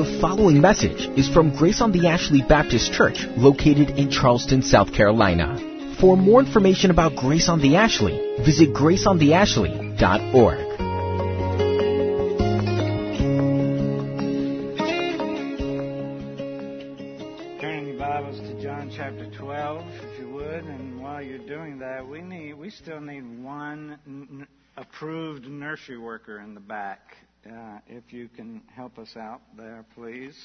The 0.00 0.18
following 0.18 0.62
message 0.62 1.10
is 1.18 1.28
from 1.28 1.54
Grace 1.54 1.82
on 1.82 1.92
the 1.92 2.08
Ashley 2.08 2.40
Baptist 2.40 2.90
Church, 2.90 3.26
located 3.36 3.98
in 3.98 4.10
Charleston, 4.10 4.62
South 4.62 4.94
Carolina. 4.94 5.58
For 6.00 6.16
more 6.16 6.40
information 6.40 6.90
about 6.90 7.16
Grace 7.16 7.50
on 7.50 7.60
the 7.60 7.76
Ashley, 7.76 8.14
visit 8.42 8.72
graceontheashley.org. 8.72 10.58
Turning 17.60 17.88
your 17.88 17.98
Bibles 17.98 18.40
to 18.40 18.62
John 18.62 18.90
chapter 18.96 19.30
12, 19.36 19.84
if 19.86 20.18
you 20.18 20.30
would. 20.30 20.64
And 20.64 21.02
while 21.02 21.20
you're 21.20 21.46
doing 21.46 21.78
that, 21.80 22.08
we 22.08 22.22
need 22.22 22.54
we 22.54 22.70
still 22.70 23.02
need 23.02 23.42
one 23.42 23.98
n- 24.06 24.48
approved 24.78 25.46
nursery 25.46 25.98
worker 25.98 26.40
in 26.40 26.54
the 26.54 26.60
back. 26.60 27.18
Uh, 27.46 27.78
if 27.86 28.12
you 28.12 28.28
can 28.28 28.62
help 28.74 28.98
us 28.98 29.16
out 29.16 29.40
there, 29.56 29.84
please. 29.94 30.36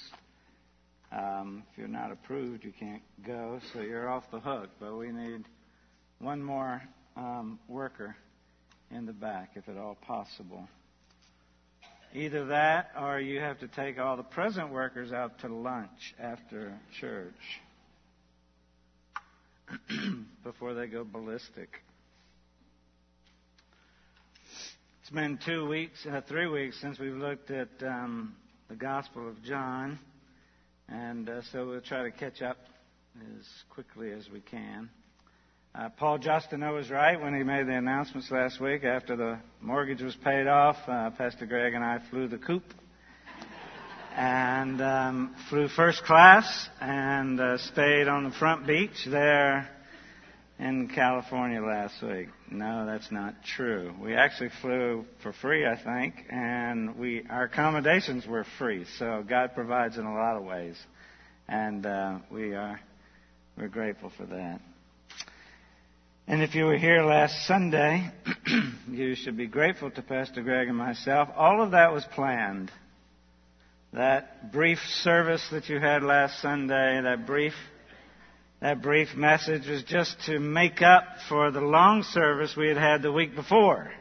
Um, 1.12 1.63
if 1.72 1.77
you're 1.77 1.88
not 1.88 2.12
approved, 2.12 2.63
you 2.63 2.72
can't 2.77 3.02
go, 3.26 3.59
so 3.73 3.81
you're 3.81 4.09
off 4.09 4.23
the 4.31 4.40
hook. 4.40 4.70
But 4.80 4.95
we 4.98 5.12
need 5.12 5.44
one 6.20 6.41
more 6.41 6.81
um, 7.17 7.59
worker 7.67 8.16
in 8.91 9.05
the 9.05 9.13
back, 9.13 9.52
if 9.55 9.67
at 9.67 9.77
all 9.77 9.95
possible. 9.95 10.67
Either 12.13 12.45
that, 12.45 12.91
or 13.00 13.20
you 13.20 13.41
have 13.41 13.59
to 13.59 13.67
take 13.67 14.00
all 14.00 14.16
the 14.16 14.23
present 14.23 14.72
workers 14.72 15.12
out 15.12 15.39
to 15.39 15.50
lunch 15.50 16.16
after 16.17 16.80
church 17.02 17.62
before 20.44 20.73
they 20.73 20.88
go 20.88 21.03
ballistic. 21.03 21.81
It's 25.05 25.14
been 25.14 25.38
two 25.45 25.68
weeks, 25.68 26.04
uh, 26.12 26.22
three 26.27 26.48
weeks 26.48 26.82
since 26.82 26.98
we've 26.98 27.14
looked 27.14 27.52
at 27.52 27.70
um, 27.84 28.36
the 28.70 28.76
Gospel 28.76 29.30
of 29.30 29.39
John, 29.44 30.00
and 30.89 31.30
uh, 31.30 31.42
so 31.52 31.67
we'll 31.67 31.81
try 31.81 32.02
to 32.02 32.09
catch 32.09 32.42
up 32.42 32.58
as 33.38 33.45
quickly 33.70 34.11
as 34.14 34.28
we 34.33 34.39
can. 34.39 34.89
Uh, 35.76 35.89
Paul 35.89 36.17
Justineau 36.17 36.73
was 36.73 36.89
right 36.89 37.22
when 37.22 37.36
he 37.36 37.44
made 37.44 37.67
the 37.67 37.76
announcements 37.76 38.31
last 38.31 38.59
week 38.59 38.83
after 38.83 39.16
the 39.16 39.38
mortgage 39.61 40.02
was 40.02 40.16
paid 40.23 40.48
off. 40.48 40.78
Uh, 40.88 41.11
Pastor 41.11 41.45
Greg 41.45 41.76
and 41.76 41.83
I 41.83 42.00
flew 42.09 42.28
the 42.28 42.39
coop 42.39 42.64
and 44.16 44.81
um, 44.81 45.36
flew 45.52 45.67
first 45.67 46.03
class 46.03 46.67
and 46.81 47.39
uh, 47.39 47.59
stayed 47.59 48.08
on 48.08 48.23
the 48.23 48.31
front 48.31 48.66
beach 48.66 49.06
there 49.08 49.70
in 50.59 50.88
California 50.88 51.61
last 51.61 52.02
week. 52.02 52.30
No, 52.50 52.86
that's 52.86 53.11
not 53.11 53.36
true. 53.44 53.94
We 54.02 54.16
actually 54.16 54.52
flew 54.61 55.06
for 55.22 55.34
free, 55.34 55.66
I 55.66 55.75
think, 55.81 56.16
and 56.30 56.98
we 56.98 57.25
our 57.30 57.44
accommodations 57.44 58.25
were 58.25 58.45
free. 58.58 58.86
So 58.98 59.23
God 59.28 59.53
provides 59.53 59.98
in 59.98 60.06
a 60.06 60.14
lot 60.14 60.38
of 60.38 60.44
ways, 60.44 60.78
and 61.48 61.86
uh, 61.86 62.20
we 62.31 62.53
are 62.53 62.80
we're 63.58 63.67
grateful 63.67 64.11
for 64.16 64.26
that. 64.26 64.61
And 66.28 66.42
if 66.42 66.56
you 66.56 66.66
were 66.66 66.78
here 66.78 67.03
last 67.03 67.45
Sunday, 67.45 68.11
you 68.89 69.16
should 69.16 69.38
be 69.38 69.45
grateful 69.45 69.92
to 69.92 70.02
Pastor 70.02 70.42
Greg 70.42 70.67
and 70.67 70.78
myself. 70.78 71.30
All 71.36 71.61
of 71.61 71.72
that 71.72 71.94
was 71.94 72.03
planned. 72.16 72.72
That 73.94 74.52
brief 74.52 74.80
service 75.03 75.45
that 75.52 75.70
you 75.70 75.80
had 75.80 76.02
last 76.02 76.42
Sunday, 76.42 77.00
that 77.02 77.28
brief 77.28 77.53
that 78.61 78.81
brief 78.81 79.16
message 79.16 79.67
was 79.67 79.84
just 79.84 80.16
to 80.25 80.39
make 80.39 80.81
up 80.81 81.03
for 81.28 81.52
the 81.52 81.61
long 81.61 82.03
service 82.03 82.56
we 82.58 82.67
had 82.67 82.78
had 82.78 83.02
the 83.02 83.11
week 83.11 83.36
before. 83.36 83.92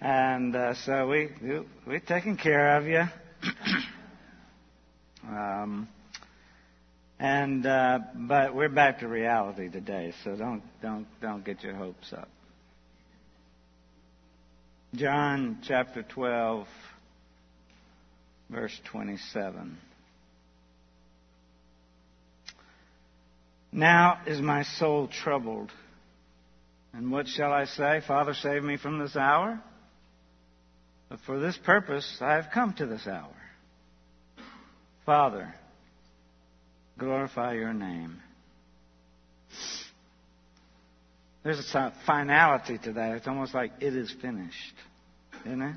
And 0.00 0.54
uh, 0.54 0.74
so 0.74 1.08
we, 1.08 1.30
we 1.42 1.60
we're 1.86 2.00
taking 2.00 2.36
care 2.36 2.76
of 2.76 2.86
you. 2.86 3.02
um, 5.28 5.88
and 7.18 7.64
uh, 7.64 8.00
but 8.14 8.54
we're 8.54 8.68
back 8.68 9.00
to 9.00 9.08
reality 9.08 9.70
today, 9.70 10.12
so 10.22 10.36
don't 10.36 10.62
don't 10.82 11.06
don't 11.22 11.44
get 11.44 11.62
your 11.62 11.74
hopes 11.74 12.12
up. 12.12 12.28
John 14.94 15.58
chapter 15.66 16.02
12 16.02 16.66
verse 18.50 18.78
27. 18.90 19.78
Now 23.76 24.20
is 24.26 24.40
my 24.40 24.62
soul 24.62 25.06
troubled. 25.06 25.70
And 26.94 27.12
what 27.12 27.28
shall 27.28 27.52
I 27.52 27.66
say? 27.66 28.00
Father, 28.08 28.32
save 28.32 28.62
me 28.62 28.78
from 28.78 28.98
this 28.98 29.14
hour? 29.14 29.60
But 31.10 31.20
for 31.26 31.38
this 31.38 31.58
purpose 31.58 32.16
I 32.22 32.32
have 32.36 32.46
come 32.54 32.72
to 32.78 32.86
this 32.86 33.06
hour. 33.06 33.36
Father, 35.04 35.54
glorify 36.98 37.52
your 37.52 37.74
name. 37.74 38.22
There's 41.44 41.60
a 41.74 41.92
finality 42.06 42.78
to 42.78 42.94
that. 42.94 43.16
It's 43.16 43.28
almost 43.28 43.54
like 43.54 43.72
it 43.80 43.94
is 43.94 44.12
finished. 44.22 44.74
Isn't 45.44 45.62
it? 45.62 45.76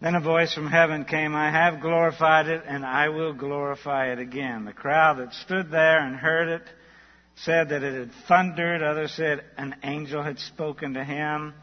Then 0.00 0.14
a 0.14 0.20
voice 0.20 0.54
from 0.54 0.68
heaven 0.68 1.04
came, 1.04 1.34
I 1.34 1.50
have 1.50 1.80
glorified 1.80 2.46
it, 2.46 2.62
and 2.66 2.86
I 2.86 3.08
will 3.08 3.32
glorify 3.32 4.12
it 4.12 4.20
again. 4.20 4.64
The 4.64 4.72
crowd 4.72 5.18
that 5.18 5.34
stood 5.34 5.70
there 5.70 5.98
and 5.98 6.14
heard 6.14 6.48
it 6.48 6.62
said 7.34 7.70
that 7.70 7.82
it 7.82 7.94
had 7.94 8.12
thundered. 8.28 8.82
Others 8.82 9.12
said 9.12 9.44
an 9.56 9.74
angel 9.82 10.22
had 10.22 10.38
spoken 10.38 10.94
to 10.94 11.04
him. 11.04 11.54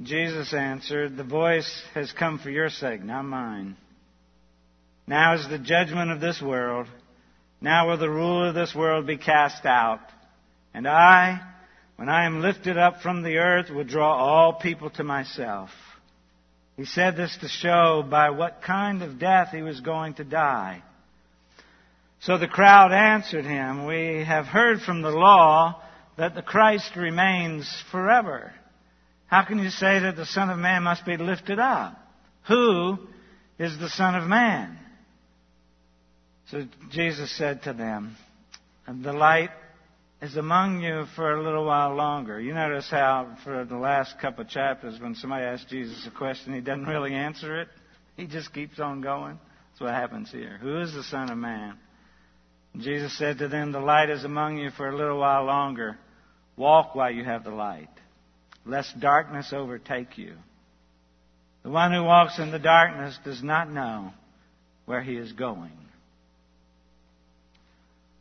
Jesus 0.00 0.54
answered, 0.54 1.16
The 1.16 1.24
voice 1.24 1.82
has 1.94 2.12
come 2.12 2.38
for 2.38 2.50
your 2.50 2.70
sake, 2.70 3.02
not 3.02 3.24
mine. 3.24 3.76
Now 5.06 5.34
is 5.34 5.48
the 5.48 5.58
judgment 5.58 6.12
of 6.12 6.20
this 6.20 6.40
world. 6.40 6.86
Now 7.60 7.88
will 7.88 7.98
the 7.98 8.08
ruler 8.08 8.48
of 8.48 8.54
this 8.54 8.74
world 8.74 9.08
be 9.08 9.16
cast 9.16 9.66
out. 9.66 10.00
And 10.72 10.86
I, 10.86 11.40
when 11.96 12.08
I 12.08 12.26
am 12.26 12.42
lifted 12.42 12.78
up 12.78 13.02
from 13.02 13.22
the 13.22 13.38
earth, 13.38 13.70
will 13.70 13.84
draw 13.84 14.14
all 14.14 14.54
people 14.54 14.90
to 14.90 15.04
myself. 15.04 15.70
He 16.80 16.86
said 16.86 17.14
this 17.14 17.36
to 17.42 17.48
show 17.48 18.02
by 18.02 18.30
what 18.30 18.62
kind 18.62 19.02
of 19.02 19.18
death 19.18 19.48
he 19.52 19.60
was 19.60 19.80
going 19.80 20.14
to 20.14 20.24
die. 20.24 20.82
So 22.20 22.38
the 22.38 22.48
crowd 22.48 22.90
answered 22.90 23.44
him, 23.44 23.84
We 23.84 24.24
have 24.24 24.46
heard 24.46 24.80
from 24.80 25.02
the 25.02 25.10
law 25.10 25.82
that 26.16 26.34
the 26.34 26.40
Christ 26.40 26.96
remains 26.96 27.70
forever. 27.90 28.54
How 29.26 29.44
can 29.44 29.58
you 29.58 29.68
say 29.68 29.98
that 29.98 30.16
the 30.16 30.24
Son 30.24 30.48
of 30.48 30.58
Man 30.58 30.82
must 30.82 31.04
be 31.04 31.18
lifted 31.18 31.58
up? 31.58 31.98
Who 32.48 32.98
is 33.58 33.78
the 33.78 33.90
Son 33.90 34.14
of 34.14 34.26
Man? 34.26 34.78
So 36.50 36.64
Jesus 36.90 37.30
said 37.36 37.64
to 37.64 37.74
them, 37.74 38.16
The 38.88 39.12
light 39.12 39.50
is 40.20 40.36
among 40.36 40.82
you 40.82 41.06
for 41.16 41.32
a 41.32 41.42
little 41.42 41.64
while 41.64 41.94
longer. 41.94 42.38
You 42.40 42.52
notice 42.52 42.90
how, 42.90 43.36
for 43.42 43.64
the 43.64 43.76
last 43.76 44.18
couple 44.20 44.42
of 44.44 44.50
chapters, 44.50 45.00
when 45.00 45.14
somebody 45.14 45.44
asks 45.44 45.70
Jesus 45.70 46.06
a 46.06 46.10
question, 46.10 46.54
he 46.54 46.60
doesn't 46.60 46.86
really 46.86 47.14
answer 47.14 47.60
it. 47.62 47.68
He 48.16 48.26
just 48.26 48.52
keeps 48.52 48.78
on 48.78 49.00
going. 49.00 49.38
That's 49.70 49.80
what 49.80 49.94
happens 49.94 50.30
here. 50.30 50.58
Who 50.60 50.80
is 50.80 50.92
the 50.92 51.04
Son 51.04 51.30
of 51.30 51.38
Man? 51.38 51.78
Jesus 52.76 53.16
said 53.16 53.38
to 53.38 53.48
them, 53.48 53.72
The 53.72 53.80
light 53.80 54.10
is 54.10 54.24
among 54.24 54.58
you 54.58 54.70
for 54.70 54.88
a 54.88 54.96
little 54.96 55.18
while 55.18 55.44
longer. 55.44 55.96
Walk 56.56 56.94
while 56.94 57.10
you 57.10 57.24
have 57.24 57.44
the 57.44 57.50
light, 57.50 57.88
lest 58.66 59.00
darkness 59.00 59.52
overtake 59.54 60.18
you. 60.18 60.34
The 61.62 61.70
one 61.70 61.92
who 61.92 62.04
walks 62.04 62.38
in 62.38 62.50
the 62.50 62.58
darkness 62.58 63.18
does 63.24 63.42
not 63.42 63.70
know 63.70 64.12
where 64.84 65.02
he 65.02 65.16
is 65.16 65.32
going. 65.32 65.72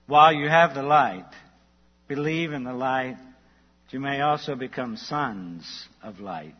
While 0.07 0.33
you 0.33 0.47
have 0.47 0.73
the 0.73 0.81
light, 0.81 1.27
believe 2.09 2.51
in 2.51 2.65
the 2.65 2.73
light, 2.73 3.15
that 3.15 3.93
you 3.93 4.01
may 4.01 4.19
also 4.19 4.55
become 4.55 4.97
sons 4.97 5.87
of 6.03 6.19
light. 6.19 6.55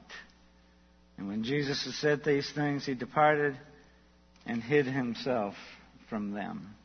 And 1.18 1.28
when 1.28 1.44
Jesus 1.44 1.84
had 1.84 1.94
said 1.96 2.24
these 2.24 2.50
things, 2.54 2.86
he 2.86 2.94
departed 2.94 3.58
and 4.46 4.64
hid 4.64 4.86
himself 4.86 5.56
from 6.10 6.32
them. 6.32 6.76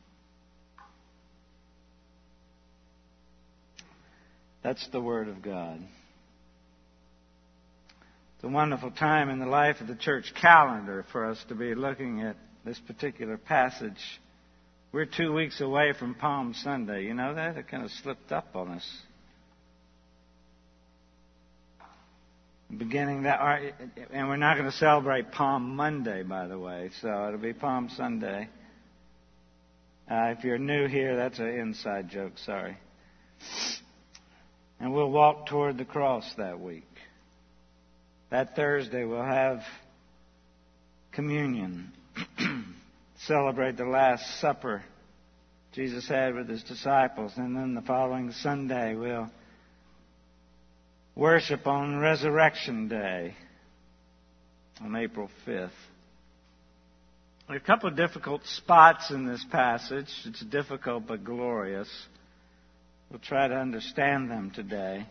That's 4.61 4.85
the 4.89 4.99
Word 4.99 5.29
of 5.29 5.43
God. 5.43 5.79
It's 8.35 8.43
a 8.43 8.49
wonderful 8.49 8.91
time 8.91 9.29
in 9.29 9.39
the 9.39 9.45
life 9.45 9.79
of 9.79 9.87
the 9.87 9.95
church 9.95 10.33
calendar 10.41 11.05
for 11.11 11.25
us 11.25 11.43
to 11.49 11.55
be 11.55 11.75
looking 11.75 12.21
at 12.21 12.35
this 12.65 12.79
particular 12.79 13.37
passage 13.37 14.19
we're 14.95 15.05
two 15.05 15.33
weeks 15.33 15.59
away 15.59 15.91
from 15.91 16.15
Palm 16.15 16.53
Sunday. 16.53 17.03
You 17.03 17.13
know 17.13 17.33
that? 17.35 17.57
It 17.57 17.67
kind 17.67 17.83
of 17.83 17.91
slipped 17.91 18.31
up 18.31 18.55
on 18.55 18.69
us. 18.69 18.97
Beginning 22.75 23.23
that, 23.23 23.41
and 24.13 24.29
we're 24.29 24.37
not 24.37 24.55
going 24.55 24.71
to 24.71 24.77
celebrate 24.77 25.33
Palm 25.33 25.75
Monday, 25.75 26.23
by 26.23 26.47
the 26.47 26.57
way, 26.57 26.91
so 27.01 27.27
it'll 27.27 27.41
be 27.41 27.51
Palm 27.51 27.89
Sunday. 27.89 28.47
Uh, 30.09 30.33
if 30.37 30.45
you're 30.45 30.57
new 30.57 30.87
here, 30.87 31.17
that's 31.17 31.39
an 31.39 31.47
inside 31.49 32.09
joke, 32.09 32.37
sorry. 32.37 32.77
And 34.79 34.93
we'll 34.93 35.11
walk 35.11 35.47
toward 35.47 35.77
the 35.77 35.83
cross 35.83 36.25
that 36.37 36.61
week. 36.61 36.87
That 38.29 38.55
Thursday, 38.55 39.03
we'll 39.03 39.21
have 39.21 39.61
communion, 41.11 41.91
celebrate 43.19 43.77
the 43.77 43.85
Last 43.85 44.39
Supper 44.39 44.83
Jesus 45.73 46.07
had 46.07 46.35
with 46.35 46.47
his 46.47 46.63
disciples. 46.63 47.33
And 47.35 47.55
then 47.55 47.73
the 47.73 47.81
following 47.81 48.31
Sunday, 48.31 48.95
we'll 48.95 49.29
worship 51.15 51.67
on 51.67 51.99
Resurrection 51.99 52.87
Day 52.87 53.35
on 54.81 54.95
April 54.95 55.29
5th. 55.45 55.69
There 57.47 57.55
are 57.55 57.59
a 57.59 57.59
couple 57.59 57.89
of 57.89 57.95
difficult 57.95 58.45
spots 58.45 59.11
in 59.11 59.27
this 59.27 59.45
passage. 59.51 60.07
It's 60.25 60.43
difficult 60.45 61.05
but 61.07 61.23
glorious. 61.23 61.89
We'll 63.09 63.19
try 63.19 63.47
to 63.47 63.55
understand 63.55 64.31
them 64.31 64.51
today. 64.51 65.05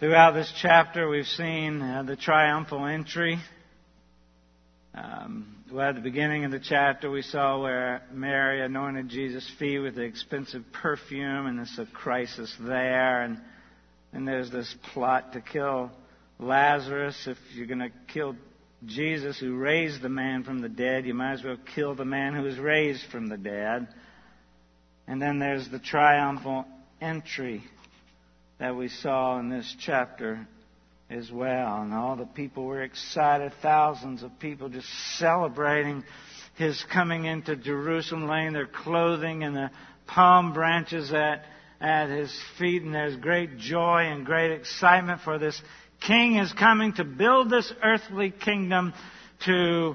Throughout 0.00 0.32
this 0.32 0.52
chapter, 0.60 1.08
we've 1.08 1.26
seen 1.26 1.82
uh, 1.82 2.02
the 2.04 2.16
triumphal 2.16 2.86
entry. 2.86 3.38
Um, 4.98 5.54
well, 5.70 5.90
at 5.90 5.94
the 5.94 6.00
beginning 6.00 6.44
of 6.44 6.50
the 6.50 6.58
chapter, 6.58 7.08
we 7.08 7.22
saw 7.22 7.60
where 7.60 8.02
Mary 8.10 8.62
anointed 8.62 9.08
Jesus' 9.08 9.48
feet 9.58 9.78
with 9.78 9.94
the 9.94 10.02
expensive 10.02 10.64
perfume, 10.72 11.46
and 11.46 11.58
there's 11.58 11.78
a 11.78 11.86
crisis 11.86 12.52
there. 12.58 13.22
And, 13.22 13.40
and 14.12 14.26
there's 14.26 14.50
this 14.50 14.74
plot 14.92 15.34
to 15.34 15.40
kill 15.40 15.92
Lazarus. 16.40 17.28
If 17.28 17.38
you're 17.54 17.66
going 17.66 17.78
to 17.78 17.92
kill 18.12 18.34
Jesus, 18.86 19.38
who 19.38 19.56
raised 19.56 20.02
the 20.02 20.08
man 20.08 20.42
from 20.42 20.62
the 20.62 20.68
dead, 20.68 21.06
you 21.06 21.14
might 21.14 21.34
as 21.34 21.44
well 21.44 21.58
kill 21.74 21.94
the 21.94 22.04
man 22.04 22.34
who 22.34 22.42
was 22.42 22.58
raised 22.58 23.04
from 23.12 23.28
the 23.28 23.38
dead. 23.38 23.86
And 25.06 25.22
then 25.22 25.38
there's 25.38 25.68
the 25.68 25.78
triumphal 25.78 26.64
entry 27.00 27.62
that 28.58 28.74
we 28.74 28.88
saw 28.88 29.38
in 29.38 29.48
this 29.48 29.76
chapter 29.78 30.48
as 31.10 31.30
well. 31.30 31.82
And 31.82 31.94
all 31.94 32.16
the 32.16 32.26
people 32.26 32.64
were 32.64 32.82
excited, 32.82 33.52
thousands 33.62 34.22
of 34.22 34.38
people 34.38 34.68
just 34.68 34.88
celebrating 35.18 36.04
his 36.56 36.84
coming 36.92 37.24
into 37.24 37.56
Jerusalem, 37.56 38.28
laying 38.28 38.52
their 38.52 38.66
clothing 38.66 39.44
and 39.44 39.56
the 39.56 39.70
palm 40.06 40.52
branches 40.52 41.12
at, 41.12 41.44
at 41.80 42.08
his 42.08 42.36
feet. 42.58 42.82
And 42.82 42.94
there's 42.94 43.16
great 43.16 43.58
joy 43.58 44.04
and 44.06 44.26
great 44.26 44.52
excitement 44.52 45.20
for 45.22 45.38
this 45.38 45.60
king 46.00 46.36
is 46.36 46.52
coming 46.52 46.92
to 46.94 47.04
build 47.04 47.50
this 47.50 47.72
earthly 47.82 48.30
kingdom 48.30 48.92
to, 49.46 49.94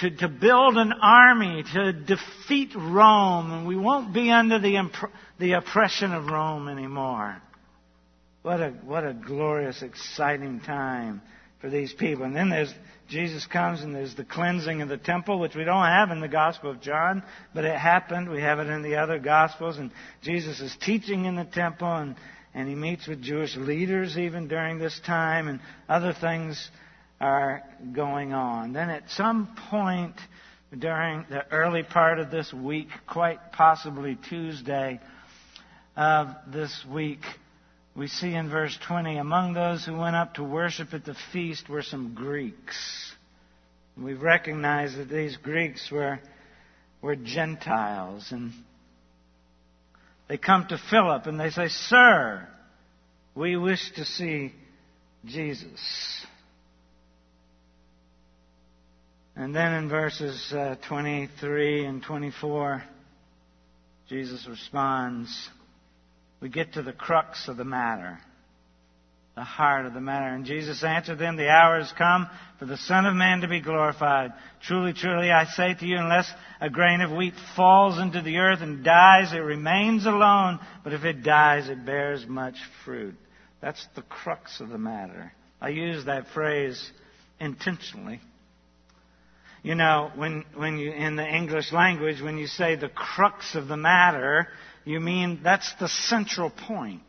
to, 0.00 0.10
to 0.10 0.28
build 0.28 0.76
an 0.76 0.92
army, 0.92 1.64
to 1.74 1.92
defeat 1.92 2.70
Rome, 2.74 3.52
and 3.52 3.66
we 3.66 3.76
won't 3.76 4.14
be 4.14 4.30
under 4.30 4.58
the, 4.58 4.76
imp- 4.76 5.12
the 5.38 5.52
oppression 5.52 6.12
of 6.12 6.26
Rome 6.26 6.68
anymore. 6.68 7.40
What 8.42 8.60
a, 8.60 8.70
what 8.84 9.06
a 9.06 9.14
glorious, 9.14 9.82
exciting 9.82 10.60
time 10.60 11.22
for 11.60 11.70
these 11.70 11.92
people. 11.92 12.24
And 12.24 12.34
then 12.34 12.50
there's, 12.50 12.74
Jesus 13.08 13.46
comes 13.46 13.82
and 13.82 13.94
there's 13.94 14.16
the 14.16 14.24
cleansing 14.24 14.82
of 14.82 14.88
the 14.88 14.96
temple, 14.96 15.38
which 15.38 15.54
we 15.54 15.62
don't 15.62 15.84
have 15.84 16.10
in 16.10 16.20
the 16.20 16.28
Gospel 16.28 16.72
of 16.72 16.80
John, 16.80 17.22
but 17.54 17.64
it 17.64 17.78
happened. 17.78 18.28
We 18.28 18.40
have 18.40 18.58
it 18.58 18.66
in 18.66 18.82
the 18.82 18.96
other 18.96 19.20
Gospels. 19.20 19.78
And 19.78 19.92
Jesus 20.22 20.60
is 20.60 20.76
teaching 20.82 21.24
in 21.24 21.36
the 21.36 21.44
temple 21.44 21.94
and, 21.94 22.16
and 22.52 22.68
he 22.68 22.74
meets 22.74 23.06
with 23.06 23.22
Jewish 23.22 23.56
leaders 23.56 24.18
even 24.18 24.48
during 24.48 24.78
this 24.78 25.00
time 25.06 25.46
and 25.46 25.60
other 25.88 26.12
things 26.12 26.68
are 27.20 27.62
going 27.92 28.32
on. 28.32 28.72
Then 28.72 28.90
at 28.90 29.08
some 29.10 29.54
point 29.70 30.16
during 30.76 31.26
the 31.30 31.46
early 31.52 31.84
part 31.84 32.18
of 32.18 32.32
this 32.32 32.52
week, 32.52 32.88
quite 33.06 33.52
possibly 33.52 34.18
Tuesday 34.28 34.98
of 35.96 36.28
this 36.48 36.84
week, 36.90 37.20
we 37.94 38.08
see 38.08 38.34
in 38.34 38.48
verse 38.48 38.76
20, 38.86 39.18
among 39.18 39.52
those 39.52 39.84
who 39.84 39.96
went 39.96 40.16
up 40.16 40.34
to 40.34 40.44
worship 40.44 40.94
at 40.94 41.04
the 41.04 41.16
feast 41.32 41.68
were 41.68 41.82
some 41.82 42.14
Greeks. 42.14 43.12
We 43.98 44.14
recognize 44.14 44.96
that 44.96 45.10
these 45.10 45.36
Greeks 45.36 45.90
were, 45.90 46.18
were 47.02 47.16
Gentiles. 47.16 48.28
And 48.30 48.52
they 50.28 50.38
come 50.38 50.66
to 50.68 50.78
Philip 50.90 51.26
and 51.26 51.38
they 51.38 51.50
say, 51.50 51.68
Sir, 51.68 52.48
we 53.34 53.56
wish 53.56 53.92
to 53.96 54.06
see 54.06 54.54
Jesus. 55.26 56.26
And 59.36 59.54
then 59.54 59.74
in 59.74 59.88
verses 59.90 60.52
uh, 60.52 60.76
23 60.88 61.84
and 61.84 62.02
24, 62.02 62.84
Jesus 64.08 64.46
responds, 64.48 65.50
we 66.42 66.48
get 66.48 66.72
to 66.72 66.82
the 66.82 66.92
crux 66.92 67.46
of 67.46 67.56
the 67.56 67.64
matter, 67.64 68.18
the 69.36 69.44
heart 69.44 69.86
of 69.86 69.94
the 69.94 70.00
matter. 70.00 70.26
And 70.26 70.44
Jesus 70.44 70.82
answered 70.82 71.20
them, 71.20 71.36
The 71.36 71.48
hour 71.48 71.78
has 71.78 71.92
come 71.96 72.28
for 72.58 72.66
the 72.66 72.76
Son 72.76 73.06
of 73.06 73.14
Man 73.14 73.42
to 73.42 73.48
be 73.48 73.60
glorified. 73.60 74.32
Truly, 74.60 74.92
truly, 74.92 75.30
I 75.30 75.44
say 75.44 75.72
to 75.72 75.86
you, 75.86 75.98
unless 75.98 76.28
a 76.60 76.68
grain 76.68 77.00
of 77.00 77.12
wheat 77.12 77.34
falls 77.54 77.96
into 77.98 78.22
the 78.22 78.38
earth 78.38 78.60
and 78.60 78.84
dies, 78.84 79.32
it 79.32 79.38
remains 79.38 80.04
alone, 80.04 80.58
but 80.82 80.92
if 80.92 81.04
it 81.04 81.22
dies, 81.22 81.68
it 81.68 81.86
bears 81.86 82.26
much 82.26 82.56
fruit. 82.84 83.14
That's 83.60 83.86
the 83.94 84.02
crux 84.02 84.60
of 84.60 84.68
the 84.68 84.78
matter. 84.78 85.32
I 85.60 85.68
use 85.68 86.06
that 86.06 86.26
phrase 86.34 86.90
intentionally. 87.38 88.20
You 89.62 89.76
know, 89.76 90.10
when, 90.16 90.44
when 90.56 90.76
you, 90.78 90.90
in 90.90 91.14
the 91.14 91.24
English 91.24 91.72
language, 91.72 92.20
when 92.20 92.36
you 92.36 92.48
say 92.48 92.74
the 92.74 92.88
crux 92.88 93.54
of 93.54 93.68
the 93.68 93.76
matter, 93.76 94.48
you 94.84 95.00
mean 95.00 95.40
that's 95.42 95.72
the 95.80 95.88
central 95.88 96.50
point. 96.50 97.02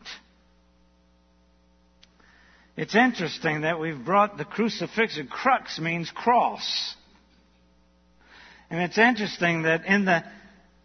It's 2.75 2.95
interesting 2.95 3.61
that 3.61 3.79
we've 3.79 4.03
brought 4.03 4.37
the 4.37 4.45
crucifixion. 4.45 5.27
Crux 5.27 5.79
means 5.79 6.11
cross. 6.11 6.95
And 8.69 8.81
it's 8.81 8.97
interesting 8.97 9.63
that 9.63 9.85
in 9.85 10.05
the 10.05 10.23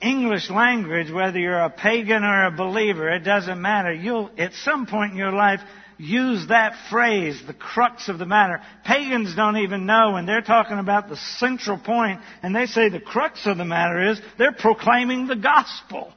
English 0.03 0.51
language, 0.51 1.11
whether 1.11 1.39
you're 1.39 1.59
a 1.59 1.71
pagan 1.71 2.25
or 2.25 2.47
a 2.47 2.51
believer, 2.51 3.09
it 3.09 3.21
doesn't 3.21 3.61
matter. 3.61 3.93
You'll, 3.93 4.31
at 4.37 4.53
some 4.53 4.87
point 4.87 5.13
in 5.13 5.19
your 5.19 5.33
life, 5.33 5.61
use 5.97 6.49
that 6.49 6.75
phrase, 6.91 7.43
the 7.47 7.55
crux 7.55 8.09
of 8.09 8.19
the 8.19 8.27
matter. 8.27 8.61
Pagans 8.85 9.35
don't 9.35 9.57
even 9.57 9.87
know 9.87 10.13
when 10.13 10.27
they're 10.27 10.43
talking 10.43 10.79
about 10.79 11.09
the 11.09 11.17
central 11.17 11.79
point 11.79 12.21
and 12.43 12.55
they 12.55 12.67
say 12.67 12.89
the 12.89 13.01
crux 13.01 13.47
of 13.47 13.57
the 13.57 13.65
matter 13.65 14.11
is 14.11 14.21
they're 14.39 14.53
proclaiming 14.53 15.27
the 15.27 15.37
gospel. 15.37 16.13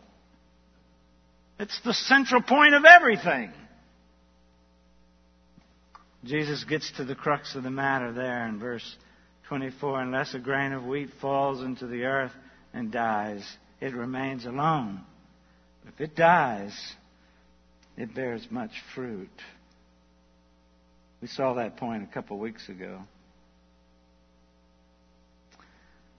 It's 1.62 1.80
the 1.86 1.94
central 1.94 2.42
point 2.42 2.74
of 2.74 2.86
everything. 2.86 3.52
Jesus 6.24 6.63
gets 6.63 6.92
to 6.94 7.06
the 7.06 7.13
crux 7.13 7.54
of 7.54 7.62
the 7.62 7.69
matter 7.69 8.12
there 8.12 8.47
in 8.47 8.57
verse 8.57 8.95
24. 9.47 10.02
Unless 10.02 10.33
a 10.33 10.40
grain 10.40 10.71
of 10.71 10.85
wheat 10.85 11.12
falls 11.21 11.62
into 11.62 11.85
the 11.85 12.06
earth 12.06 12.31
and 12.74 12.92
dies, 12.92 13.47
it 13.80 13.94
remains 13.94 14.47
alone. 14.47 15.02
If 15.88 16.02
it 16.02 16.16
dies, 16.16 16.74
it 17.95 18.16
bears 18.16 18.47
much 18.50 18.71
fruit. 18.95 19.30
We 21.21 21.28
saw 21.28 21.54
that 21.54 21.78
point 21.78 22.02
a 22.02 22.12
couple 22.12 22.40
weeks 22.40 22.68
ago. 22.69 23.02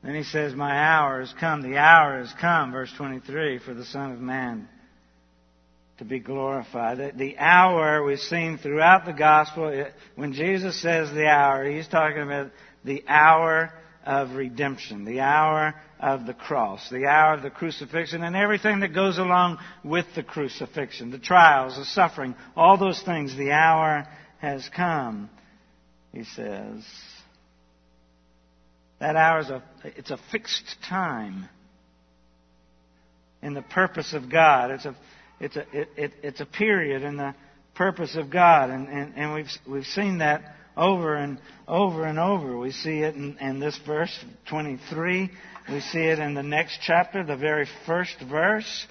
Then 0.04 0.14
he 0.14 0.22
says, 0.22 0.54
My 0.54 0.72
hour 0.72 1.18
has 1.18 1.34
come. 1.40 1.62
The 1.62 1.78
hour 1.78 2.20
has 2.20 2.32
come, 2.40 2.70
verse 2.70 2.92
23, 2.96 3.58
for 3.58 3.74
the 3.74 3.84
Son 3.84 4.12
of 4.12 4.20
Man 4.20 4.68
to 5.98 6.04
be 6.04 6.18
glorified. 6.18 7.16
The 7.16 7.38
hour 7.38 8.02
we've 8.02 8.18
seen 8.18 8.58
throughout 8.58 9.04
the 9.04 9.12
gospel, 9.12 9.86
when 10.16 10.32
Jesus 10.32 10.80
says 10.80 11.10
the 11.12 11.26
hour, 11.26 11.64
he's 11.64 11.88
talking 11.88 12.22
about 12.22 12.50
the 12.84 13.04
hour 13.06 13.72
of 14.04 14.32
redemption, 14.32 15.04
the 15.04 15.20
hour 15.20 15.74
of 16.00 16.26
the 16.26 16.34
cross, 16.34 16.88
the 16.90 17.06
hour 17.06 17.34
of 17.34 17.42
the 17.42 17.50
crucifixion, 17.50 18.24
and 18.24 18.34
everything 18.34 18.80
that 18.80 18.94
goes 18.94 19.18
along 19.18 19.58
with 19.84 20.06
the 20.16 20.22
crucifixion, 20.22 21.10
the 21.10 21.18
trials, 21.18 21.76
the 21.76 21.84
suffering, 21.84 22.34
all 22.56 22.76
those 22.76 23.00
things. 23.02 23.36
The 23.36 23.52
hour 23.52 24.08
has 24.38 24.68
come, 24.74 25.30
he 26.12 26.24
says. 26.24 26.84
That 28.98 29.14
hour 29.14 29.40
is 29.40 29.50
a, 29.50 29.62
it's 29.84 30.10
a 30.10 30.18
fixed 30.30 30.76
time 30.88 31.48
in 33.42 33.54
the 33.54 33.62
purpose 33.62 34.14
of 34.14 34.30
God. 34.30 34.70
It's 34.72 34.84
a, 34.84 34.96
it's 35.42 35.56
a, 35.56 35.66
it, 35.72 35.88
it, 35.96 36.12
it's 36.22 36.40
a 36.40 36.46
period 36.46 37.02
in 37.02 37.16
the 37.16 37.34
purpose 37.74 38.16
of 38.16 38.30
God. 38.30 38.70
And, 38.70 38.88
and, 38.88 39.14
and 39.16 39.34
we've, 39.34 39.50
we've 39.68 39.86
seen 39.86 40.18
that 40.18 40.54
over 40.76 41.16
and 41.16 41.38
over 41.66 42.06
and 42.06 42.18
over. 42.18 42.56
We 42.56 42.70
see 42.70 43.00
it 43.00 43.16
in, 43.16 43.36
in 43.38 43.58
this 43.58 43.78
verse 43.84 44.16
23. 44.48 45.30
We 45.68 45.80
see 45.80 45.98
it 45.98 46.20
in 46.20 46.34
the 46.34 46.44
next 46.44 46.78
chapter, 46.86 47.24
the 47.24 47.36
very 47.36 47.66
first 47.86 48.14
verse. 48.30 48.86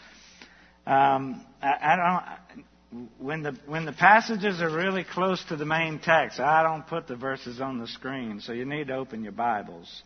Um, 0.86 1.46
I, 1.62 1.74
I 1.81 1.96
don't. 1.96 3.08
When 3.20 3.41
the 3.41 3.58
when 3.67 3.86
the 3.86 3.93
passages 3.93 4.62
are 4.62 4.70
really 4.70 5.05
close 5.05 5.41
to 5.46 5.55
the 5.55 5.65
main 5.65 6.00
text, 6.00 6.41
I 6.41 6.62
don't 6.62 6.86
put 6.86 7.08
the 7.08 7.15
verses 7.15 7.62
on 7.62 7.79
the 7.79 7.88
screen, 7.88 8.41
so 8.41 8.51
you 8.51 8.65
need 8.65 8.88
to 8.88 8.96
open 8.96 9.24
your 9.24 9.31
Bibles, 9.31 10.03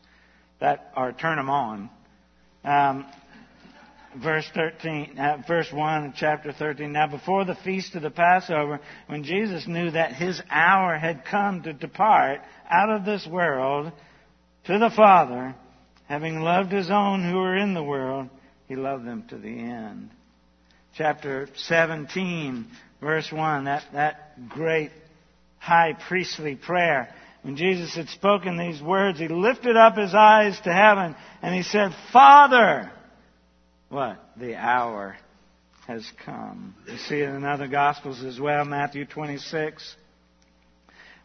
that 0.60 0.92
or 0.96 1.12
turn 1.12 1.38
them 1.38 1.50
on. 1.50 1.90
Um, 2.64 3.08
verse 4.22 4.50
13, 4.54 5.18
uh, 5.18 5.44
verse 5.48 5.72
1 5.72 6.14
chapter 6.18 6.52
13. 6.52 6.92
Now 6.92 7.08
before 7.08 7.46
the 7.46 7.56
feast 7.56 7.96
of 7.96 8.02
the 8.02 8.12
Passover, 8.12 8.80
when 9.08 9.24
Jesus 9.24 9.68
knew 9.68 9.92
that 9.92 10.14
his 10.14 10.42
hour 10.50 10.98
had 10.98 11.26
come 11.26 11.64
to 11.64 11.74
depart 11.74 12.42
out 12.70 12.90
of 12.90 13.06
this 13.06 13.28
world 13.28 13.92
to 14.66 14.80
the 14.80 14.90
Father, 14.90 15.56
having 16.08 16.42
loved 16.42 16.72
his 16.72 16.90
own 16.90 17.30
who 17.30 17.38
were 17.38 17.58
in 17.58 17.74
the 17.74 17.84
world, 17.84 18.30
he 18.68 18.76
loved 18.76 19.06
them 19.06 19.26
to 19.30 19.38
the 19.38 19.60
end. 19.60 20.10
Chapter 20.98 21.50
17, 21.56 22.68
verse 23.02 23.32
1, 23.32 23.66
that, 23.66 23.84
that 23.94 24.50
great 24.50 24.92
high 25.60 25.94
priestly 26.08 26.56
prayer. 26.56 27.14
When 27.42 27.58
Jesus 27.58 27.94
had 27.96 28.10
spoken 28.10 28.58
these 28.58 28.82
words, 28.82 29.20
he 29.20 29.28
lifted 29.28 29.78
up 29.78 29.98
his 29.98 30.16
eyes 30.16 30.60
to 30.62 30.74
heaven 30.74 31.16
and 31.42 31.54
he 31.54 31.64
said, 31.64 31.92
Father, 32.12 32.92
what? 33.96 34.20
The 34.36 34.56
hour 34.56 35.16
has 35.88 36.06
come. 36.26 36.76
You 36.86 36.98
see 36.98 37.16
it 37.16 37.30
in 37.30 37.46
other 37.46 37.70
Gospels 37.70 38.24
as 38.26 38.38
well, 38.38 38.66
Matthew 38.66 39.06
26. 39.06 39.96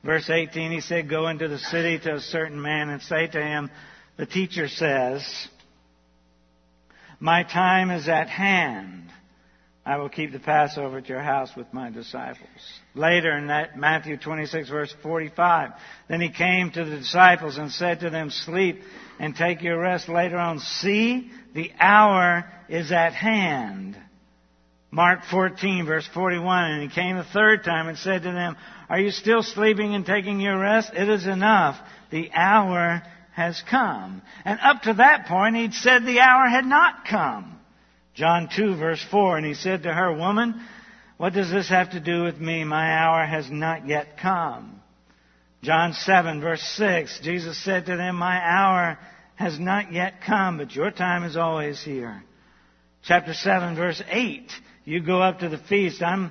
Verse 0.04 0.30
18, 0.30 0.70
he 0.70 0.80
said, 0.80 1.10
Go 1.10 1.26
into 1.26 1.48
the 1.48 1.58
city 1.58 1.98
to 1.98 2.14
a 2.14 2.20
certain 2.20 2.62
man 2.62 2.88
and 2.88 3.02
say 3.02 3.26
to 3.26 3.42
him, 3.42 3.72
The 4.16 4.24
teacher 4.24 4.68
says, 4.68 5.48
My 7.18 7.42
time 7.42 7.90
is 7.90 8.08
at 8.08 8.28
hand. 8.28 9.10
I 9.84 9.96
will 9.96 10.08
keep 10.08 10.30
the 10.30 10.38
Passover 10.38 10.98
at 10.98 11.08
your 11.08 11.22
house 11.22 11.50
with 11.56 11.72
my 11.72 11.90
disciples. 11.90 12.48
Later 12.94 13.36
in 13.36 13.48
that 13.48 13.76
Matthew 13.76 14.16
26 14.16 14.68
verse 14.68 14.94
45, 15.02 15.70
then 16.08 16.20
he 16.20 16.30
came 16.30 16.70
to 16.70 16.84
the 16.84 16.98
disciples 16.98 17.58
and 17.58 17.72
said 17.72 18.00
to 18.00 18.10
them, 18.10 18.30
sleep 18.30 18.82
and 19.18 19.34
take 19.34 19.62
your 19.62 19.80
rest 19.80 20.08
later 20.08 20.36
on. 20.36 20.60
See, 20.60 21.32
the 21.54 21.70
hour 21.78 22.44
is 22.68 22.92
at 22.92 23.12
hand. 23.12 23.96
Mark 24.90 25.20
14 25.30 25.86
verse 25.86 26.08
41, 26.12 26.70
and 26.72 26.82
he 26.82 26.94
came 26.94 27.16
a 27.16 27.24
third 27.24 27.64
time 27.64 27.88
and 27.88 27.96
said 27.96 28.22
to 28.22 28.32
them, 28.32 28.56
are 28.90 28.98
you 28.98 29.12
still 29.12 29.44
sleeping 29.44 29.94
and 29.94 30.04
taking 30.04 30.40
your 30.40 30.58
rest? 30.58 30.90
It 30.92 31.08
is 31.08 31.24
enough. 31.24 31.78
The 32.10 32.28
hour 32.34 33.02
has 33.32 33.62
come. 33.70 34.20
And 34.44 34.58
up 34.60 34.82
to 34.82 34.94
that 34.94 35.26
point, 35.26 35.54
he'd 35.54 35.74
said 35.74 36.04
the 36.04 36.18
hour 36.18 36.48
had 36.48 36.66
not 36.66 37.06
come. 37.08 37.60
John 38.14 38.48
2 38.54 38.74
verse 38.74 39.02
4, 39.08 39.36
and 39.36 39.46
he 39.46 39.54
said 39.54 39.84
to 39.84 39.94
her, 39.94 40.12
Woman, 40.12 40.60
what 41.18 41.34
does 41.34 41.52
this 41.52 41.68
have 41.68 41.92
to 41.92 42.00
do 42.00 42.24
with 42.24 42.38
me? 42.38 42.64
My 42.64 42.92
hour 42.92 43.24
has 43.24 43.48
not 43.48 43.86
yet 43.86 44.18
come. 44.20 44.82
John 45.62 45.92
7 45.92 46.40
verse 46.40 46.62
6, 46.76 47.20
Jesus 47.22 47.62
said 47.62 47.86
to 47.86 47.96
them, 47.96 48.16
My 48.16 48.40
hour 48.42 48.98
has 49.40 49.58
not 49.58 49.90
yet 49.90 50.20
come, 50.26 50.58
but 50.58 50.74
your 50.74 50.90
time 50.90 51.24
is 51.24 51.34
always 51.34 51.82
here. 51.82 52.22
Chapter 53.02 53.32
7 53.32 53.74
verse 53.74 54.02
8, 54.06 54.52
you 54.84 55.00
go 55.00 55.22
up 55.22 55.38
to 55.38 55.48
the 55.48 55.56
feast. 55.56 56.02
I'm, 56.02 56.30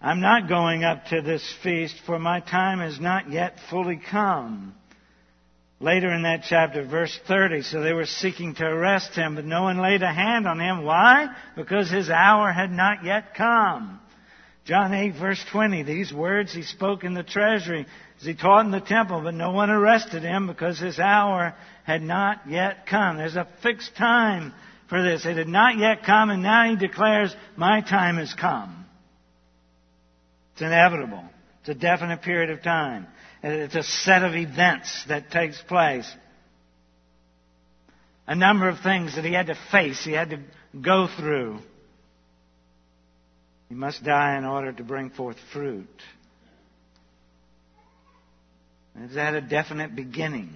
I'm 0.00 0.22
not 0.22 0.48
going 0.48 0.82
up 0.82 1.04
to 1.10 1.20
this 1.20 1.46
feast, 1.62 1.94
for 2.06 2.18
my 2.18 2.40
time 2.40 2.78
has 2.78 2.98
not 2.98 3.30
yet 3.30 3.58
fully 3.68 4.00
come. 4.10 4.74
Later 5.78 6.10
in 6.10 6.22
that 6.22 6.44
chapter, 6.48 6.86
verse 6.86 7.16
30, 7.28 7.62
so 7.62 7.82
they 7.82 7.92
were 7.92 8.06
seeking 8.06 8.54
to 8.54 8.64
arrest 8.64 9.14
him, 9.14 9.34
but 9.34 9.44
no 9.44 9.64
one 9.64 9.82
laid 9.82 10.02
a 10.02 10.10
hand 10.10 10.48
on 10.48 10.58
him. 10.58 10.84
Why? 10.84 11.26
Because 11.54 11.90
his 11.90 12.08
hour 12.08 12.50
had 12.50 12.72
not 12.72 13.04
yet 13.04 13.34
come. 13.34 14.00
John 14.64 14.94
8 14.94 15.14
verse 15.16 15.44
20, 15.50 15.82
these 15.82 16.12
words 16.12 16.52
he 16.52 16.62
spoke 16.62 17.02
in 17.02 17.14
the 17.14 17.24
treasury 17.24 17.84
as 18.20 18.26
he 18.26 18.34
taught 18.34 18.64
in 18.64 18.70
the 18.70 18.80
temple, 18.80 19.20
but 19.22 19.34
no 19.34 19.50
one 19.50 19.70
arrested 19.70 20.22
him 20.22 20.46
because 20.46 20.78
his 20.78 21.00
hour 21.00 21.54
had 21.84 22.02
not 22.02 22.48
yet 22.48 22.86
come. 22.86 23.16
There's 23.16 23.34
a 23.34 23.48
fixed 23.62 23.96
time 23.96 24.52
for 24.88 25.02
this. 25.02 25.26
It 25.26 25.36
had 25.36 25.48
not 25.48 25.78
yet 25.78 26.04
come, 26.04 26.30
and 26.30 26.42
now 26.42 26.70
he 26.70 26.76
declares, 26.76 27.34
my 27.56 27.80
time 27.80 28.18
has 28.18 28.32
come. 28.34 28.84
It's 30.52 30.62
inevitable. 30.62 31.24
It's 31.60 31.70
a 31.70 31.74
definite 31.74 32.22
period 32.22 32.50
of 32.50 32.62
time. 32.62 33.08
It's 33.42 33.74
a 33.74 33.82
set 33.82 34.22
of 34.22 34.34
events 34.36 35.04
that 35.08 35.32
takes 35.32 35.60
place. 35.62 36.08
A 38.28 38.36
number 38.36 38.68
of 38.68 38.80
things 38.80 39.16
that 39.16 39.24
he 39.24 39.32
had 39.32 39.48
to 39.48 39.56
face, 39.72 40.04
he 40.04 40.12
had 40.12 40.30
to 40.30 40.38
go 40.80 41.08
through. 41.18 41.58
He 43.72 43.78
must 43.78 44.04
die 44.04 44.36
in 44.36 44.44
order 44.44 44.70
to 44.70 44.84
bring 44.84 45.08
forth 45.08 45.38
fruit. 45.50 45.88
Is 49.02 49.14
that 49.14 49.34
a 49.34 49.40
definite 49.40 49.96
beginning? 49.96 50.50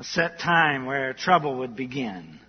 A 0.00 0.02
set 0.02 0.40
time 0.40 0.86
where 0.86 1.12
trouble 1.12 1.58
would 1.58 1.76
begin. 1.76 2.40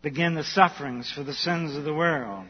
Begin 0.00 0.36
the 0.36 0.42
sufferings 0.42 1.12
for 1.12 1.22
the 1.22 1.34
sins 1.34 1.76
of 1.76 1.84
the 1.84 1.92
world 1.92 2.46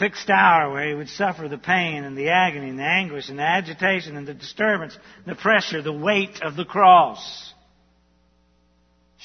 fixed 0.00 0.30
hour 0.30 0.72
where 0.72 0.88
he 0.88 0.94
would 0.94 1.10
suffer 1.10 1.46
the 1.46 1.58
pain 1.58 2.04
and 2.04 2.16
the 2.16 2.30
agony 2.30 2.70
and 2.70 2.78
the 2.78 2.82
anguish 2.82 3.28
and 3.28 3.38
the 3.38 3.42
agitation 3.42 4.16
and 4.16 4.26
the 4.26 4.32
disturbance, 4.32 4.96
the 5.26 5.34
pressure, 5.34 5.82
the 5.82 5.92
weight 5.92 6.40
of 6.42 6.56
the 6.56 6.64
cross. 6.64 7.49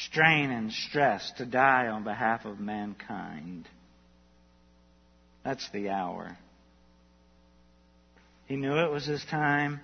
Strain 0.04 0.52
and 0.52 0.72
stress 0.72 1.32
to 1.38 1.46
die 1.46 1.88
on 1.88 2.04
behalf 2.04 2.46
of 2.46 2.60
mankind. 2.60 3.68
That's 5.44 5.70
the 5.72 5.90
hour. 5.90 6.38
He 8.48 8.58
knew 8.58 8.78
it 8.78 8.92
was 8.92 9.06
his 9.06 9.24
time. 9.26 9.80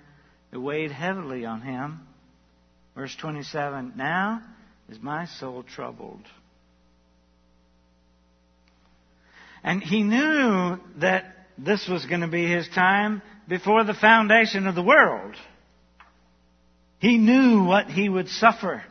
It 0.51 0.57
weighed 0.57 0.91
heavily 0.91 1.45
on 1.45 1.61
him. 1.61 2.01
Verse 2.93 3.15
27 3.15 3.93
Now 3.95 4.41
is 4.89 4.99
my 5.01 5.27
soul 5.27 5.63
troubled. 5.63 6.25
And 9.63 9.81
he 9.81 10.03
knew 10.03 10.77
that 10.97 11.35
this 11.57 11.87
was 11.87 12.05
going 12.05 12.21
to 12.21 12.27
be 12.27 12.47
his 12.47 12.67
time 12.67 13.21
before 13.47 13.83
the 13.83 13.93
foundation 13.93 14.67
of 14.67 14.75
the 14.75 14.83
world. 14.83 15.35
He 16.99 17.17
knew 17.17 17.63
what 17.63 17.87
he 17.87 18.09
would 18.09 18.27
suffer. 18.27 18.83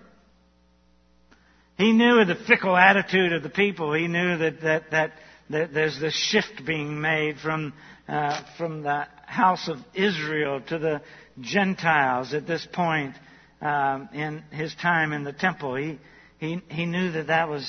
He 1.80 1.94
knew 1.94 2.22
the 2.26 2.34
fickle 2.46 2.76
attitude 2.76 3.32
of 3.32 3.42
the 3.42 3.48
people. 3.48 3.94
He 3.94 4.06
knew 4.06 4.36
that, 4.36 4.60
that, 4.60 4.90
that, 4.90 5.12
that 5.48 5.72
there's 5.72 5.98
this 5.98 6.14
shift 6.14 6.66
being 6.66 7.00
made 7.00 7.38
from, 7.38 7.72
uh, 8.06 8.42
from 8.58 8.82
the 8.82 9.06
house 9.24 9.66
of 9.66 9.78
Israel 9.94 10.60
to 10.68 10.78
the 10.78 11.00
Gentiles 11.40 12.34
at 12.34 12.46
this 12.46 12.66
point 12.70 13.14
um, 13.62 14.10
in 14.12 14.44
his 14.50 14.74
time 14.74 15.14
in 15.14 15.24
the 15.24 15.32
temple. 15.32 15.74
He, 15.76 15.98
he, 16.36 16.60
he 16.68 16.84
knew 16.84 17.12
that 17.12 17.28
that 17.28 17.48
was 17.48 17.66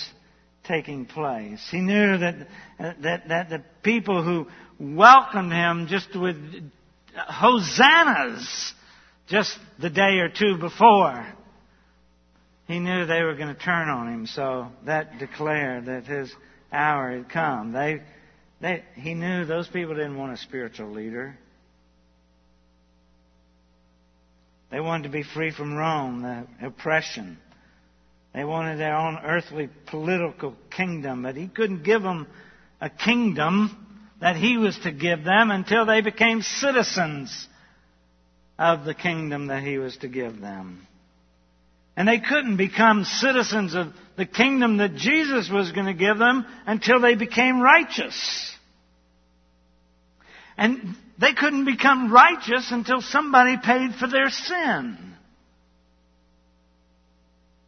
taking 0.66 1.06
place. 1.06 1.66
He 1.72 1.80
knew 1.80 2.18
that, 2.18 2.48
that, 2.80 3.30
that 3.30 3.50
the 3.50 3.64
people 3.82 4.26
who 4.26 4.48
welcomed 4.78 5.54
him 5.54 5.88
just 5.88 6.20
with 6.20 6.36
hosannas 7.16 8.74
just 9.28 9.58
the 9.80 9.90
day 9.90 10.20
or 10.20 10.28
two 10.28 10.58
before, 10.58 11.26
he 12.72 12.80
knew 12.80 13.06
they 13.06 13.24
were 13.24 13.36
going 13.36 13.54
to 13.54 13.60
turn 13.60 13.90
on 13.90 14.14
him. 14.14 14.28
So 14.28 14.68
that 14.86 15.20
declared 15.20 15.86
that 15.86 16.06
his 16.06 16.32
hour 16.72 17.12
had 17.12 17.30
come. 17.30 17.72
They, 17.72 18.02
they, 18.60 18.84
he 18.96 19.14
knew 19.14 19.46
those 19.46 19.68
people 19.68 19.96
didn't 19.96 20.18
want 20.18 20.34
a 20.34 20.38
spiritual 20.38 20.92
leader. 20.92 21.38
They 24.72 24.80
wanted 24.80 25.04
to 25.04 25.10
be 25.10 25.24
free 25.24 25.52
from 25.52 25.74
Rome, 25.74 26.22
the 26.22 26.68
oppression. 26.68 27.38
They 28.34 28.46
wanted 28.46 28.80
their 28.80 28.96
own 28.96 29.18
earthly 29.22 29.70
political 29.88 30.56
kingdom, 30.70 31.24
but 31.24 31.36
he 31.36 31.48
couldn't 31.48 31.84
give 31.84 32.02
them 32.02 32.28
a 32.80 32.90
kingdom 32.90 33.78
that 34.22 34.38
he 34.38 34.58
was 34.58 34.78
to 34.84 34.92
give 34.92 35.24
them 35.24 35.52
until 35.52 35.86
they 35.86 36.02
became 36.02 36.42
citizens 36.42 37.48
of 38.58 38.86
the 38.86 38.94
kingdom 38.94 39.48
that 39.48 39.64
he 39.64 39.78
was 39.78 39.98
to 39.98 40.08
give 40.08 40.40
them. 40.40 40.88
And 41.96 42.08
they 42.08 42.20
couldn't 42.20 42.58
become 42.58 43.04
citizens 43.04 43.76
of 43.76 43.88
the 44.18 44.26
kingdom 44.26 44.78
that 44.78 44.96
Jesus 44.96 45.50
was 45.50 45.72
going 45.72 45.88
to 45.88 45.94
give 45.94 46.18
them 46.18 46.46
until 46.66 47.00
they 47.00 47.16
became 47.16 47.60
righteous. 47.60 48.56
And 50.58 50.96
they 51.20 51.34
couldn't 51.34 51.66
become 51.66 52.12
righteous 52.12 52.72
until 52.72 53.02
somebody 53.02 53.58
paid 53.58 53.96
for 53.96 54.08
their 54.08 54.30
sin. 54.30 54.98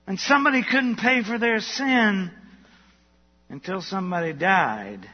And 0.05 0.19
somebody 0.19 0.63
couldn't 0.63 0.97
pay 0.97 1.23
for 1.23 1.37
their 1.37 1.59
sin 1.59 2.31
until 3.49 3.81
somebody 3.81 4.33
died. 4.33 5.09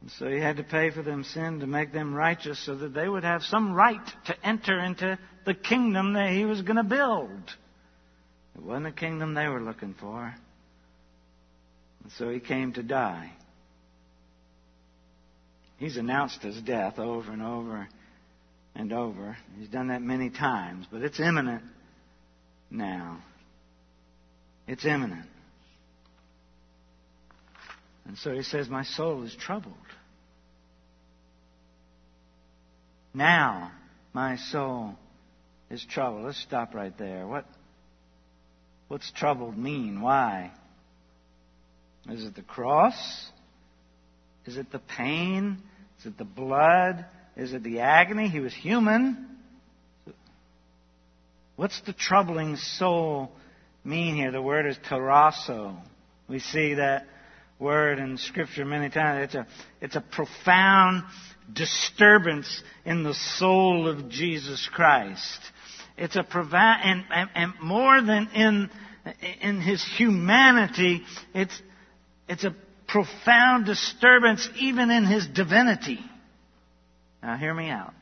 And 0.00 0.10
so 0.10 0.28
he 0.28 0.38
had 0.38 0.56
to 0.56 0.64
pay 0.64 0.90
for 0.90 1.02
them 1.02 1.24
sin 1.24 1.60
to 1.60 1.66
make 1.66 1.92
them 1.92 2.14
righteous 2.14 2.64
so 2.64 2.74
that 2.76 2.92
they 2.92 3.08
would 3.08 3.24
have 3.24 3.42
some 3.42 3.72
right 3.72 4.04
to 4.26 4.46
enter 4.46 4.78
into 4.78 5.18
the 5.44 5.54
kingdom 5.54 6.14
that 6.14 6.30
he 6.30 6.44
was 6.44 6.62
going 6.62 6.76
to 6.76 6.82
build. 6.82 7.30
It 8.54 8.62
wasn't 8.62 8.86
a 8.86 8.92
kingdom 8.92 9.34
they 9.34 9.48
were 9.48 9.60
looking 9.60 9.94
for. 9.98 10.34
And 12.02 12.12
so 12.18 12.28
he 12.28 12.40
came 12.40 12.72
to 12.74 12.82
die. 12.82 13.32
He's 15.78 15.96
announced 15.96 16.42
his 16.42 16.60
death 16.60 16.98
over 16.98 17.32
and 17.32 17.42
over 17.42 17.88
and 18.74 18.92
over. 18.92 19.36
He's 19.58 19.68
done 19.68 19.88
that 19.88 20.02
many 20.02 20.30
times, 20.30 20.86
but 20.90 21.02
it's 21.02 21.18
imminent 21.18 21.62
now. 22.70 23.18
It's 24.66 24.84
imminent. 24.84 25.26
And 28.06 28.16
so 28.18 28.32
he 28.32 28.42
says, 28.42 28.68
My 28.68 28.84
soul 28.84 29.24
is 29.24 29.34
troubled. 29.34 29.74
Now 33.14 33.72
my 34.12 34.36
soul 34.36 34.94
is 35.72 35.84
troubled. 35.90 36.26
Let's 36.26 36.40
stop 36.42 36.74
right 36.74 36.96
there. 36.98 37.26
What, 37.26 37.46
what's 38.88 39.10
troubled 39.12 39.56
mean? 39.56 40.02
Why? 40.02 40.52
Is 42.08 42.24
it 42.24 42.34
the 42.34 42.42
cross? 42.42 42.94
Is 44.44 44.58
it 44.58 44.70
the 44.70 44.80
pain? 44.80 45.58
Is 45.98 46.06
it 46.06 46.18
the 46.18 46.24
blood? 46.24 47.06
Is 47.36 47.54
it 47.54 47.62
the 47.62 47.80
agony? 47.80 48.28
He 48.28 48.40
was 48.40 48.52
human. 48.52 49.26
What's 51.56 51.80
the 51.82 51.94
troubling 51.94 52.56
soul 52.56 53.30
mean 53.82 54.14
here? 54.14 54.30
The 54.30 54.42
word 54.42 54.66
is 54.66 54.76
tarasso. 54.90 55.76
We 56.28 56.40
see 56.40 56.74
that 56.74 57.06
word 57.58 57.98
in 57.98 58.18
Scripture 58.18 58.64
many 58.64 58.90
times. 58.90 59.24
It's 59.24 59.34
a, 59.34 59.46
it's 59.80 59.96
a 59.96 60.00
profound 60.00 61.04
disturbance 61.50 62.62
in 62.84 63.04
the 63.04 63.14
soul 63.14 63.88
of 63.88 64.08
Jesus 64.08 64.68
Christ. 64.72 65.40
It's 66.02 66.16
a 66.16 66.24
profound, 66.24 66.80
and, 66.82 67.04
and, 67.14 67.30
and 67.36 67.52
more 67.62 68.02
than 68.02 68.28
in, 68.34 68.70
in 69.40 69.60
his 69.60 69.84
humanity, 69.96 71.02
it's, 71.32 71.62
it's 72.28 72.42
a 72.42 72.56
profound 72.88 73.66
disturbance 73.66 74.48
even 74.56 74.90
in 74.90 75.04
his 75.04 75.28
divinity. 75.28 76.00
Now 77.22 77.36
hear 77.36 77.54
me 77.54 77.70
out. 77.70 77.94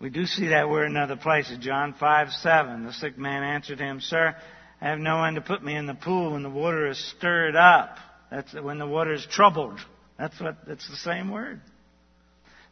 We 0.00 0.08
do 0.08 0.24
see 0.24 0.48
that 0.48 0.70
word 0.70 0.86
in 0.86 0.96
other 0.96 1.16
places. 1.16 1.58
John 1.58 1.94
5, 2.00 2.30
7. 2.30 2.86
The 2.86 2.94
sick 2.94 3.18
man 3.18 3.42
answered 3.42 3.78
him, 3.78 4.00
Sir, 4.00 4.34
I 4.80 4.88
have 4.88 4.98
no 4.98 5.18
one 5.18 5.34
to 5.34 5.42
put 5.42 5.62
me 5.62 5.76
in 5.76 5.84
the 5.84 5.92
pool 5.92 6.32
when 6.32 6.44
the 6.44 6.48
water 6.48 6.88
is 6.88 7.12
stirred 7.18 7.56
up. 7.56 7.98
That's 8.30 8.54
when 8.54 8.78
the 8.78 8.86
water 8.86 9.12
is 9.12 9.26
troubled. 9.30 9.80
That's 10.18 10.40
what, 10.40 10.66
that's 10.66 10.88
the 10.88 10.96
same 10.96 11.30
word. 11.30 11.60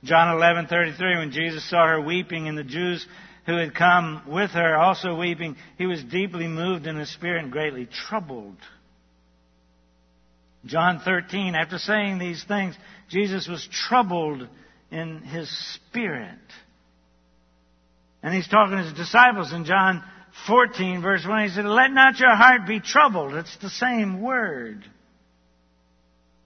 John 0.04 0.36
11:33 0.38 1.18
when 1.18 1.30
Jesus 1.32 1.68
saw 1.68 1.86
her 1.86 2.00
weeping 2.00 2.46
and 2.48 2.56
the 2.56 2.64
Jews 2.64 3.06
who 3.46 3.56
had 3.56 3.74
come 3.74 4.22
with 4.26 4.50
her 4.50 4.76
also 4.76 5.16
weeping 5.16 5.56
he 5.76 5.86
was 5.86 6.02
deeply 6.04 6.46
moved 6.46 6.86
in 6.86 6.96
his 6.96 7.10
spirit 7.12 7.42
and 7.42 7.52
greatly 7.52 7.86
troubled. 7.86 8.56
John 10.66 11.00
13 11.04 11.54
after 11.54 11.78
saying 11.78 12.18
these 12.18 12.44
things 12.44 12.74
Jesus 13.08 13.48
was 13.48 13.66
troubled 13.70 14.46
in 14.90 15.22
his 15.22 15.50
spirit. 15.74 16.38
And 18.22 18.32
he's 18.32 18.48
talking 18.48 18.78
to 18.78 18.84
his 18.84 18.92
disciples 18.94 19.52
in 19.52 19.64
John 19.64 20.02
14, 20.46 21.02
verse 21.02 21.26
1. 21.26 21.44
He 21.44 21.54
said, 21.54 21.64
Let 21.66 21.90
not 21.92 22.18
your 22.18 22.34
heart 22.34 22.66
be 22.66 22.80
troubled. 22.80 23.34
It's 23.34 23.56
the 23.58 23.70
same 23.70 24.22
word. 24.22 24.84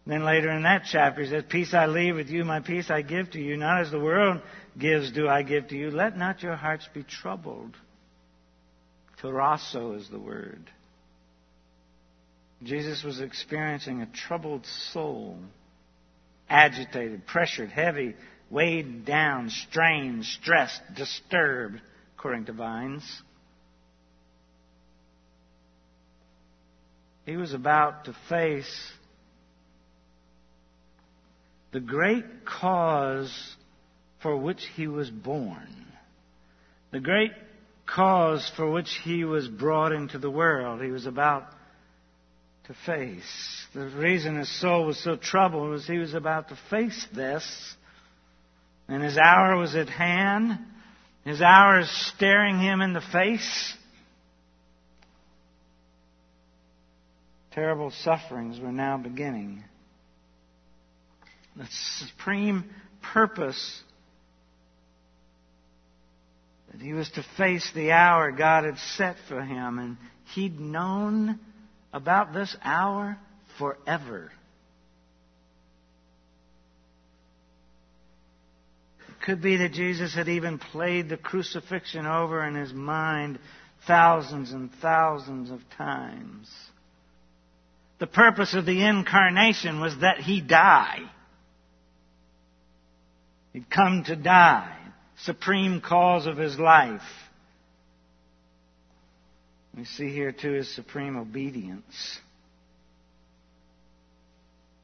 Then 0.09 0.25
later 0.25 0.50
in 0.50 0.62
that 0.62 0.85
chapter, 0.91 1.23
he 1.23 1.29
says, 1.29 1.45
Peace 1.50 1.75
I 1.75 1.85
leave 1.85 2.17
with 2.17 2.31
you, 2.31 2.43
my 2.43 2.61
peace 2.61 2.91
I 2.91 3.03
give 3.03 3.31
to 3.33 3.38
you. 3.38 3.59
Not 3.59 3.83
as 3.83 3.91
the 3.91 4.00
world 4.00 4.41
gives, 4.79 5.12
do 5.12 5.29
I 5.29 5.43
give 5.43 5.69
to 5.69 5.77
you. 5.77 5.91
Let 5.91 6.17
not 6.17 6.43
your 6.43 6.57
hearts 6.57 6.88
be 6.95 7.03
troubled. 7.03 7.77
Tarasso 9.21 9.99
is 9.99 10.09
the 10.09 10.19
word. 10.19 10.71
Jesus 12.62 13.05
was 13.05 13.21
experiencing 13.21 14.00
a 14.00 14.07
troubled 14.07 14.65
soul, 14.93 15.38
agitated, 16.49 17.27
pressured, 17.27 17.69
heavy, 17.69 18.17
weighed 18.49 19.05
down, 19.05 19.50
strained, 19.50 20.25
stressed, 20.25 20.81
disturbed, 20.97 21.83
according 22.17 22.47
to 22.47 22.55
Vines. 22.55 23.23
He 27.27 27.37
was 27.37 27.53
about 27.53 28.07
to 28.07 28.17
face 28.31 28.93
the 31.73 31.81
great 31.81 32.25
cause 32.45 33.57
for 34.23 34.37
which 34.37 34.64
he 34.75 34.87
was 34.87 35.11
born, 35.11 35.87
the 36.90 37.01
great 37.01 37.33
cause 37.87 38.51
for 38.57 38.71
which 38.71 38.90
he 39.05 39.25
was 39.25 39.49
brought 39.49 39.92
into 39.92 40.19
the 40.19 40.31
world. 40.31 40.83
He 40.83 40.90
was 40.90 41.07
about 41.07 41.45
to 42.66 42.75
face. 42.85 43.66
The 43.75 43.88
reason 43.88 44.37
his 44.37 44.61
soul 44.61 44.87
was 44.87 45.03
so 45.03 45.16
troubled 45.16 45.71
was 45.71 45.87
he 45.87 45.99
was 45.99 46.14
about 46.14 46.49
to 46.49 46.59
face 46.71 47.07
this 47.14 47.77
and 48.88 49.03
his 49.03 49.19
hour 49.19 49.57
was 49.57 49.75
at 49.75 49.88
hand. 49.88 50.59
His 51.25 51.42
hour 51.42 51.81
is 51.81 51.90
staring 52.14 52.59
him 52.59 52.81
in 52.81 52.95
the 52.95 53.03
face. 53.12 53.75
Terrible 57.53 57.90
sufferings 57.90 58.59
were 58.59 58.73
now 58.73 58.97
beginning. 58.97 59.64
The 61.59 61.66
supreme 62.07 62.71
purpose 63.03 63.83
that 66.71 66.81
he 66.81 66.92
was 66.92 67.11
to 67.11 67.25
face 67.37 67.68
the 67.75 67.90
hour 67.90 68.31
God 68.31 68.62
had 68.62 68.79
set 68.79 69.16
for 69.27 69.42
him, 69.42 69.81
and 69.81 69.97
he'd 70.35 70.61
known 70.61 71.40
about 71.92 72.33
this 72.33 72.57
hour 72.62 73.18
forever. 73.59 74.31
It 79.09 79.25
could 79.25 79.42
be 79.42 79.57
that 79.57 79.73
Jesus 79.73 80.14
had 80.14 80.29
even 80.29 80.59
played 80.59 81.09
the 81.09 81.16
crucifixion 81.16 82.07
over 82.07 82.47
in 82.47 82.55
his 82.55 82.73
mind 82.73 83.40
thousands 83.85 84.53
and 84.53 84.73
thousands 84.75 85.51
of 85.51 85.61
times. 85.77 86.49
The 87.99 88.07
purpose 88.07 88.55
of 88.55 88.64
the 88.64 88.85
incarnation 88.85 89.81
was 89.81 89.99
that 89.99 90.21
he 90.21 90.40
die. 90.40 91.01
He'd 93.53 93.71
come 93.71 94.05
to 94.05 94.17
die, 94.17 94.77
supreme 95.23 95.81
cause 95.81 96.27
of 96.27 96.37
his 96.37 96.59
life. 96.59 97.03
We 99.77 99.85
see 99.85 100.13
here 100.13 100.33
too 100.33 100.53
his 100.53 100.75
supreme 100.75 101.17
obedience. 101.17 102.19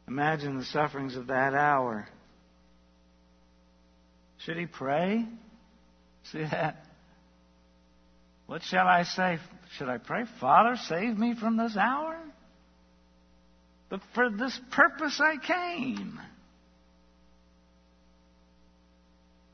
Imagine 0.07 0.59
the 0.59 0.64
sufferings 0.64 1.16
of 1.16 1.29
that 1.29 1.55
hour. 1.55 2.07
Should 4.38 4.57
he 4.57 4.66
pray? 4.66 5.27
See 6.33 6.42
that? 6.42 6.77
What 8.46 8.62
shall 8.62 8.87
I 8.87 9.05
say? 9.05 9.38
Should 9.79 9.88
I 9.88 9.98
pray, 9.98 10.24
Father, 10.40 10.77
save 10.77 11.18
me 11.18 11.35
from 11.35 11.57
this 11.57 11.77
hour? 11.77 12.18
But 13.88 14.00
for 14.14 14.31
this 14.31 14.59
purpose 14.70 15.20
I 15.20 15.37
came. 15.38 16.20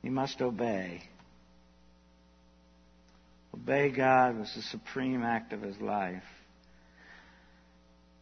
He 0.02 0.08
must 0.08 0.40
obey. 0.40 1.02
Obey 3.54 3.90
God 3.90 4.38
was 4.38 4.52
the 4.54 4.62
supreme 4.62 5.22
act 5.22 5.52
of 5.52 5.62
his 5.62 5.78
life. 5.80 6.22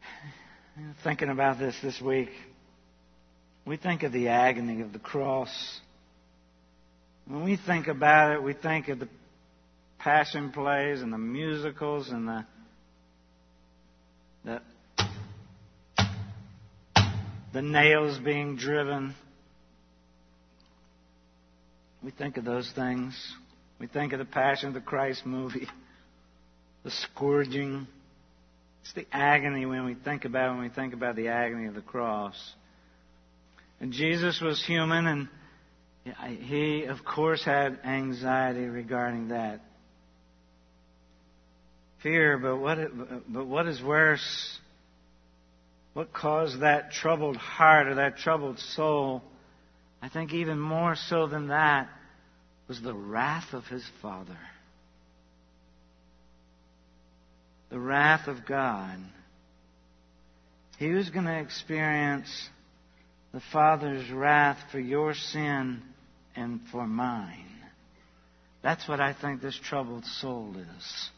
Thinking 1.04 1.28
about 1.28 1.58
this 1.58 1.76
this 1.82 2.00
week, 2.00 2.30
we 3.66 3.76
think 3.76 4.02
of 4.02 4.12
the 4.12 4.28
agony 4.28 4.80
of 4.80 4.92
the 4.92 4.98
cross. 4.98 5.80
When 7.26 7.44
we 7.44 7.56
think 7.56 7.86
about 7.86 8.32
it, 8.32 8.42
we 8.42 8.54
think 8.54 8.88
of 8.88 8.98
the 8.98 9.08
passion 9.98 10.50
plays 10.52 11.02
and 11.02 11.12
the 11.12 11.18
musicals 11.18 12.08
and 12.08 12.26
the 12.26 12.46
the, 14.44 14.60
the 17.52 17.62
nails 17.62 18.18
being 18.18 18.56
driven. 18.56 19.14
We 22.02 22.11
think 22.11 22.37
of 22.37 22.44
those 22.44 22.70
things. 22.74 23.14
We 23.78 23.87
think 23.87 24.12
of 24.12 24.18
the 24.18 24.24
Passion 24.24 24.68
of 24.68 24.74
the 24.74 24.80
Christ 24.80 25.26
movie, 25.26 25.68
the 26.84 26.90
scourging. 26.90 27.87
It's 28.82 28.92
the 28.92 29.06
agony 29.12 29.66
when 29.66 29.84
we 29.84 29.94
think 29.94 30.24
about 30.24 30.54
when 30.54 30.62
we 30.62 30.68
think 30.68 30.94
about 30.94 31.16
the 31.16 31.28
agony 31.28 31.66
of 31.66 31.74
the 31.74 31.80
cross. 31.80 32.37
And 33.80 33.92
Jesus 33.92 34.40
was 34.40 34.64
human 34.64 35.06
and 35.06 35.28
he, 36.40 36.84
of 36.84 37.04
course, 37.04 37.44
had 37.44 37.80
anxiety 37.84 38.64
regarding 38.64 39.28
that. 39.28 39.61
Fear, 42.02 42.38
but 42.38 42.56
what, 42.56 42.78
but 43.28 43.46
what 43.46 43.66
is 43.66 43.82
worse? 43.82 44.58
What 45.94 46.12
caused 46.12 46.61
that 46.61 46.92
troubled 46.92 47.37
heart 47.37 47.88
or 47.88 47.96
that 47.96 48.18
troubled 48.18 48.58
soul? 48.58 49.22
I 50.00 50.08
think 50.08 50.32
even 50.32 50.58
more 50.58 50.94
so 50.94 51.26
than 51.26 51.48
that 51.48 51.88
was 52.68 52.80
the 52.80 52.94
wrath 52.94 53.52
of 53.52 53.64
his 53.64 53.84
Father. 54.00 54.38
The 57.70 57.78
wrath 57.78 58.28
of 58.28 58.46
God. 58.46 58.98
He 60.78 60.90
was 60.90 61.11
going 61.11 61.26
to 61.26 61.38
experience 61.38 62.28
the 63.32 63.42
Father's 63.52 64.11
wrath 64.11 64.58
for 64.70 64.78
your 64.78 65.14
sin 65.14 65.82
and 66.37 66.61
for 66.70 66.87
mine. 66.87 67.44
That's 68.62 68.88
what 68.88 69.00
I 69.00 69.12
think 69.12 69.40
this 69.40 69.58
troubled 69.62 70.04
soul 70.04 70.54
is. 70.56 71.11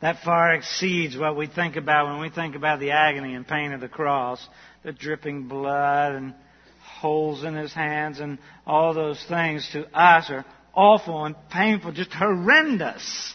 That 0.00 0.22
far 0.24 0.54
exceeds 0.54 1.16
what 1.16 1.36
we 1.36 1.46
think 1.46 1.76
about 1.76 2.06
when 2.06 2.20
we 2.20 2.30
think 2.30 2.54
about 2.56 2.80
the 2.80 2.92
agony 2.92 3.34
and 3.34 3.46
pain 3.46 3.72
of 3.72 3.80
the 3.80 3.88
cross, 3.88 4.46
the 4.82 4.92
dripping 4.92 5.46
blood 5.46 6.14
and 6.14 6.34
holes 7.00 7.44
in 7.44 7.54
his 7.54 7.72
hands 7.72 8.20
and 8.20 8.38
all 8.66 8.94
those 8.94 9.22
things 9.28 9.68
to 9.72 9.86
us 9.96 10.30
are 10.30 10.44
awful 10.74 11.24
and 11.24 11.34
painful, 11.50 11.92
just 11.92 12.12
horrendous. 12.12 13.34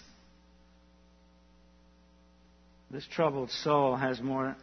This 2.89 3.06
troubled 3.12 3.51
soul 3.51 3.95
has 3.95 4.21
more 4.21 4.56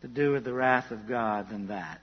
to 0.00 0.08
do 0.08 0.32
with 0.32 0.44
the 0.44 0.52
wrath 0.52 0.90
of 0.90 1.08
God 1.08 1.50
than 1.50 1.68
that. 1.68 2.00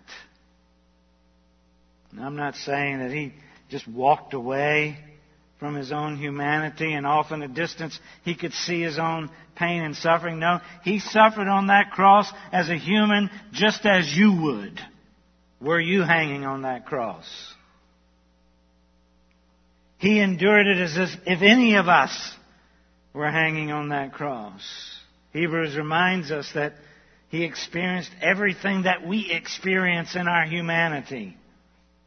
And 2.11 2.19
I'm 2.19 2.35
not 2.35 2.55
saying 2.55 2.99
that 2.99 3.11
he 3.11 3.33
just 3.69 3.87
walked 3.87 4.33
away 4.33 4.97
from 5.59 5.75
his 5.75 5.91
own 5.91 6.17
humanity 6.17 6.93
and 6.93 7.05
off 7.05 7.31
in 7.31 7.43
a 7.43 7.47
distance 7.47 7.99
he 8.23 8.33
could 8.33 8.53
see 8.53 8.81
his 8.81 8.97
own 8.97 9.29
pain 9.55 9.83
and 9.83 9.95
suffering. 9.95 10.39
No, 10.39 10.59
he 10.83 10.99
suffered 10.99 11.47
on 11.47 11.67
that 11.67 11.91
cross 11.91 12.31
as 12.51 12.69
a 12.69 12.77
human 12.77 13.29
just 13.51 13.85
as 13.85 14.11
you 14.15 14.41
would. 14.41 14.79
Were 15.61 15.79
you 15.79 16.03
hanging 16.03 16.45
on 16.45 16.61
that 16.61 16.85
cross? 16.85 17.25
He 19.97 20.21
endured 20.21 20.65
it 20.65 20.77
as 20.77 21.17
if 21.25 21.41
any 21.41 21.75
of 21.75 21.89
us 21.89 22.33
were 23.13 23.29
hanging 23.29 23.71
on 23.71 23.89
that 23.89 24.13
cross. 24.13 24.61
Hebrews 25.33 25.75
reminds 25.75 26.31
us 26.31 26.49
that 26.55 26.73
he 27.27 27.43
experienced 27.43 28.11
everything 28.21 28.83
that 28.83 29.05
we 29.05 29.29
experience 29.29 30.15
in 30.15 30.27
our 30.27 30.45
humanity. 30.45 31.37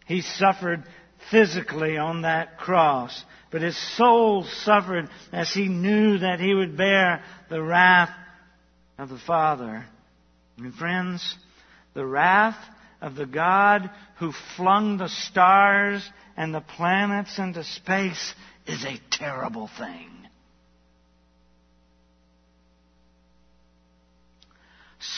He 0.06 0.22
suffered 0.22 0.84
physically 1.30 1.96
on 1.96 2.22
that 2.22 2.58
cross, 2.58 3.24
but 3.50 3.62
his 3.62 3.76
soul 3.96 4.44
suffered 4.44 5.08
as 5.32 5.52
he 5.52 5.68
knew 5.68 6.18
that 6.18 6.40
he 6.40 6.54
would 6.54 6.76
bear 6.76 7.22
the 7.50 7.62
wrath 7.62 8.11
of 8.98 9.08
the 9.08 9.18
Father. 9.18 9.85
And 10.58 10.74
friends, 10.74 11.37
the 11.94 12.06
wrath 12.06 12.56
of 13.00 13.14
the 13.14 13.26
God 13.26 13.90
who 14.18 14.32
flung 14.56 14.96
the 14.96 15.08
stars 15.08 16.08
and 16.37 16.54
the 16.54 16.61
planets 16.61 17.38
into 17.38 17.64
space 17.64 18.35
is 18.66 18.85
a 18.85 19.00
terrible 19.11 19.68
thing. 19.78 20.08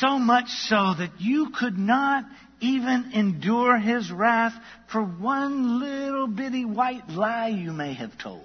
So 0.01 0.19
much 0.19 0.49
so 0.49 0.95
that 0.99 1.13
you 1.19 1.51
could 1.51 1.79
not 1.79 2.25
even 2.65 3.13
endure 3.13 3.79
his 3.79 4.11
wrath 4.11 4.55
for 4.91 5.03
one 5.03 5.81
little 5.81 6.27
bitty 6.27 6.65
white 6.65 7.09
lie 7.09 7.49
you 7.49 7.73
may 7.73 7.95
have 7.95 8.17
told. 8.19 8.43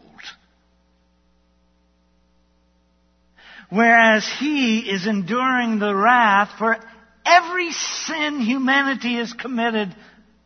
Whereas 3.70 4.28
he 4.40 4.80
is 4.80 5.06
enduring 5.06 5.80
the 5.80 5.94
wrath 5.94 6.52
for 6.58 6.78
every 7.26 7.72
sin 7.72 8.40
humanity 8.40 9.16
has 9.16 9.32
committed 9.34 9.96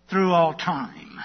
through 0.09 0.31
all 0.31 0.53
time. 0.53 1.19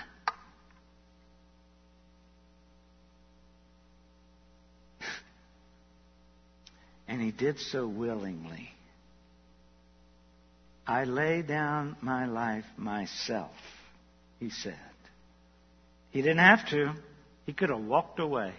And 7.09 7.21
he 7.21 7.33
did 7.33 7.59
so 7.59 7.89
willingly. 7.89 8.71
I 10.89 11.05
lay 11.05 11.43
down 11.43 11.97
my 12.01 12.25
life 12.25 12.65
myself, 12.79 13.53
he 14.41 14.49
said. 14.49 14.75
He 16.11 16.23
didn't 16.23 16.39
have 16.39 16.67
to. 16.71 16.95
He 17.45 17.53
could 17.53 17.69
have 17.69 17.83
walked 17.83 18.19
away. 18.19 18.55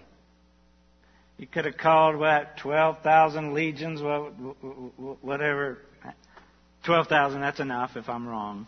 He 1.37 1.47
could 1.47 1.65
have 1.65 1.77
called, 1.77 2.17
what, 2.17 2.57
12,000 2.57 3.55
legions, 3.55 3.99
whatever. 5.21 5.79
12,000, 6.85 7.41
that's 7.41 7.59
enough 7.59 7.95
if 7.95 8.07
I'm 8.07 8.27
wrong. 8.27 8.67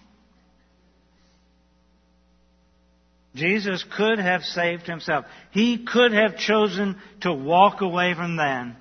Jesus 3.35 3.85
could 3.95 4.17
have 4.17 4.41
saved 4.41 4.87
himself. 4.87 5.25
He 5.51 5.85
could 5.85 6.13
have 6.13 6.35
chosen 6.37 6.99
to 7.21 7.31
walk 7.31 7.81
away 7.81 8.15
from 8.15 8.37
then, 8.37 8.75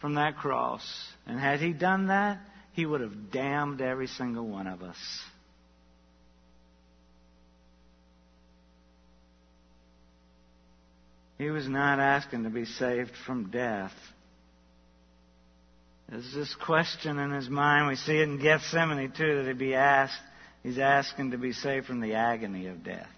from 0.00 0.16
that 0.16 0.36
cross. 0.36 0.86
And 1.26 1.40
had 1.40 1.60
he 1.60 1.72
done 1.72 2.08
that, 2.08 2.38
he 2.78 2.86
would 2.86 3.00
have 3.00 3.32
damned 3.32 3.80
every 3.80 4.06
single 4.06 4.46
one 4.46 4.68
of 4.68 4.84
us. 4.84 4.96
He 11.38 11.50
was 11.50 11.68
not 11.68 11.98
asking 11.98 12.44
to 12.44 12.50
be 12.50 12.66
saved 12.66 13.10
from 13.26 13.50
death. 13.50 13.90
There's 16.08 16.32
this 16.32 16.54
question 16.54 17.18
in 17.18 17.32
his 17.32 17.48
mind. 17.48 17.88
We 17.88 17.96
see 17.96 18.18
it 18.18 18.28
in 18.28 18.40
Gethsemane 18.40 19.10
too 19.10 19.38
that 19.38 19.48
he'd 19.48 19.58
be 19.58 19.74
asked. 19.74 20.22
He's 20.62 20.78
asking 20.78 21.32
to 21.32 21.36
be 21.36 21.52
saved 21.52 21.86
from 21.86 21.98
the 21.98 22.14
agony 22.14 22.68
of 22.68 22.84
death. 22.84 23.10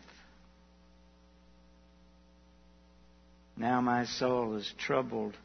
Now 3.59 3.83
my 3.83 4.07
soul 4.07 4.57
is 4.57 4.73
troubled. 4.79 5.37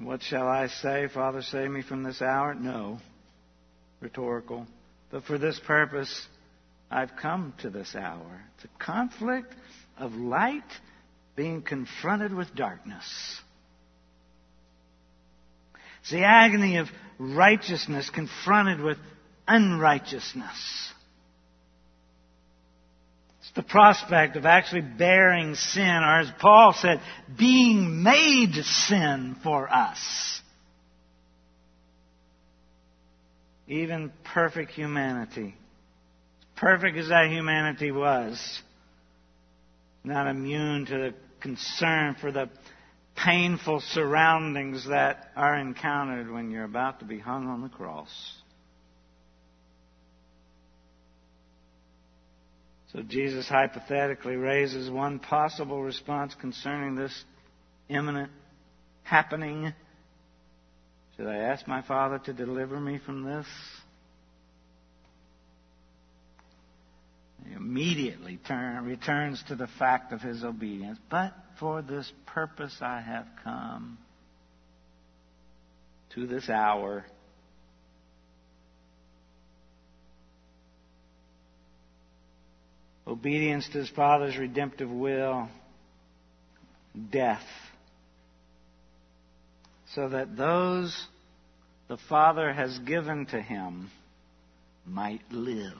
What 0.00 0.22
shall 0.22 0.48
I 0.48 0.68
say? 0.68 1.08
Father, 1.12 1.42
save 1.42 1.70
me 1.70 1.82
from 1.82 2.02
this 2.02 2.20
hour? 2.20 2.54
No. 2.54 2.98
Rhetorical. 4.00 4.66
But 5.10 5.24
for 5.24 5.38
this 5.38 5.60
purpose, 5.60 6.26
I've 6.90 7.16
come 7.20 7.54
to 7.62 7.70
this 7.70 7.94
hour. 7.94 8.42
It's 8.56 8.64
a 8.64 8.84
conflict 8.84 9.54
of 9.96 10.12
light 10.14 10.62
being 11.36 11.62
confronted 11.62 12.32
with 12.34 12.54
darkness. 12.54 13.40
It's 16.00 16.10
the 16.10 16.24
agony 16.24 16.76
of 16.76 16.88
righteousness 17.18 18.10
confronted 18.10 18.80
with 18.80 18.98
unrighteousness 19.46 20.92
the 23.54 23.62
prospect 23.62 24.36
of 24.36 24.46
actually 24.46 24.80
bearing 24.82 25.54
sin, 25.54 25.84
or 25.84 26.20
as 26.20 26.30
Paul 26.40 26.74
said, 26.76 27.00
being 27.38 28.02
made 28.02 28.54
sin 28.54 29.36
for 29.42 29.72
us. 29.72 30.40
Even 33.66 34.12
perfect 34.24 34.72
humanity, 34.72 35.54
perfect 36.56 36.98
as 36.98 37.08
that 37.08 37.30
humanity 37.30 37.92
was, 37.92 38.60
not 40.02 40.26
immune 40.26 40.84
to 40.86 40.98
the 40.98 41.14
concern 41.40 42.16
for 42.20 42.30
the 42.32 42.50
painful 43.16 43.80
surroundings 43.80 44.86
that 44.88 45.30
are 45.36 45.56
encountered 45.56 46.30
when 46.30 46.50
you're 46.50 46.64
about 46.64 46.98
to 46.98 47.06
be 47.06 47.18
hung 47.18 47.46
on 47.46 47.62
the 47.62 47.68
cross. 47.68 48.10
So 52.94 53.02
Jesus 53.02 53.48
hypothetically 53.48 54.36
raises 54.36 54.88
one 54.88 55.18
possible 55.18 55.82
response 55.82 56.32
concerning 56.40 56.94
this 56.94 57.24
imminent 57.88 58.30
happening. 59.02 59.74
Should 61.16 61.26
I 61.26 61.38
ask 61.38 61.66
my 61.66 61.82
Father 61.82 62.20
to 62.20 62.32
deliver 62.32 62.78
me 62.78 63.00
from 63.04 63.24
this? 63.24 63.46
He 67.44 67.54
immediately 67.54 68.38
turn, 68.46 68.84
returns 68.84 69.42
to 69.48 69.56
the 69.56 69.66
fact 69.66 70.12
of 70.12 70.20
his 70.20 70.44
obedience. 70.44 70.98
But 71.10 71.34
for 71.58 71.82
this 71.82 72.10
purpose 72.26 72.76
I 72.80 73.00
have 73.00 73.26
come 73.42 73.98
to 76.14 76.28
this 76.28 76.48
hour 76.48 77.04
obedience 83.06 83.68
to 83.68 83.78
his 83.78 83.90
Father's 83.90 84.36
redemptive 84.36 84.90
will, 84.90 85.48
death, 87.10 87.44
so 89.94 90.08
that 90.08 90.36
those 90.36 91.06
the 91.88 91.98
Father 92.08 92.52
has 92.52 92.78
given 92.80 93.26
to 93.26 93.40
him 93.40 93.90
might 94.86 95.22
live. 95.30 95.72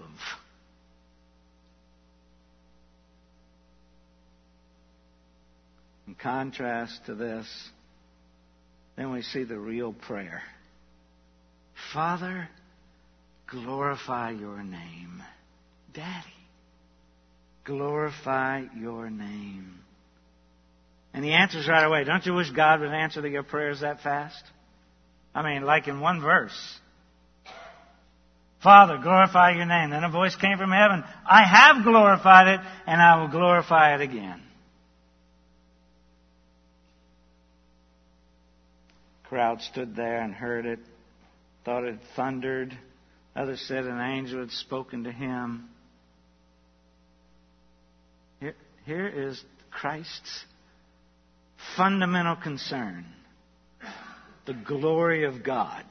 In 6.06 6.14
contrast 6.14 7.06
to 7.06 7.14
this, 7.14 7.46
then 8.96 9.10
we 9.10 9.22
see 9.22 9.44
the 9.44 9.58
real 9.58 9.92
prayer 9.92 10.42
Father, 11.92 12.48
glorify 13.50 14.30
your 14.30 14.62
name. 14.62 15.22
Daddy 15.92 16.33
glorify 17.64 18.64
your 18.79 19.11
name. 19.11 19.81
And 21.12 21.24
he 21.24 21.33
answers 21.33 21.68
right 21.68 21.85
away. 21.85 22.05
Don't 22.05 22.27
you 22.27 22.35
wish 22.35 22.50
God 22.50 22.81
would 22.81 22.90
answer 22.90 23.22
to 23.22 23.29
your 23.29 23.42
prayers 23.42 23.81
that 23.81 24.00
fast? 24.00 24.42
I 25.35 25.42
mean, 25.42 25.62
like 25.62 25.88
in 25.88 26.00
one 26.00 26.20
verse. 26.20 26.79
Father, 28.62 28.98
glorify 29.03 29.53
your 29.53 29.66
name. 29.66 29.90
Then 29.90 30.05
a 30.05 30.11
voice 30.11 30.35
came 30.37 30.59
from 30.59 30.70
heaven. 30.70 31.05
I 31.27 31.44
have 31.44 31.85
glorified 31.85 32.48
it, 32.48 32.61
and 32.87 33.00
I 33.00 33.20
will 33.20 33.29
glorify 33.29 33.94
it 33.94 34.00
again. 34.00 34.40
crowd 39.24 39.61
stood 39.62 39.96
there 39.96 40.20
and 40.20 40.33
heard 40.33 40.64
it, 40.64 40.79
thought 41.64 41.83
it 41.83 41.98
thundered, 42.14 42.79
Others 43.37 43.64
said 43.66 43.85
an 43.85 44.00
angel 44.00 44.40
had 44.40 44.53
spoken 44.53 45.05
to 45.05 45.12
him. 45.12 45.68
Here, 48.38 48.55
here 48.84 49.06
is 49.06 49.42
Christ's 49.70 50.44
fundamental 51.76 52.36
concern 52.36 53.06
the 54.46 54.52
glory 54.52 55.24
of 55.24 55.42
God. 55.42 55.84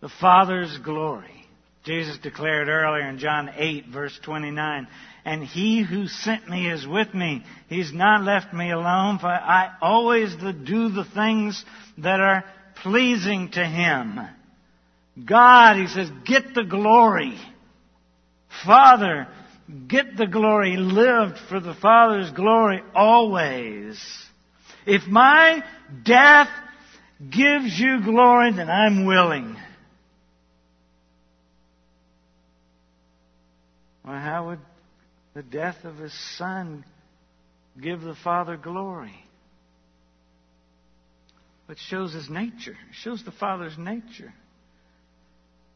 The 0.00 0.08
Father's 0.20 0.76
glory. 0.78 1.46
Jesus 1.84 2.18
declared 2.18 2.68
earlier 2.68 3.08
in 3.08 3.18
John 3.18 3.50
8, 3.54 3.86
verse 3.92 4.18
29, 4.24 4.88
and 5.24 5.44
he 5.44 5.82
who 5.82 6.08
sent 6.08 6.48
me 6.48 6.70
is 6.70 6.86
with 6.86 7.12
me. 7.14 7.44
He's 7.68 7.92
not 7.92 8.22
left 8.22 8.52
me 8.52 8.70
alone, 8.70 9.18
for 9.18 9.28
I 9.28 9.70
always 9.80 10.34
do 10.34 10.88
the 10.88 11.06
things 11.14 11.62
that 11.98 12.20
are 12.20 12.44
pleasing 12.82 13.50
to 13.52 13.64
him. 13.64 14.18
God, 15.24 15.76
he 15.76 15.86
says, 15.86 16.10
get 16.26 16.54
the 16.54 16.64
glory. 16.64 17.38
Father, 18.66 19.28
get 19.88 20.16
the 20.16 20.26
glory. 20.26 20.76
Lived 20.76 21.38
for 21.48 21.60
the 21.60 21.74
Father's 21.74 22.30
glory 22.30 22.82
always. 22.94 24.00
If 24.86 25.06
my 25.06 25.62
death 26.04 26.48
gives 27.18 27.78
you 27.78 28.02
glory, 28.02 28.52
then 28.52 28.68
I'm 28.68 29.06
willing. 29.06 29.56
Well, 34.04 34.18
how 34.18 34.48
would 34.48 34.58
the 35.32 35.42
death 35.42 35.84
of 35.84 35.96
his 35.96 36.12
son 36.36 36.84
give 37.80 38.02
the 38.02 38.14
Father 38.14 38.56
glory? 38.56 39.14
It 41.68 41.78
shows 41.88 42.12
his 42.12 42.28
nature. 42.28 42.72
It 42.72 42.94
shows 42.94 43.24
the 43.24 43.32
Father's 43.32 43.78
nature. 43.78 44.34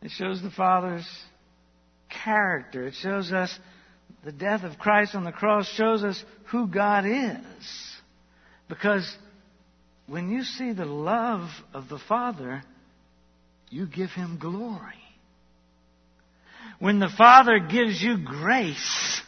It 0.03 0.11
shows 0.11 0.43
the 0.43 0.51
Father's 0.51 1.09
character. 2.25 2.87
It 2.87 2.95
shows 2.95 3.33
us 3.33 3.59
the 4.25 4.33
death 4.33 4.65
of 4.65 4.79
Christ 4.79 5.15
on 5.15 5.25
the 5.25 5.33
cross 5.33 5.69
shows 5.69 6.03
us 6.03 6.23
who 6.47 6.67
God 6.67 7.05
is. 7.07 7.93
Because 8.69 9.17
when 10.07 10.31
you 10.31 10.43
see 10.43 10.73
the 10.73 10.85
love 10.85 11.49
of 11.73 11.89
the 11.89 11.99
Father, 11.99 12.63
you 13.71 13.87
give 13.87 14.11
Him 14.11 14.39
glory. 14.41 14.95
When 16.79 16.99
the 16.99 17.09
Father 17.09 17.59
gives 17.59 18.01
you 18.03 18.19
grace, 18.25 19.21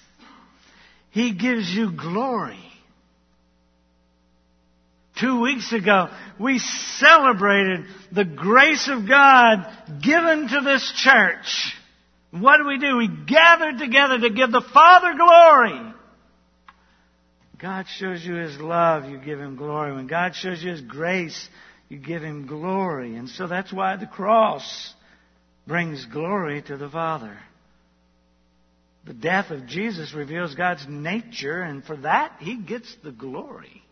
He 1.10 1.34
gives 1.34 1.68
you 1.70 1.92
glory. 1.92 2.58
Two 5.20 5.42
weeks 5.42 5.72
ago, 5.72 6.08
we 6.38 6.58
celebrated 6.58 7.84
the 8.10 8.24
grace 8.24 8.88
of 8.88 9.06
God 9.06 9.66
given 10.02 10.48
to 10.48 10.60
this 10.62 10.92
church. 10.96 11.74
What 12.30 12.58
do 12.58 12.66
we 12.66 12.78
do? 12.78 12.96
We 12.96 13.08
gathered 13.08 13.78
together 13.78 14.20
to 14.20 14.30
give 14.30 14.52
the 14.52 14.64
Father 14.72 15.14
glory. 15.16 15.94
God 17.58 17.86
shows 17.98 18.24
you 18.24 18.34
His 18.34 18.58
love, 18.58 19.10
you 19.10 19.18
give 19.18 19.38
Him 19.38 19.56
glory. 19.56 19.92
When 19.92 20.06
God 20.06 20.34
shows 20.34 20.62
you 20.62 20.70
His 20.70 20.80
grace, 20.80 21.48
you 21.88 21.98
give 21.98 22.22
Him 22.22 22.46
glory. 22.46 23.16
And 23.16 23.28
so 23.28 23.46
that's 23.46 23.72
why 23.72 23.96
the 23.96 24.06
cross 24.06 24.94
brings 25.66 26.04
glory 26.06 26.62
to 26.62 26.76
the 26.76 26.88
Father. 26.88 27.36
The 29.06 29.12
death 29.14 29.50
of 29.50 29.66
Jesus 29.66 30.14
reveals 30.14 30.54
God's 30.54 30.86
nature, 30.88 31.62
and 31.62 31.84
for 31.84 31.96
that, 31.98 32.36
He 32.38 32.56
gets 32.56 32.94
the 33.02 33.12
glory. 33.12 33.82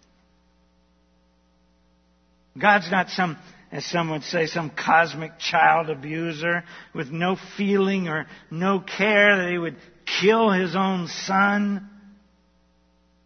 God's 2.61 2.91
not 2.91 3.09
some, 3.11 3.37
as 3.71 3.85
some 3.85 4.11
would 4.11 4.23
say, 4.23 4.47
some 4.47 4.71
cosmic 4.71 5.39
child 5.39 5.91
abuser 5.91 6.65
with 6.95 7.11
no 7.11 7.37
feeling 7.57 8.09
or 8.09 8.27
no 8.51 8.81
care 8.81 9.37
that 9.37 9.51
He 9.51 9.59
would 9.59 9.77
kill 10.21 10.51
His 10.51 10.75
own 10.75 11.07
Son. 11.07 11.89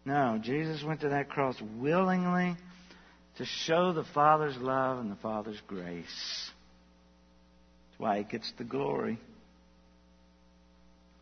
No, 0.05 0.37
Jesus 0.41 0.83
went 0.83 1.01
to 1.01 1.09
that 1.09 1.29
cross 1.29 1.55
willingly 1.77 2.55
to 3.37 3.45
show 3.45 3.93
the 3.93 4.03
Father's 4.03 4.57
love 4.57 4.99
and 4.99 5.09
the 5.09 5.15
Father's 5.15 5.61
grace. 5.65 6.51
That's 7.89 7.99
why 7.99 8.17
He 8.17 8.23
gets 8.25 8.51
the 8.57 8.65
glory. 8.65 9.19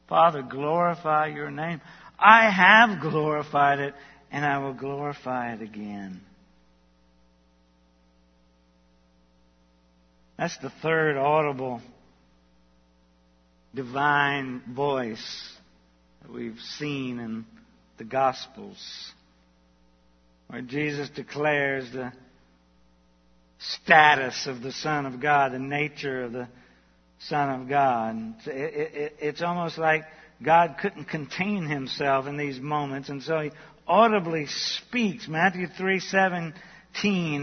Father, 0.10 0.42
glorify 0.42 1.28
your 1.28 1.52
name. 1.52 1.80
I 2.20 2.50
have 2.50 3.00
glorified 3.00 3.80
it, 3.80 3.94
and 4.32 4.44
I 4.44 4.58
will 4.58 4.74
glorify 4.74 5.54
it 5.54 5.62
again. 5.62 6.22
That's 10.41 10.58
the 10.58 10.71
third 10.82 11.17
audible 11.17 11.84
divine 13.75 14.63
voice 14.73 15.54
that 16.19 16.34
we've 16.34 16.60
seen 16.80 17.19
in 17.19 17.45
the 17.99 18.06
Gospels, 18.06 19.13
where 20.47 20.63
Jesus 20.63 21.10
declares 21.10 21.91
the 21.91 22.12
status 23.60 24.47
of 24.47 24.63
the 24.63 24.71
Son 24.71 25.06
of 25.06 25.21
God, 25.21 25.51
the 25.51 25.60
nature 25.60 26.23
of 26.23 26.32
the 26.32 26.47
Son 27.19 27.62
of 27.62 27.69
God. 27.69 28.34
It, 28.47 28.95
it, 28.95 29.15
it's 29.19 29.43
almost 29.43 29.77
like 29.77 30.06
God 30.43 30.77
couldn't 30.82 31.06
contain 31.06 31.67
himself 31.67 32.25
in 32.25 32.38
these 32.38 32.60
moments, 32.60 33.10
and 33.10 33.21
so 33.21 33.41
he 33.41 33.51
audibly 33.88 34.47
speaks. 34.47 35.27
Matthew 35.27 35.67
3:17 35.67 36.54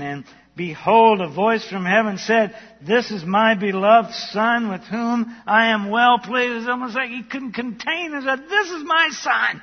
and 0.03 0.25
behold 0.59 1.23
a 1.23 1.29
voice 1.29 1.67
from 1.67 1.87
heaven 1.87 2.19
said, 2.19 2.55
"This 2.83 3.11
is 3.11 3.25
my 3.25 3.55
beloved 3.55 4.13
son 4.13 4.69
with 4.69 4.83
whom 4.83 5.35
I 5.47 5.69
am 5.69 5.89
well 5.89 6.19
pleased." 6.19 6.57
It's 6.57 6.69
almost 6.69 6.95
like 6.95 7.09
he 7.09 7.23
couldn't 7.23 7.53
contain 7.53 8.13
himself. 8.13 8.41
This 8.47 8.71
is 8.73 8.85
my 8.85 9.09
son. 9.13 9.63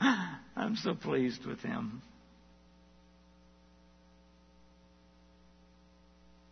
I'm 0.56 0.76
so 0.76 0.94
pleased 0.94 1.44
with 1.44 1.60
him. 1.60 2.00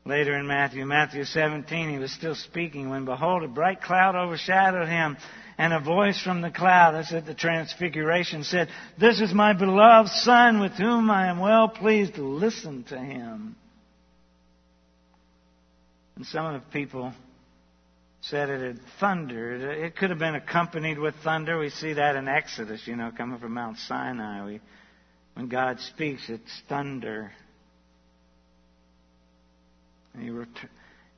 Later 0.04 0.36
in 0.36 0.46
Matthew, 0.46 0.84
Matthew 0.86 1.24
17, 1.24 1.90
he 1.90 1.98
was 1.98 2.10
still 2.10 2.34
speaking 2.34 2.90
when 2.90 3.04
behold, 3.04 3.44
a 3.44 3.48
bright 3.48 3.80
cloud 3.80 4.16
overshadowed 4.16 4.88
him 4.88 5.16
and 5.60 5.74
a 5.74 5.80
voice 5.80 6.18
from 6.22 6.40
the 6.40 6.50
cloud, 6.50 6.92
that's 6.92 7.12
at 7.12 7.26
the 7.26 7.34
transfiguration, 7.34 8.44
said, 8.44 8.70
This 8.98 9.20
is 9.20 9.34
my 9.34 9.52
beloved 9.52 10.08
son 10.08 10.58
with 10.58 10.72
whom 10.72 11.10
I 11.10 11.28
am 11.28 11.38
well 11.38 11.68
pleased 11.68 12.14
to 12.14 12.22
listen 12.22 12.82
to 12.84 12.98
him. 12.98 13.56
And 16.16 16.24
some 16.24 16.46
of 16.46 16.54
the 16.54 16.66
people 16.70 17.12
said 18.22 18.48
it 18.48 18.62
had 18.62 18.80
thundered. 19.00 19.60
It 19.60 19.96
could 19.96 20.08
have 20.08 20.18
been 20.18 20.34
accompanied 20.34 20.98
with 20.98 21.14
thunder. 21.22 21.58
We 21.58 21.68
see 21.68 21.92
that 21.92 22.16
in 22.16 22.26
Exodus, 22.26 22.80
you 22.86 22.96
know, 22.96 23.10
coming 23.14 23.38
from 23.38 23.52
Mount 23.52 23.76
Sinai. 23.76 24.46
We, 24.46 24.60
when 25.34 25.48
God 25.48 25.78
speaks, 25.80 26.22
it's 26.30 26.62
thunder. 26.70 27.32
And 30.14 30.22
he, 30.22 30.30
ret- 30.30 30.48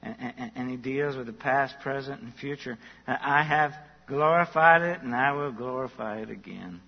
and, 0.03 0.17
and, 0.19 0.53
and 0.57 0.69
he 0.69 0.77
deals 0.77 1.15
with 1.15 1.27
the 1.27 1.33
past, 1.33 1.77
present, 1.81 2.23
and 2.23 2.35
future. 2.35 2.77
I 3.07 3.45
have 3.45 3.73
glorified 4.07 4.83
it, 4.83 5.03
and 5.03 5.15
I 5.15 5.33
will 5.33 5.53
glorify 5.53 6.21
it 6.21 6.31
again. 6.31 6.81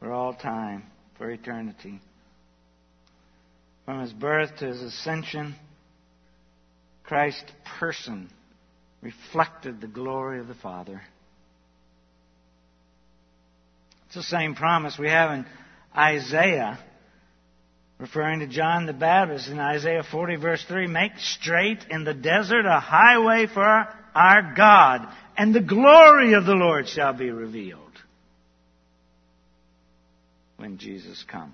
For 0.00 0.12
all 0.12 0.34
time, 0.34 0.84
for 1.16 1.30
eternity. 1.30 2.00
From 3.84 4.00
his 4.00 4.12
birth 4.12 4.56
to 4.58 4.66
his 4.66 4.82
ascension, 4.82 5.54
Christ's 7.04 7.50
person 7.78 8.30
reflected 9.00 9.80
the 9.80 9.86
glory 9.86 10.40
of 10.40 10.48
the 10.48 10.54
Father. 10.54 11.02
It's 14.06 14.14
the 14.14 14.22
same 14.22 14.54
promise 14.54 14.98
we 14.98 15.08
have 15.08 15.30
in 15.30 15.46
Isaiah, 15.96 16.78
referring 17.98 18.40
to 18.40 18.46
John 18.46 18.86
the 18.86 18.92
Baptist 18.92 19.48
in 19.48 19.58
Isaiah 19.58 20.04
40, 20.08 20.36
verse 20.36 20.64
3 20.66 20.86
Make 20.86 21.18
straight 21.18 21.84
in 21.90 22.04
the 22.04 22.14
desert 22.14 22.66
a 22.66 22.78
highway 22.78 23.46
for 23.46 23.88
our 24.14 24.54
God, 24.56 25.08
and 25.36 25.54
the 25.54 25.60
glory 25.60 26.34
of 26.34 26.44
the 26.44 26.54
Lord 26.54 26.88
shall 26.88 27.12
be 27.12 27.30
revealed 27.30 27.80
when 30.56 30.78
Jesus 30.78 31.24
comes. 31.30 31.52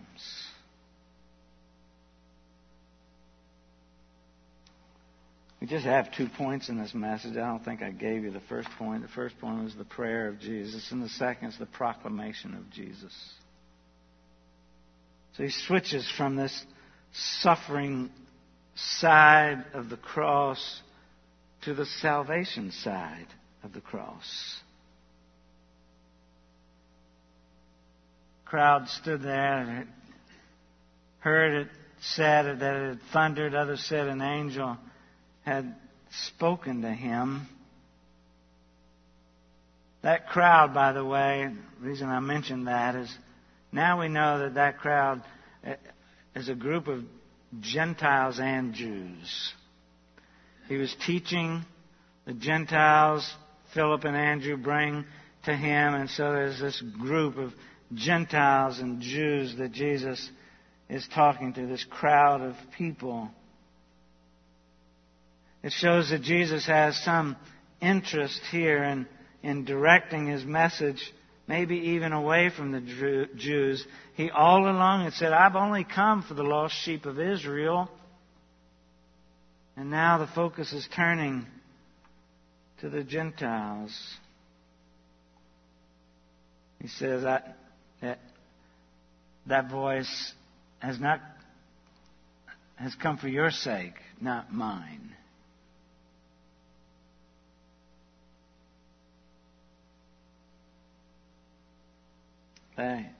We 5.60 5.66
just 5.66 5.86
have 5.86 6.12
two 6.12 6.28
points 6.28 6.68
in 6.68 6.78
this 6.78 6.94
message. 6.94 7.36
I 7.36 7.46
don't 7.46 7.64
think 7.64 7.82
I 7.82 7.90
gave 7.90 8.22
you 8.22 8.30
the 8.30 8.40
first 8.48 8.68
point. 8.78 9.02
The 9.02 9.08
first 9.08 9.38
point 9.40 9.64
was 9.64 9.74
the 9.74 9.84
prayer 9.84 10.28
of 10.28 10.38
Jesus, 10.38 10.92
and 10.92 11.02
the 11.02 11.08
second 11.08 11.48
is 11.48 11.58
the 11.58 11.66
proclamation 11.66 12.54
of 12.54 12.70
Jesus. 12.70 13.12
So 15.36 15.42
he 15.42 15.50
switches 15.50 16.08
from 16.16 16.36
this 16.36 16.64
suffering 17.12 18.10
side 18.74 19.64
of 19.72 19.88
the 19.88 19.96
cross 19.96 20.82
to 21.68 21.74
the 21.74 21.84
salvation 22.00 22.70
side 22.70 23.26
of 23.62 23.74
the 23.74 23.80
cross. 23.82 24.58
Crowd 28.46 28.88
stood 28.88 29.20
there 29.20 29.58
and 29.58 29.88
heard 31.18 31.60
it 31.60 31.68
said 32.00 32.60
that 32.60 32.74
it 32.74 32.88
had 32.88 33.00
thundered. 33.12 33.54
Others 33.54 33.84
said 33.84 34.08
an 34.08 34.22
angel 34.22 34.78
had 35.44 35.74
spoken 36.10 36.80
to 36.80 36.90
him. 36.90 37.46
That 40.00 40.28
crowd, 40.28 40.72
by 40.72 40.92
the 40.92 41.04
way, 41.04 41.50
the 41.80 41.86
reason 41.86 42.08
I 42.08 42.20
mentioned 42.20 42.66
that 42.66 42.94
is 42.94 43.14
now 43.72 44.00
we 44.00 44.08
know 44.08 44.38
that 44.38 44.54
that 44.54 44.78
crowd 44.78 45.22
eh, 45.62 45.74
is 46.34 46.48
a 46.48 46.54
group 46.54 46.88
of 46.88 47.04
Gentiles 47.60 48.40
and 48.40 48.72
Jews. 48.72 49.52
He 50.68 50.76
was 50.76 50.94
teaching 51.06 51.64
the 52.26 52.34
Gentiles, 52.34 53.28
Philip 53.72 54.04
and 54.04 54.16
Andrew 54.16 54.56
bring 54.56 55.04
to 55.44 55.56
him, 55.56 55.94
and 55.94 56.10
so 56.10 56.32
there's 56.32 56.60
this 56.60 56.80
group 57.00 57.38
of 57.38 57.52
Gentiles 57.94 58.78
and 58.78 59.00
Jews 59.00 59.56
that 59.56 59.72
Jesus 59.72 60.30
is 60.90 61.08
talking 61.14 61.54
to, 61.54 61.66
this 61.66 61.84
crowd 61.88 62.42
of 62.42 62.54
people. 62.76 63.30
It 65.62 65.72
shows 65.72 66.10
that 66.10 66.22
Jesus 66.22 66.66
has 66.66 66.96
some 66.98 67.36
interest 67.80 68.40
here 68.50 68.84
in, 68.84 69.06
in 69.42 69.64
directing 69.64 70.26
his 70.26 70.44
message, 70.44 71.12
maybe 71.46 71.76
even 71.76 72.12
away 72.12 72.50
from 72.54 72.72
the 72.72 73.26
Jews. 73.36 73.86
He 74.14 74.30
all 74.30 74.68
along 74.68 75.04
had 75.04 75.14
said, 75.14 75.32
I've 75.32 75.56
only 75.56 75.84
come 75.84 76.22
for 76.22 76.34
the 76.34 76.42
lost 76.42 76.74
sheep 76.74 77.06
of 77.06 77.18
Israel. 77.18 77.90
And 79.78 79.92
now 79.92 80.18
the 80.18 80.26
focus 80.26 80.72
is 80.72 80.88
turning 80.96 81.46
to 82.80 82.88
the 82.88 83.04
Gentiles. 83.04 83.96
He 86.82 86.88
says 86.88 87.22
that, 87.22 87.56
that, 88.02 88.18
that 89.46 89.70
voice 89.70 90.32
has 90.80 90.98
not 90.98 91.20
has 92.74 92.96
come 92.96 93.18
for 93.18 93.28
your 93.28 93.52
sake, 93.52 93.94
not 94.20 94.52
mine. 94.52 95.14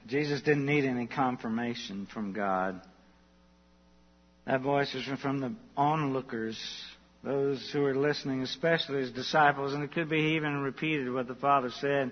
Jesus 0.07 0.41
didn't 0.41 0.65
need 0.65 0.83
any 0.83 1.07
confirmation 1.07 2.07
from 2.13 2.33
God. 2.33 2.81
That 4.49 4.61
voice 4.61 4.91
was 4.95 5.03
from 5.21 5.41
the 5.41 5.53
onlookers, 5.77 6.59
those 7.23 7.69
who 7.71 7.81
were 7.81 7.93
listening, 7.93 8.41
especially 8.41 9.01
his 9.01 9.11
disciples, 9.11 9.75
and 9.75 9.83
it 9.83 9.91
could 9.91 10.09
be 10.09 10.37
even 10.37 10.61
repeated 10.61 11.13
what 11.13 11.27
the 11.27 11.35
Father 11.35 11.69
said 11.69 12.09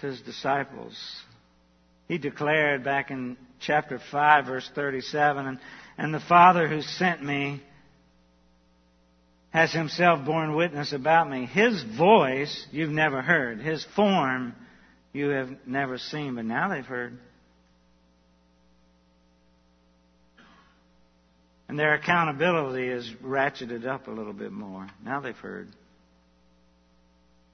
to 0.00 0.06
his 0.06 0.20
disciples. 0.20 0.96
He 2.06 2.18
declared 2.18 2.84
back 2.84 3.10
in 3.10 3.36
chapter 3.58 3.98
5, 4.12 4.46
verse 4.46 4.70
37, 4.72 5.46
and, 5.46 5.58
and 5.98 6.14
the 6.14 6.20
Father 6.20 6.68
who 6.68 6.80
sent 6.80 7.24
me 7.24 7.60
has 9.50 9.72
himself 9.72 10.24
borne 10.24 10.54
witness 10.54 10.92
about 10.92 11.28
me. 11.28 11.46
His 11.46 11.82
voice 11.98 12.68
you've 12.70 12.90
never 12.90 13.20
heard. 13.20 13.58
His 13.58 13.84
form 13.96 14.54
you 15.12 15.30
have 15.30 15.48
never 15.66 15.98
seen, 15.98 16.36
but 16.36 16.44
now 16.44 16.68
they've 16.68 16.86
heard. 16.86 17.18
And 21.68 21.78
their 21.78 21.94
accountability 21.94 22.86
is 22.86 23.10
ratcheted 23.22 23.86
up 23.86 24.06
a 24.06 24.12
little 24.12 24.32
bit 24.32 24.52
more. 24.52 24.86
Now 25.04 25.20
they've 25.20 25.36
heard. 25.36 25.68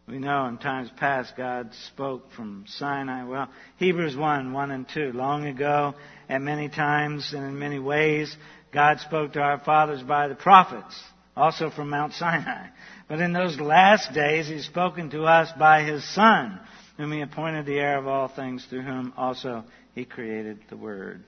We 0.06 0.18
know 0.18 0.46
in 0.46 0.58
times 0.58 0.90
past 0.98 1.36
God 1.36 1.70
spoke 1.86 2.32
from 2.32 2.64
Sinai. 2.66 3.24
Well, 3.24 3.48
Hebrews 3.78 4.16
1, 4.16 4.52
1 4.52 4.70
and 4.70 4.86
2. 4.92 5.12
Long 5.12 5.46
ago, 5.46 5.94
at 6.28 6.42
many 6.42 6.68
times 6.68 7.32
and 7.32 7.44
in 7.44 7.58
many 7.58 7.78
ways, 7.78 8.36
God 8.72 9.00
spoke 9.00 9.32
to 9.34 9.40
our 9.40 9.60
fathers 9.60 10.02
by 10.02 10.28
the 10.28 10.34
prophets, 10.34 11.00
also 11.36 11.70
from 11.70 11.90
Mount 11.90 12.14
Sinai. 12.14 12.68
But 13.08 13.20
in 13.20 13.32
those 13.32 13.60
last 13.60 14.12
days, 14.12 14.48
He's 14.48 14.66
spoken 14.66 15.10
to 15.10 15.24
us 15.24 15.50
by 15.58 15.84
His 15.84 16.04
Son, 16.14 16.60
whom 16.96 17.12
He 17.12 17.20
appointed 17.20 17.64
the 17.64 17.78
heir 17.78 17.98
of 17.98 18.06
all 18.06 18.28
things, 18.28 18.66
through 18.68 18.82
whom 18.82 19.12
also 19.16 19.64
He 19.94 20.04
created 20.04 20.58
the 20.68 20.76
Word, 20.76 21.22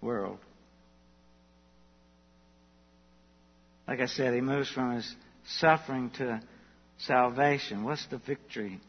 world. 0.00 0.38
Like 3.86 4.00
I 4.00 4.06
said, 4.06 4.34
He 4.34 4.40
moves 4.40 4.70
from 4.70 4.96
His 4.96 5.14
suffering 5.58 6.10
to 6.18 6.40
salvation. 6.98 7.84
What's 7.84 8.06
the 8.06 8.18
victory 8.18 8.80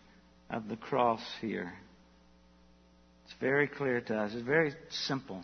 of 0.49 0.67
the 0.67 0.77
cross 0.77 1.21
here? 1.41 1.73
It's 3.25 3.35
very 3.39 3.67
clear 3.67 4.01
to 4.01 4.15
us. 4.15 4.31
It's 4.33 4.45
very 4.45 4.73
simple. 4.89 5.43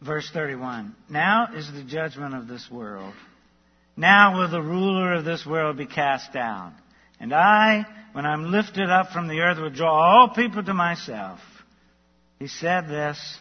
Verse 0.00 0.28
31. 0.32 0.94
Now 1.08 1.48
is 1.54 1.70
the 1.72 1.84
judgment 1.84 2.34
of 2.34 2.48
this 2.48 2.68
world. 2.70 3.14
Now 3.96 4.38
will 4.38 4.50
the 4.50 4.62
ruler 4.62 5.14
of 5.14 5.24
this 5.24 5.46
world 5.46 5.76
be 5.76 5.86
cast 5.86 6.32
down. 6.32 6.74
And 7.20 7.32
I, 7.32 7.86
when 8.12 8.26
I'm 8.26 8.50
lifted 8.50 8.90
up 8.90 9.10
from 9.10 9.28
the 9.28 9.40
earth, 9.40 9.58
will 9.58 9.70
draw 9.70 9.92
all 9.92 10.34
people 10.34 10.62
to 10.64 10.74
myself. 10.74 11.38
He 12.38 12.48
said 12.48 12.88
this 12.88 13.38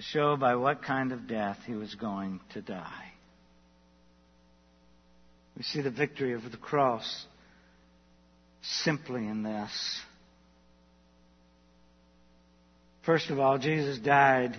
to 0.00 0.06
show 0.06 0.34
by 0.34 0.56
what 0.56 0.82
kind 0.82 1.12
of 1.12 1.26
death 1.26 1.58
he 1.66 1.74
was 1.74 1.94
going 1.94 2.40
to 2.54 2.62
die. 2.62 3.12
We 5.58 5.62
see 5.62 5.82
the 5.82 5.90
victory 5.90 6.32
of 6.32 6.42
the 6.50 6.56
cross 6.56 7.26
simply 8.62 9.26
in 9.26 9.42
this. 9.42 10.00
First 13.04 13.28
of 13.28 13.38
all, 13.38 13.58
Jesus 13.58 13.98
died 13.98 14.58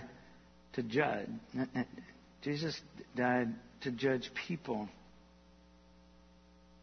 to 0.73 0.83
judge. 0.83 1.29
Jesus 2.43 2.79
died 3.15 3.47
to 3.81 3.91
judge 3.91 4.29
people. 4.47 4.89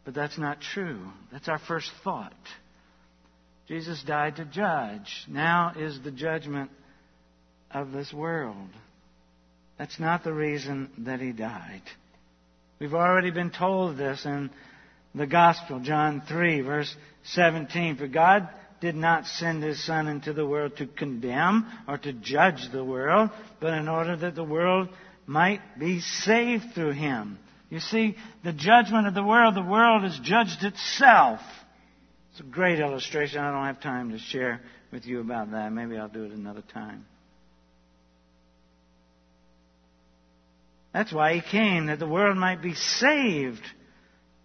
But 0.03 0.15
that's 0.15 0.37
not 0.37 0.59
true. 0.59 0.99
That's 1.31 1.47
our 1.47 1.59
first 1.59 1.89
thought. 2.03 2.33
Jesus 3.69 4.03
died 4.05 4.35
to 4.35 4.43
judge. 4.43 5.25
Now 5.29 5.73
is 5.77 5.97
the 6.03 6.11
judgment 6.11 6.71
of 7.71 7.91
this 7.91 8.13
world. 8.13 8.69
That's 9.77 9.99
not 9.99 10.23
the 10.23 10.33
reason 10.33 10.89
that 10.99 11.19
he 11.19 11.31
died. 11.31 11.83
We've 12.79 12.93
already 12.93 13.31
been 13.31 13.51
told 13.51 13.97
this 13.97 14.25
in 14.25 14.49
the 15.13 15.27
Gospel, 15.27 15.79
John 15.79 16.21
3, 16.27 16.61
verse 16.61 16.95
17. 17.23 17.97
For 17.97 18.07
God 18.07 18.47
did 18.79 18.95
not 18.95 19.25
send 19.25 19.63
His 19.63 19.83
Son 19.85 20.07
into 20.07 20.33
the 20.33 20.45
world 20.45 20.77
to 20.77 20.87
condemn 20.87 21.65
or 21.87 21.97
to 21.97 22.13
judge 22.13 22.69
the 22.71 22.83
world, 22.83 23.29
but 23.59 23.73
in 23.73 23.87
order 23.87 24.15
that 24.15 24.35
the 24.35 24.43
world 24.43 24.89
might 25.25 25.61
be 25.77 25.99
saved 25.99 26.73
through 26.73 26.93
Him. 26.93 27.37
You 27.69 27.79
see, 27.79 28.15
the 28.43 28.53
judgment 28.53 29.07
of 29.07 29.13
the 29.13 29.23
world, 29.23 29.55
the 29.55 29.61
world 29.61 30.03
has 30.03 30.17
judged 30.23 30.63
itself. 30.63 31.39
It's 32.31 32.39
a 32.39 32.43
great 32.43 32.79
illustration. 32.79 33.39
I 33.39 33.51
don't 33.51 33.65
have 33.65 33.81
time 33.81 34.11
to 34.11 34.19
share 34.19 34.61
with 34.91 35.05
you 35.05 35.19
about 35.19 35.51
that. 35.51 35.71
Maybe 35.71 35.97
I'll 35.97 36.07
do 36.07 36.23
it 36.23 36.31
another 36.31 36.63
time. 36.73 37.05
That's 40.93 41.13
why 41.13 41.35
he 41.35 41.41
came, 41.41 41.87
that 41.87 41.99
the 41.99 42.07
world 42.07 42.37
might 42.37 42.61
be 42.61 42.73
saved 42.73 43.63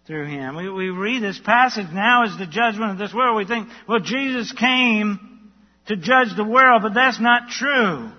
through 0.05 0.27
him. 0.27 0.55
We, 0.55 0.69
we 0.69 0.89
read 0.89 1.23
this 1.23 1.39
passage 1.39 1.91
now 1.91 2.25
as 2.25 2.37
the 2.37 2.45
judgment 2.45 2.91
of 2.91 2.97
this 2.97 3.13
world. 3.13 3.37
We 3.37 3.45
think, 3.45 3.67
well, 3.87 3.99
Jesus 3.99 4.51
came 4.51 5.51
to 5.87 5.95
judge 5.95 6.35
the 6.35 6.43
world, 6.43 6.83
but 6.83 6.93
that's 6.93 7.19
not 7.19 7.49
true. 7.49 8.11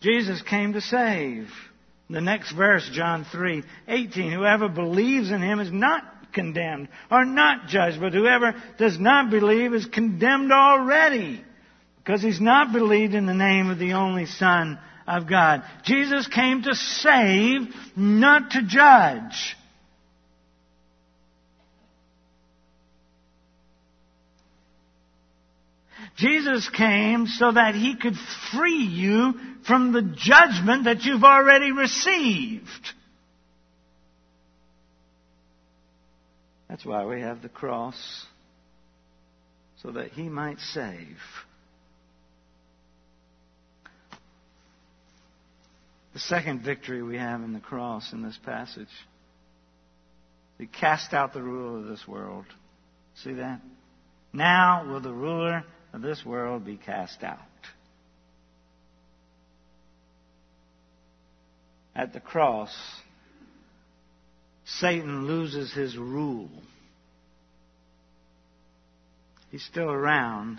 Jesus 0.00 0.42
came 0.42 0.72
to 0.72 0.80
save. 0.80 1.48
The 2.10 2.20
next 2.20 2.52
verse, 2.52 2.88
John 2.92 3.26
3, 3.30 3.62
18. 3.86 4.32
Whoever 4.32 4.68
believes 4.68 5.30
in 5.30 5.42
him 5.42 5.60
is 5.60 5.70
not 5.70 6.32
condemned 6.32 6.88
or 7.10 7.24
not 7.24 7.68
judged, 7.68 8.00
but 8.00 8.12
whoever 8.12 8.54
does 8.78 8.98
not 8.98 9.30
believe 9.30 9.74
is 9.74 9.86
condemned 9.86 10.52
already 10.52 11.44
because 11.96 12.22
he's 12.22 12.40
not 12.40 12.72
believed 12.72 13.14
in 13.14 13.26
the 13.26 13.34
name 13.34 13.68
of 13.68 13.78
the 13.78 13.92
only 13.92 14.24
Son 14.24 14.78
of 15.08 15.28
God. 15.28 15.62
Jesus 15.84 16.28
came 16.28 16.62
to 16.62 16.74
save, 16.74 17.62
not 17.96 18.50
to 18.50 18.62
judge. 18.62 19.56
Jesus 26.16 26.68
came 26.68 27.26
so 27.26 27.52
that 27.52 27.74
he 27.74 27.96
could 27.96 28.16
free 28.52 28.84
you 28.84 29.34
from 29.66 29.92
the 29.92 30.02
judgment 30.02 30.84
that 30.84 31.04
you've 31.04 31.24
already 31.24 31.70
received. 31.72 32.66
That's 36.68 36.84
why 36.84 37.06
we 37.06 37.20
have 37.20 37.40
the 37.40 37.48
cross, 37.48 38.26
so 39.82 39.92
that 39.92 40.10
he 40.10 40.28
might 40.28 40.58
save. 40.58 41.16
The 46.18 46.24
second 46.24 46.64
victory 46.64 47.00
we 47.00 47.16
have 47.16 47.42
in 47.42 47.52
the 47.52 47.60
cross 47.60 48.12
in 48.12 48.24
this 48.24 48.36
passage. 48.44 48.88
He 50.58 50.66
cast 50.66 51.14
out 51.14 51.32
the 51.32 51.40
ruler 51.40 51.78
of 51.78 51.84
this 51.84 52.08
world. 52.08 52.44
See 53.22 53.34
that? 53.34 53.60
Now 54.32 54.84
will 54.90 55.00
the 55.00 55.12
ruler 55.12 55.62
of 55.92 56.02
this 56.02 56.24
world 56.26 56.64
be 56.64 56.76
cast 56.76 57.22
out. 57.22 57.38
at 61.94 62.12
the 62.12 62.20
cross, 62.20 62.76
Satan 64.64 65.28
loses 65.28 65.72
his 65.72 65.96
rule. 65.96 66.50
He's 69.52 69.64
still 69.64 69.90
around. 69.90 70.58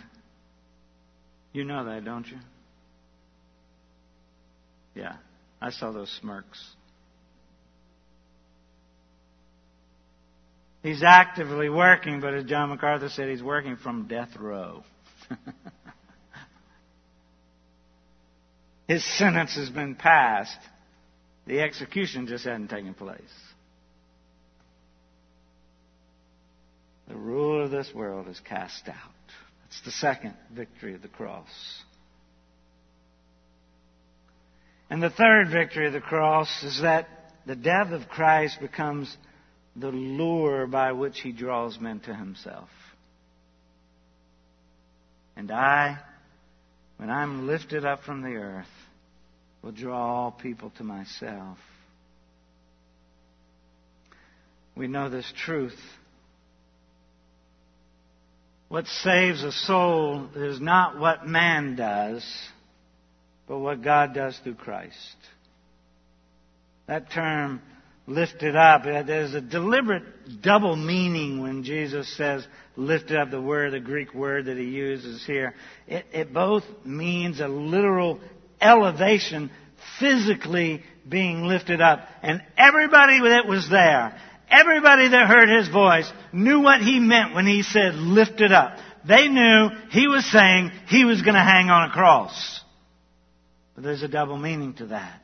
You 1.52 1.66
know 1.66 1.84
that, 1.84 2.06
don't 2.06 2.28
you? 2.28 2.38
Yeah, 4.96 5.16
I 5.62 5.72
saw 5.72 5.92
those 5.92 6.10
smirks. 6.22 6.64
He's 10.82 11.04
actively 11.04 11.68
working, 11.70 12.22
but 12.22 12.34
as 12.34 12.46
John 12.46 12.70
MacArthur 12.70 13.10
said, 13.10 13.30
he's 13.30 13.44
working 13.44 13.76
from 13.76 14.08
death 14.08 14.38
row. 14.40 14.84
His 18.88 19.04
sentence 19.18 19.56
has 19.56 19.70
been 19.70 19.96
passed. 19.96 20.58
The 21.46 21.60
execution 21.60 22.28
just 22.28 22.46
hadn't 22.46 22.70
taken 22.70 22.94
place. 22.94 23.20
The 27.10 27.16
rule 27.16 27.66
of 27.66 27.72
this 27.72 27.92
world 27.94 28.28
is 28.28 28.40
cast 28.40 28.88
out. 28.88 28.96
That's 29.64 29.82
the 29.84 29.92
second 29.92 30.36
victory 30.52 30.96
of 30.96 31.02
the 31.02 31.08
cross. 31.08 31.48
And 34.90 35.04
the 35.04 35.10
third 35.10 35.50
victory 35.52 35.88
of 35.88 35.94
the 35.94 36.02
cross 36.02 36.64
is 36.64 36.82
that 36.82 37.08
the 37.46 37.56
death 37.56 37.92
of 37.92 38.10
Christ 38.10 38.60
becomes 38.60 39.16
the 39.76 39.90
lure 39.90 40.68
by 40.68 40.92
which 40.92 41.20
he 41.22 41.32
draws 41.32 41.80
men 41.80 42.00
to 42.02 42.14
himself. 42.14 42.70
And 45.36 45.52
I, 45.52 46.00
when 46.98 47.10
I'm 47.10 47.48
lifted 47.48 47.86
up 47.86 48.04
from 48.04 48.22
the 48.24 48.36
earth, 48.36 48.68
will 49.62 49.72
draw 49.72 50.24
all 50.24 50.32
people 50.32 50.72
to 50.78 50.84
myself. 50.84 51.58
We 54.76 54.88
know 54.88 55.10
this 55.10 55.32
truth. 55.46 55.78
What 58.70 58.86
saves 58.88 59.44
a 59.44 59.52
soul 59.52 60.30
is 60.36 60.62
not 60.62 61.00
what 61.00 61.28
man 61.28 61.76
does, 61.76 62.24
but 63.50 63.60
what 63.60 63.82
God 63.82 64.14
does 64.14 64.40
through 64.44 64.54
Christ. 64.54 65.18
That 66.88 67.12
term 67.12 67.62
lifted 68.06 68.56
up. 68.56 68.84
There's 68.84 69.34
a 69.34 69.42
deliberate 69.42 70.04
double 70.42 70.76
meaning 70.76 71.42
when 71.42 71.64
Jesus 71.64 72.16
says 72.16 72.48
lifted 72.76 73.18
up, 73.18 73.32
the 73.32 73.42
word, 73.42 73.74
the 73.74 73.80
Greek 73.80 74.14
word 74.14 74.46
that 74.46 74.58
he 74.58 74.66
uses 74.66 75.26
here. 75.26 75.56
It, 75.88 76.06
it 76.14 76.34
both 76.34 76.64
means 76.86 77.40
a 77.40 77.48
literal 77.48 78.20
elevation, 78.62 79.50
physically 80.00 80.84
being 81.08 81.44
lifted 81.44 81.82
up. 81.82 82.08
And 82.22 82.44
everybody 82.56 83.20
that 83.30 83.48
was 83.48 83.68
there, 83.70 84.16
everybody 84.48 85.10
that 85.10 85.28
heard 85.28 85.50
his 85.50 85.70
voice 85.70 86.12
knew 86.32 86.62
what 86.62 86.82
he 86.82 87.00
meant 87.00 87.34
when 87.34 87.48
he 87.48 87.64
said 87.64 87.96
lifted 87.96 88.52
up. 88.52 88.78
They 89.08 89.28
knew 89.28 89.70
he 89.90 90.08
was 90.08 90.32
saying 90.32 90.72
he 90.88 91.04
was 91.04 91.24
going 91.24 91.36
to 91.36 91.42
hang 91.42 91.70
on 91.70 91.90
a 91.90 91.94
cross. 91.94 92.64
But 93.80 93.86
there's 93.86 94.04
a 94.04 94.10
double 94.10 94.36
meaning 94.36 94.74
to 94.74 94.88
that. 94.88 95.22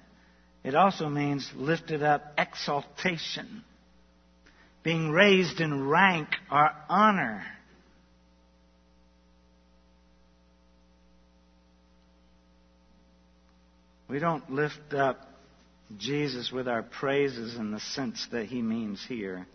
It 0.64 0.76
also 0.76 1.10
means 1.10 1.52
lifted 1.58 2.02
up 2.02 2.24
exaltation, 2.38 3.66
being 4.82 5.12
raised 5.12 5.60
in 5.60 5.90
rank 5.90 6.30
or 6.50 6.72
honor. 6.88 7.44
We 14.08 14.20
don't 14.20 14.50
lift 14.50 14.94
up 14.94 15.20
Jesus 15.98 16.50
with 16.50 16.70
our 16.70 16.82
praises 16.82 17.58
in 17.58 17.72
the 17.72 17.82
sense 17.82 18.26
that 18.32 18.46
he 18.46 18.62
means 18.62 19.04
here. 19.06 19.46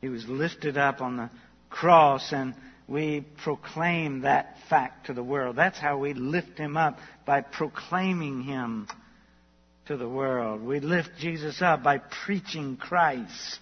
He 0.00 0.08
was 0.08 0.26
lifted 0.26 0.76
up 0.76 1.00
on 1.00 1.16
the 1.16 1.30
cross 1.70 2.32
and 2.32 2.56
we 2.86 3.24
proclaim 3.42 4.22
that 4.22 4.56
fact 4.68 5.06
to 5.06 5.14
the 5.14 5.22
world. 5.22 5.56
That's 5.56 5.78
how 5.78 5.98
we 5.98 6.12
lift 6.12 6.58
him 6.58 6.76
up 6.76 6.98
by 7.24 7.40
proclaiming 7.40 8.42
him 8.42 8.88
to 9.86 9.96
the 9.96 10.08
world. 10.08 10.62
We 10.62 10.80
lift 10.80 11.10
Jesus 11.18 11.62
up 11.62 11.82
by 11.82 11.98
preaching 12.26 12.76
Christ. 12.76 13.60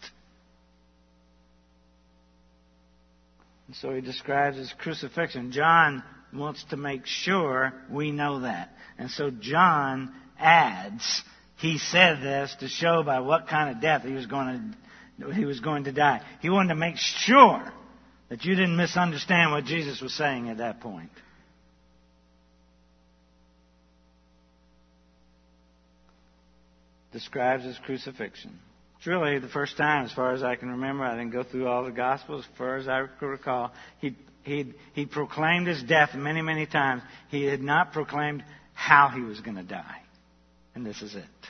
And 3.69 3.77
so 3.77 3.95
he 3.95 4.01
describes 4.01 4.57
his 4.57 4.73
crucifixion. 4.79 5.53
John 5.53 6.03
wants 6.35 6.65
to 6.71 6.77
make 6.77 7.07
sure 7.07 7.73
we 7.91 8.11
know 8.11 8.41
that. 8.41 8.71
And 8.99 9.11
so 9.11 9.31
John 9.31 10.13
adds, 10.39 11.23
he 11.59 11.79
said 11.79 12.23
this 12.23 12.55
to 12.61 12.69
show 12.69 13.03
by 13.05 13.21
what 13.21 13.47
kind 13.47 13.75
of 13.75 13.81
death 13.81 14.03
he 14.03 14.13
was 14.13 14.27
going 14.27 14.75
to, 15.21 15.31
he 15.31 15.45
was 15.45 15.61
going 15.61 15.85
to 15.85 15.93
die. 15.93 16.23
He 16.41 16.51
wanted 16.51 16.71
to 16.71 16.75
make 16.75 16.97
sure 16.97 17.73
that 18.33 18.47
you 18.47 18.55
didn't 18.55 18.79
misunderstand 18.79 19.53
what 19.53 19.67
Jesus 19.67 20.01
was 20.01 20.15
saying 20.15 20.49
at 20.49 20.57
that 20.57 20.81
point. 20.81 21.11
describes 27.13 27.63
his 27.63 27.77
crucifixion. 27.85 28.59
It's 28.97 29.07
really 29.07 29.39
the 29.39 29.49
first 29.49 29.77
time, 29.77 30.07
as 30.07 30.13
far 30.15 30.33
as 30.33 30.43
I 30.43 30.57
can 30.57 30.71
remember. 30.71 31.05
I 31.05 31.15
didn't 31.15 31.33
go 31.35 31.43
through 31.43 31.69
all 31.69 31.85
the 31.85 31.91
Gospels. 31.91 32.47
As 32.51 32.57
far 32.57 32.79
as 32.79 32.89
I 32.89 33.05
recall, 33.21 33.71
he 34.01 34.17
he 34.45 34.73
he 34.95 35.05
proclaimed 35.05 35.67
his 35.67 35.83
death 35.83 36.15
many, 36.15 36.41
many 36.41 36.65
times. 36.65 37.03
He 37.29 37.45
had 37.45 37.61
not 37.61 37.93
proclaimed 37.93 38.43
how 38.73 39.11
he 39.15 39.21
was 39.21 39.41
going 39.41 39.57
to 39.57 39.63
die, 39.63 40.01
and 40.75 40.87
this 40.87 41.03
is 41.03 41.15
it. 41.15 41.42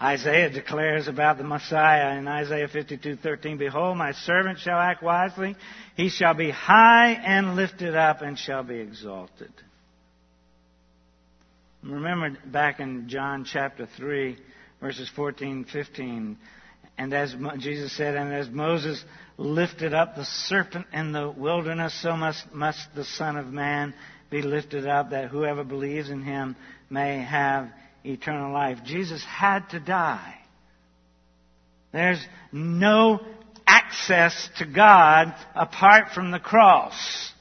Isaiah 0.00 0.50
declares 0.50 1.08
about 1.08 1.38
the 1.38 1.44
Messiah 1.44 2.18
in 2.18 2.28
Isaiah 2.28 2.68
52:13, 2.68 3.56
"Behold, 3.56 3.96
my 3.96 4.12
servant 4.12 4.58
shall 4.58 4.78
act 4.78 5.02
wisely; 5.02 5.56
he 5.94 6.10
shall 6.10 6.34
be 6.34 6.50
high 6.50 7.12
and 7.12 7.56
lifted 7.56 7.94
up, 7.94 8.20
and 8.20 8.38
shall 8.38 8.62
be 8.62 8.76
exalted." 8.76 9.52
Remember 11.82 12.36
back 12.44 12.80
in 12.80 13.08
John 13.08 13.44
chapter 13.44 13.86
3, 13.86 14.36
verses 14.80 15.08
14, 15.08 15.64
15, 15.64 16.36
and 16.98 17.14
as 17.14 17.34
Jesus 17.58 17.92
said, 17.92 18.16
and 18.16 18.34
as 18.34 18.50
Moses 18.50 19.02
lifted 19.38 19.94
up 19.94 20.14
the 20.14 20.24
serpent 20.24 20.86
in 20.92 21.12
the 21.12 21.30
wilderness, 21.30 21.94
so 21.94 22.16
must, 22.16 22.52
must 22.52 22.94
the 22.94 23.04
Son 23.04 23.36
of 23.36 23.52
Man 23.52 23.94
be 24.30 24.42
lifted 24.42 24.86
up, 24.86 25.10
that 25.10 25.28
whoever 25.28 25.64
believes 25.64 26.10
in 26.10 26.22
him 26.22 26.56
may 26.90 27.20
have 27.20 27.70
eternal 28.06 28.52
life. 28.52 28.78
Jesus 28.84 29.22
had 29.24 29.68
to 29.70 29.80
die. 29.80 30.34
There's 31.92 32.24
no 32.52 33.20
access 33.66 34.48
to 34.58 34.66
God 34.66 35.34
apart 35.54 36.10
from 36.14 36.30
the 36.30 36.38
cross. 36.38 37.32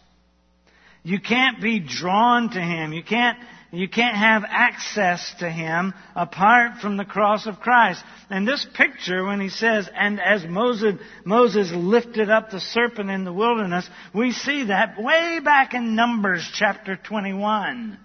You 1.03 1.19
can't 1.19 1.61
be 1.61 1.79
drawn 1.79 2.49
to 2.49 2.59
Him. 2.59 2.93
You 2.93 3.03
can't 3.03 3.37
you 3.71 3.89
can't 3.89 4.15
have 4.15 4.43
access 4.47 5.33
to 5.39 5.49
Him 5.49 5.93
apart 6.15 6.79
from 6.79 6.95
the 6.95 7.03
cross 7.03 7.45
of 7.45 7.59
Christ. 7.59 8.01
And 8.29 8.47
this 8.47 8.65
picture, 8.73 9.25
when 9.25 9.41
he 9.41 9.49
says, 9.49 9.89
and 9.93 10.21
as 10.21 10.45
Moses, 10.45 10.95
Moses 11.25 11.71
lifted 11.73 12.29
up 12.29 12.49
the 12.49 12.61
serpent 12.61 13.09
in 13.09 13.25
the 13.25 13.33
wilderness, 13.33 13.89
we 14.13 14.31
see 14.31 14.65
that 14.65 15.01
way 15.01 15.41
back 15.43 15.73
in 15.73 15.95
Numbers 15.95 16.49
chapter 16.53 16.95
21. 16.95 17.99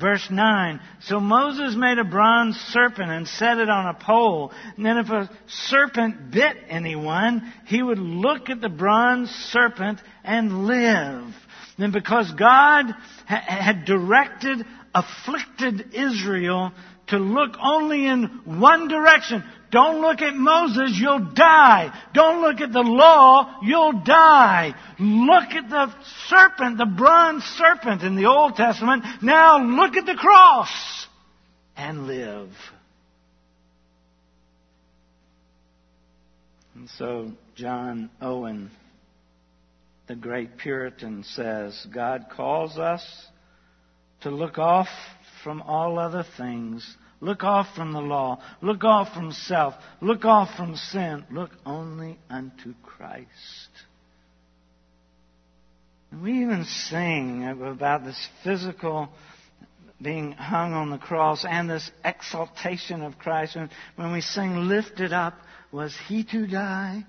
Verse 0.00 0.28
9. 0.30 0.80
So 1.00 1.18
Moses 1.18 1.74
made 1.74 1.98
a 1.98 2.04
bronze 2.04 2.56
serpent 2.56 3.10
and 3.10 3.26
set 3.26 3.58
it 3.58 3.68
on 3.68 3.86
a 3.86 3.94
pole. 3.94 4.52
And 4.76 4.86
then 4.86 4.98
if 4.98 5.10
a 5.10 5.28
serpent 5.46 6.30
bit 6.30 6.56
anyone, 6.68 7.52
he 7.66 7.82
would 7.82 7.98
look 7.98 8.48
at 8.48 8.60
the 8.60 8.68
bronze 8.68 9.28
serpent 9.30 10.00
and 10.22 10.66
live. 10.66 11.24
Then 11.78 11.90
because 11.90 12.30
God 12.32 12.86
ha- 13.26 13.44
had 13.46 13.84
directed 13.84 14.64
afflicted 14.94 15.94
Israel 15.94 16.72
to 17.08 17.18
look 17.18 17.56
only 17.60 18.06
in 18.06 18.24
one 18.44 18.88
direction. 18.88 19.42
Don't 19.70 20.00
look 20.00 20.22
at 20.22 20.34
Moses, 20.34 20.98
you'll 20.98 21.32
die. 21.34 21.92
Don't 22.14 22.40
look 22.40 22.60
at 22.60 22.72
the 22.72 22.82
law, 22.82 23.58
you'll 23.62 24.00
die. 24.02 24.74
Look 24.98 25.50
at 25.50 25.68
the 25.68 25.94
serpent, 26.28 26.78
the 26.78 26.86
bronze 26.86 27.44
serpent 27.44 28.02
in 28.02 28.16
the 28.16 28.26
Old 28.26 28.56
Testament. 28.56 29.04
Now 29.22 29.58
look 29.58 29.96
at 29.96 30.06
the 30.06 30.14
cross 30.14 31.06
and 31.76 32.06
live. 32.06 32.50
And 36.74 36.88
so 36.90 37.32
John 37.56 38.10
Owen 38.20 38.70
the 40.08 40.16
great 40.16 40.56
Puritan 40.56 41.22
says, 41.22 41.86
God 41.94 42.26
calls 42.34 42.78
us 42.78 43.04
to 44.22 44.30
look 44.30 44.56
off 44.56 44.88
from 45.44 45.60
all 45.60 45.98
other 45.98 46.24
things. 46.38 46.96
Look 47.20 47.42
off 47.42 47.74
from 47.74 47.92
the 47.92 48.00
law. 48.00 48.40
Look 48.60 48.84
off 48.84 49.12
from 49.12 49.32
self. 49.32 49.74
Look 50.00 50.24
off 50.24 50.56
from 50.56 50.76
sin. 50.76 51.24
Look 51.30 51.50
only 51.66 52.18
unto 52.30 52.74
Christ. 52.82 53.28
And 56.10 56.22
We 56.22 56.42
even 56.42 56.64
sing 56.64 57.44
about 57.44 58.04
this 58.04 58.28
physical 58.44 59.08
being 60.00 60.32
hung 60.32 60.74
on 60.74 60.90
the 60.90 60.98
cross 60.98 61.44
and 61.44 61.68
this 61.68 61.90
exaltation 62.04 63.02
of 63.02 63.18
Christ. 63.18 63.56
When, 63.56 63.70
when 63.96 64.12
we 64.12 64.20
sing, 64.20 64.68
Lifted 64.68 65.12
up 65.12 65.34
was 65.72 65.96
he 66.06 66.24
to 66.24 66.46
die, 66.46 67.04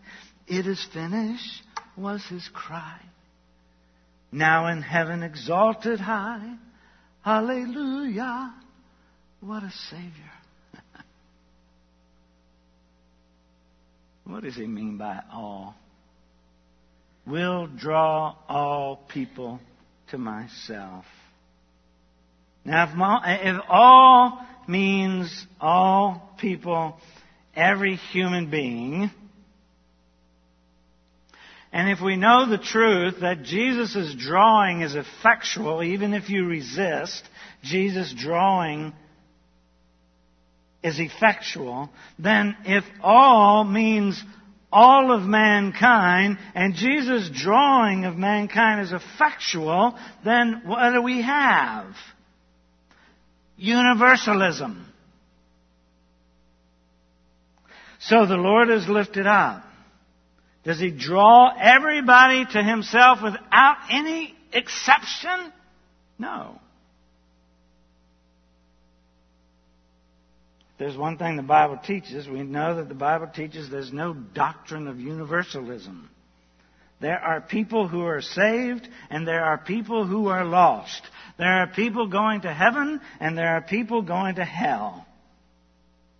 it 0.47 0.65
is 0.65 0.83
finished, 0.91 1.63
was 1.95 2.25
his 2.25 2.49
cry. 2.51 2.99
Now 4.31 4.67
in 4.67 4.81
heaven 4.81 5.23
exalted 5.23 5.99
high, 5.99 6.55
hallelujah, 7.23 8.53
what 9.41 9.63
a 9.63 9.71
Savior. 9.89 10.31
what 14.25 14.43
does 14.43 14.55
he 14.55 14.67
mean 14.67 14.97
by 14.97 15.21
all? 15.31 15.75
Will 17.25 17.67
draw 17.67 18.35
all 18.47 18.97
people 19.07 19.59
to 20.09 20.17
myself. 20.17 21.05
Now, 22.65 23.21
if, 23.25 23.55
if 23.55 23.61
all 23.69 24.45
means 24.67 25.45
all 25.61 26.33
people, 26.39 26.97
every 27.55 27.95
human 27.95 28.49
being, 28.49 29.11
and 31.71 31.89
if 31.89 32.01
we 32.01 32.15
know 32.15 32.49
the 32.49 32.57
truth 32.57 33.17
that 33.21 33.43
Jesus' 33.43 34.15
drawing 34.17 34.81
is 34.81 34.95
effectual, 34.95 35.83
even 35.83 36.13
if 36.13 36.29
you 36.29 36.45
resist, 36.45 37.23
Jesus' 37.63 38.13
drawing 38.17 38.93
is 40.83 40.99
effectual, 40.99 41.89
then 42.17 42.55
if 42.65 42.83
all 43.01 43.63
means 43.63 44.23
all 44.71 45.11
of 45.11 45.23
mankind, 45.23 46.37
and 46.53 46.75
Jesus' 46.75 47.29
drawing 47.33 48.05
of 48.05 48.17
mankind 48.17 48.81
is 48.81 48.91
effectual, 48.91 49.97
then 50.23 50.61
what 50.65 50.91
do 50.91 51.01
we 51.01 51.21
have? 51.21 51.87
Universalism. 53.57 54.85
So 57.99 58.25
the 58.25 58.35
Lord 58.35 58.69
is 58.69 58.87
lifted 58.87 59.27
up. 59.27 59.63
Does 60.63 60.79
He 60.79 60.91
draw 60.91 61.51
everybody 61.59 62.45
to 62.45 62.63
Himself 62.63 63.21
without 63.23 63.77
any 63.89 64.35
exception? 64.53 65.51
No. 66.17 66.59
There's 70.79 70.95
one 70.95 71.17
thing 71.17 71.35
the 71.35 71.43
Bible 71.43 71.77
teaches. 71.85 72.27
We 72.27 72.41
know 72.41 72.75
that 72.75 72.87
the 72.87 72.95
Bible 72.95 73.27
teaches 73.27 73.69
there's 73.69 73.91
no 73.91 74.13
doctrine 74.13 74.87
of 74.87 74.97
universalism. 74.97 76.09
There 77.01 77.19
are 77.19 77.41
people 77.41 77.87
who 77.89 78.05
are 78.05 78.21
saved 78.21 78.87
and 79.09 79.27
there 79.27 79.43
are 79.43 79.57
people 79.57 80.07
who 80.07 80.27
are 80.27 80.45
lost. 80.45 81.01
There 81.37 81.61
are 81.61 81.67
people 81.67 82.07
going 82.07 82.41
to 82.41 82.53
heaven 82.53 83.01
and 83.19 83.37
there 83.37 83.55
are 83.57 83.61
people 83.61 84.01
going 84.01 84.35
to 84.35 84.45
hell. 84.45 85.05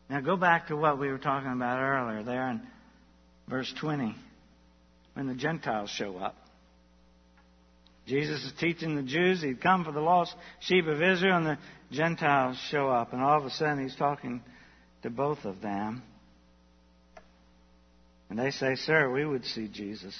Now 0.10 0.20
go 0.20 0.36
back 0.36 0.68
to 0.68 0.76
what 0.76 0.99
we 0.99 1.07
were 1.07 1.18
talking 1.18 1.51
about 1.51 1.80
earlier 1.80 2.24
there 2.24 2.49
in 2.49 2.62
verse 3.47 3.74
20 3.80 4.14
when 5.14 5.28
the 5.28 5.36
Gentiles 5.36 5.89
show 5.89 6.18
up. 6.18 6.36
Jesus 8.10 8.43
is 8.43 8.51
teaching 8.60 8.95
the 8.95 9.03
Jews. 9.03 9.43
He'd 9.43 9.62
come 9.62 9.86
for 9.86 9.91
the 9.91 10.01
lost 10.01 10.34
sheep 10.62 10.88
of 10.88 10.99
Israel, 10.99 11.38
and 11.38 11.45
the 11.45 11.57
Gentiles 11.91 12.57
show 12.72 12.89
up. 12.89 13.14
And 13.14 13.22
all 13.22 13.38
of 13.38 13.45
a 13.45 13.51
sudden, 13.51 13.84
he's 13.84 13.95
talking 13.95 14.41
to 15.03 15.12
both 15.12 15.45
of 15.45 15.62
them. 15.62 16.01
And 18.30 18.39
they 18.39 18.49
say, 18.49 18.74
Sir, 18.74 19.12
we 19.12 19.26
would 19.26 19.45
see 19.45 19.68
Jesus. 19.68 20.16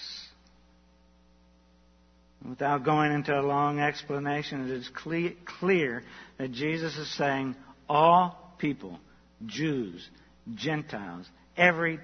Without 2.48 2.86
going 2.86 3.12
into 3.12 3.38
a 3.38 3.42
long 3.42 3.80
explanation, 3.80 4.70
it 4.70 4.72
is 4.72 4.90
clear 5.60 6.04
that 6.38 6.52
Jesus 6.52 6.96
is 6.96 7.12
saying 7.18 7.56
all 7.90 8.54
people, 8.60 9.00
Jews, 9.48 10.08
Gentiles, 10.54 11.28
every 11.58 12.00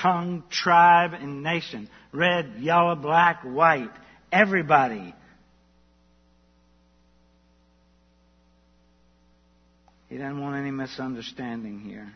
tongue, 0.00 0.44
tribe, 0.48 1.12
and 1.12 1.42
nation, 1.42 1.88
red, 2.12 2.54
yellow, 2.60 2.94
black, 2.94 3.42
white, 3.42 3.90
Everybody. 4.30 5.14
He 10.08 10.16
doesn't 10.16 10.40
want 10.40 10.56
any 10.56 10.70
misunderstanding 10.70 11.80
here. 11.80 12.10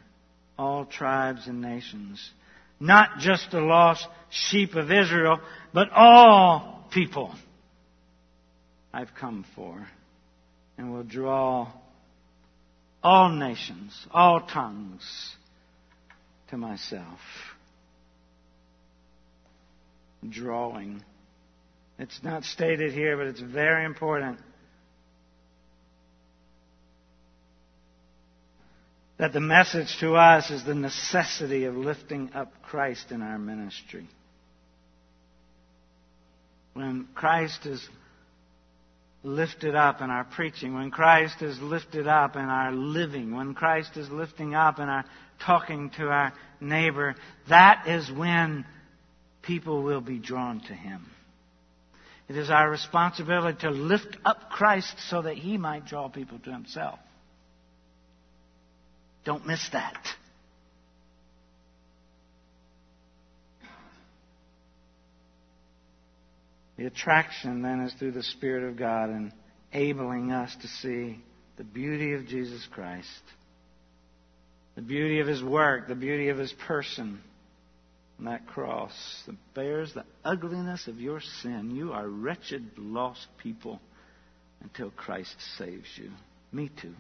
All 0.59 0.85
tribes 0.85 1.47
and 1.47 1.61
nations. 1.61 2.31
Not 2.81 3.19
just 3.19 3.51
the 3.51 3.61
lost 3.61 4.07
sheep 4.31 4.75
of 4.75 4.91
Israel, 4.91 5.41
but 5.73 5.91
all 5.93 6.87
people 6.93 7.35
I've 8.93 9.15
come 9.19 9.45
for. 9.55 9.87
And 10.79 10.93
will 10.93 11.05
draw 11.05 11.71
all 13.03 13.29
nations, 13.29 13.95
all 14.11 14.41
tongues 14.41 15.03
to 16.51 16.57
myself. 16.57 17.21
Drawing 20.29 21.03
it's 22.03 22.21
not 22.25 22.43
stated 22.43 22.93
here, 22.93 23.17
but 23.17 23.29
it's 23.29 23.41
very 23.41 23.85
important. 23.85 24.41
That 29.19 29.33
the 29.33 29.41
message 29.41 29.99
to 30.01 30.15
us 30.15 30.51
is 30.51 30.65
the 30.65 30.75
necessity 30.75 31.65
of 31.65 31.77
lifting 31.77 32.33
up 32.35 32.51
Christ 32.65 33.13
in 33.13 33.23
our 33.23 33.39
ministry. 33.39 34.09
When 36.75 37.07
Christ 37.15 37.67
is 37.67 37.89
lifted 39.23 39.77
up 39.77 40.01
in 40.01 40.11
our 40.11 40.25
preaching, 40.25 40.75
when 40.75 40.91
Christ 40.91 41.41
is 41.41 41.61
lifted 41.61 42.09
up 42.09 42.35
in 42.35 42.43
our 42.43 42.73
living, 42.73 43.37
when 43.37 43.55
Christ 43.55 43.97
is 43.97 44.11
lifting 44.11 44.57
up 44.57 44.81
in 44.81 44.89
our 44.89 45.05
talking 45.47 45.91
to 45.99 46.09
our 46.09 46.33
neighbor, 46.61 47.15
that 47.49 47.85
is 47.87 48.11
when 48.11 48.65
people 49.43 49.85
will 49.85 50.01
be 50.01 50.19
drawn 50.19 50.61
to 50.63 50.75
Him. 50.75 51.07
It 52.29 52.37
is 52.37 52.51
our 52.51 52.71
responsibility 52.71 53.59
to 53.61 53.71
lift 53.71 54.17
up 54.25 54.51
Christ 54.51 54.95
so 55.09 55.23
that 55.23 55.37
he 55.37 55.59
might 55.59 55.87
draw 55.87 56.09
people 56.09 56.39
to 56.41 56.53
himself. 56.53 56.99
Don't 59.25 59.47
miss 59.47 59.69
that. 59.73 60.07
The 66.77 66.87
attraction 66.87 67.63
then 67.63 67.81
is 67.83 67.93
through 67.95 68.13
the 68.13 68.23
Spirit 68.23 68.69
of 68.69 68.77
God 68.77 69.33
enabling 69.73 70.33
us 70.33 70.55
to 70.63 70.69
see 70.69 71.23
the 71.57 71.65
beauty 71.65 72.15
of 72.15 72.27
Jesus 72.27 72.67
Christ, 72.73 73.07
the 74.75 74.83
beauty 74.83 75.21
of 75.21 75.29
His 75.29 75.45
work, 75.45 75.87
the 75.87 75.95
beauty 75.95 76.31
of 76.31 76.39
His 76.39 76.53
person 76.67 77.21
on 78.23 78.33
that 78.33 78.47
cross 78.47 78.93
that 79.27 79.37
bears 79.55 79.93
the 79.95 80.05
ugliness 80.25 80.87
of 80.87 81.01
your 81.01 81.21
sin. 81.43 81.75
You 81.75 81.93
are 81.93 82.07
wretched, 82.07 82.71
lost 82.79 83.27
people 83.43 83.81
until 84.63 84.91
Christ 84.91 85.35
saves 85.59 85.89
you. 85.97 86.11
Me 86.53 86.71
too. 86.81 86.95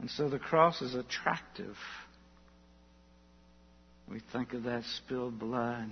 And 0.00 0.10
so 0.10 0.28
the 0.28 0.38
cross 0.38 0.82
is 0.82 0.94
attractive. 0.94 1.76
We 4.10 4.20
think 4.32 4.52
of 4.52 4.64
that 4.64 4.82
spilled 5.04 5.38
blood. 5.38 5.88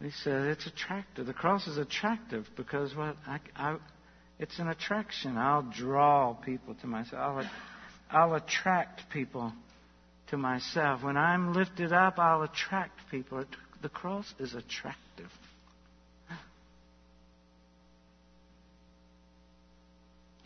He 0.00 0.10
said 0.22 0.46
it's 0.46 0.66
attractive. 0.66 1.26
The 1.26 1.34
cross 1.34 1.66
is 1.66 1.76
attractive 1.76 2.46
because 2.56 2.94
what? 2.96 3.16
I, 3.26 3.40
I, 3.54 3.76
it's 4.38 4.58
an 4.58 4.68
attraction. 4.68 5.36
I'll 5.36 5.70
draw 5.76 6.32
people 6.32 6.74
to 6.80 6.86
myself. 6.86 7.14
I'll, 7.20 7.50
I'll 8.10 8.34
attract 8.34 9.10
people 9.12 9.52
to 10.30 10.36
myself. 10.36 11.02
When 11.02 11.16
I'm 11.16 11.52
lifted 11.54 11.92
up, 11.92 12.18
I'll 12.18 12.42
attract 12.42 13.10
people. 13.10 13.44
The 13.82 13.88
cross 13.88 14.32
is 14.38 14.54
attractive. 14.54 15.30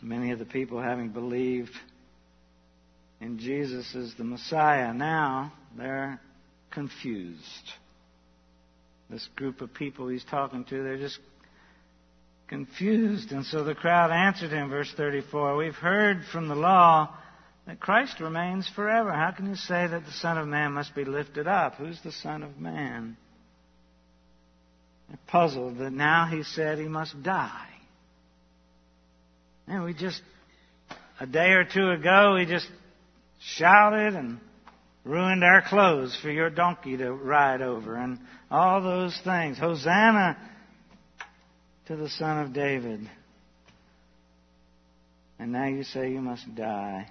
Many 0.01 0.31
of 0.31 0.39
the 0.39 0.45
people, 0.45 0.81
having 0.81 1.09
believed 1.09 1.71
in 3.21 3.39
Jesus 3.39 3.95
as 3.95 4.13
the 4.17 4.25
Messiah, 4.25 4.93
now 4.93 5.53
they're 5.77 6.19
confused. 6.71 7.39
This 9.09 9.27
group 9.35 9.61
of 9.61 9.73
people 9.73 10.09
he's 10.09 10.25
talking 10.25 10.65
to, 10.65 10.83
they're 10.83 10.97
just 10.97 11.19
confused. 12.47 13.31
And 13.31 13.45
so 13.45 13.63
the 13.63 13.75
crowd 13.75 14.11
answered 14.11 14.51
him, 14.51 14.69
verse 14.69 14.91
34 14.97 15.55
We've 15.55 15.73
heard 15.73 16.25
from 16.31 16.49
the 16.49 16.55
law 16.55 17.15
that 17.65 17.79
Christ 17.79 18.19
remains 18.19 18.69
forever. 18.75 19.11
How 19.11 19.31
can 19.31 19.47
you 19.47 19.55
say 19.55 19.87
that 19.87 20.05
the 20.05 20.11
Son 20.11 20.37
of 20.37 20.47
Man 20.47 20.73
must 20.73 20.93
be 20.95 21.05
lifted 21.05 21.47
up? 21.47 21.75
Who's 21.75 21.99
the 22.03 22.11
Son 22.11 22.43
of 22.43 22.59
Man? 22.59 23.15
They're 25.07 25.17
puzzled 25.27 25.77
that 25.77 25.93
now 25.93 26.27
he 26.29 26.43
said 26.43 26.77
he 26.77 26.87
must 26.87 27.21
die. 27.23 27.69
And 29.67 29.83
we 29.83 29.93
just, 29.93 30.21
a 31.19 31.25
day 31.25 31.51
or 31.51 31.63
two 31.63 31.91
ago, 31.91 32.35
we 32.35 32.45
just 32.45 32.67
shouted 33.39 34.15
and 34.15 34.39
ruined 35.05 35.43
our 35.43 35.61
clothes 35.61 36.17
for 36.21 36.29
your 36.29 36.49
donkey 36.49 36.97
to 36.97 37.11
ride 37.11 37.61
over, 37.61 37.95
and 37.95 38.19
all 38.49 38.81
those 38.81 39.17
things. 39.23 39.57
Hosanna 39.57 40.37
to 41.87 41.95
the 41.95 42.09
Son 42.09 42.39
of 42.39 42.53
David. 42.53 43.09
And 45.39 45.51
now 45.51 45.67
you 45.67 45.83
say 45.83 46.11
you 46.11 46.21
must 46.21 46.55
die. 46.55 47.09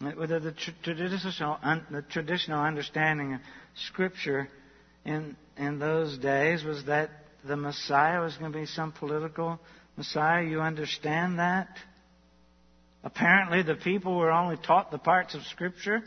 The, 0.00 0.26
the, 0.26 0.54
traditional, 0.82 1.58
the 1.90 2.02
traditional 2.02 2.60
understanding 2.60 3.34
of 3.34 3.40
Scripture 3.88 4.48
in, 5.04 5.36
in 5.56 5.78
those 5.78 6.18
days 6.18 6.64
was 6.64 6.84
that 6.84 7.10
the 7.46 7.56
Messiah 7.56 8.20
was 8.20 8.36
going 8.36 8.52
to 8.52 8.58
be 8.58 8.66
some 8.66 8.92
political 8.92 9.58
Messiah. 9.96 10.44
You 10.44 10.60
understand 10.60 11.38
that? 11.38 11.68
Apparently, 13.04 13.62
the 13.62 13.76
people 13.76 14.16
were 14.16 14.32
only 14.32 14.56
taught 14.56 14.90
the 14.90 14.98
parts 14.98 15.34
of 15.34 15.42
Scripture 15.44 16.02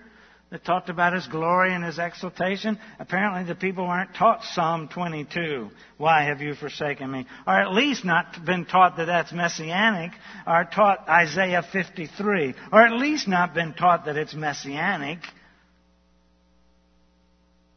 that 0.52 0.66
talked 0.66 0.90
about 0.90 1.14
His 1.14 1.28
glory 1.28 1.74
and 1.74 1.84
His 1.84 2.00
exaltation. 2.00 2.80
Apparently, 3.00 3.44
the 3.44 3.60
people 3.60 3.88
weren't 3.88 4.16
taught 4.16 4.44
Psalm 4.44 4.88
22. 4.88 5.70
Why 5.98 6.24
have 6.24 6.42
you 6.42 6.56
forsaken 6.56 7.12
me? 7.12 7.26
Or 7.46 7.54
at 7.54 7.74
least 7.74 8.04
not 8.04 8.44
been 8.46 8.66
taught 8.66 8.98
that 8.98 9.06
that's 9.06 9.32
messianic, 9.32 10.12
or 10.48 10.68
taught 10.74 11.08
Isaiah 11.08 11.64
53. 11.72 12.56
Or 12.72 12.82
at 12.82 12.94
least 12.94 13.28
not 13.28 13.54
been 13.54 13.74
taught 13.74 14.06
that 14.06 14.18
it's 14.18 14.34
messianic. 14.34 15.20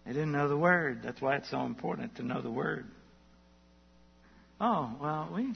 They 0.06 0.12
didn't 0.12 0.32
know 0.32 0.48
the 0.48 0.56
Word. 0.56 1.00
That's 1.04 1.20
why 1.20 1.36
it's 1.36 1.50
so 1.50 1.62
important 1.62 2.16
to 2.16 2.22
know 2.22 2.40
the 2.40 2.50
Word. 2.50 2.86
Oh, 4.60 4.94
well, 5.00 5.30
we. 5.34 5.52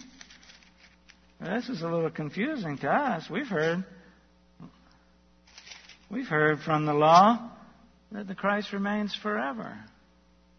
This 1.40 1.68
is 1.68 1.82
a 1.82 1.88
little 1.88 2.10
confusing 2.10 2.78
to 2.78 2.90
us. 2.90 3.28
We've 3.30 3.46
heard. 3.46 3.84
We've 6.10 6.26
heard 6.26 6.60
from 6.60 6.86
the 6.86 6.94
law 6.94 7.50
that 8.12 8.28
the 8.28 8.34
Christ 8.34 8.72
remains 8.72 9.14
forever. 9.22 9.76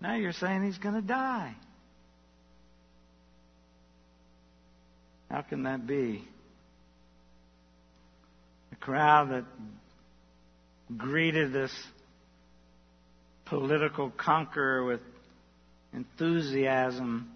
Now 0.02 0.16
you're 0.16 0.34
saying 0.34 0.66
he's 0.66 0.78
going 0.78 0.95
to 0.95 1.02
die. 1.02 1.56
How 5.30 5.41
can 5.41 5.64
that 5.64 5.88
be? 5.88 6.28
The 8.70 8.76
crowd 8.78 9.32
that 9.32 9.45
greeted 10.98 11.52
this 11.52 11.72
political 13.45 14.10
conqueror 14.10 14.86
with 14.86 15.02
enthusiasm 15.93 17.32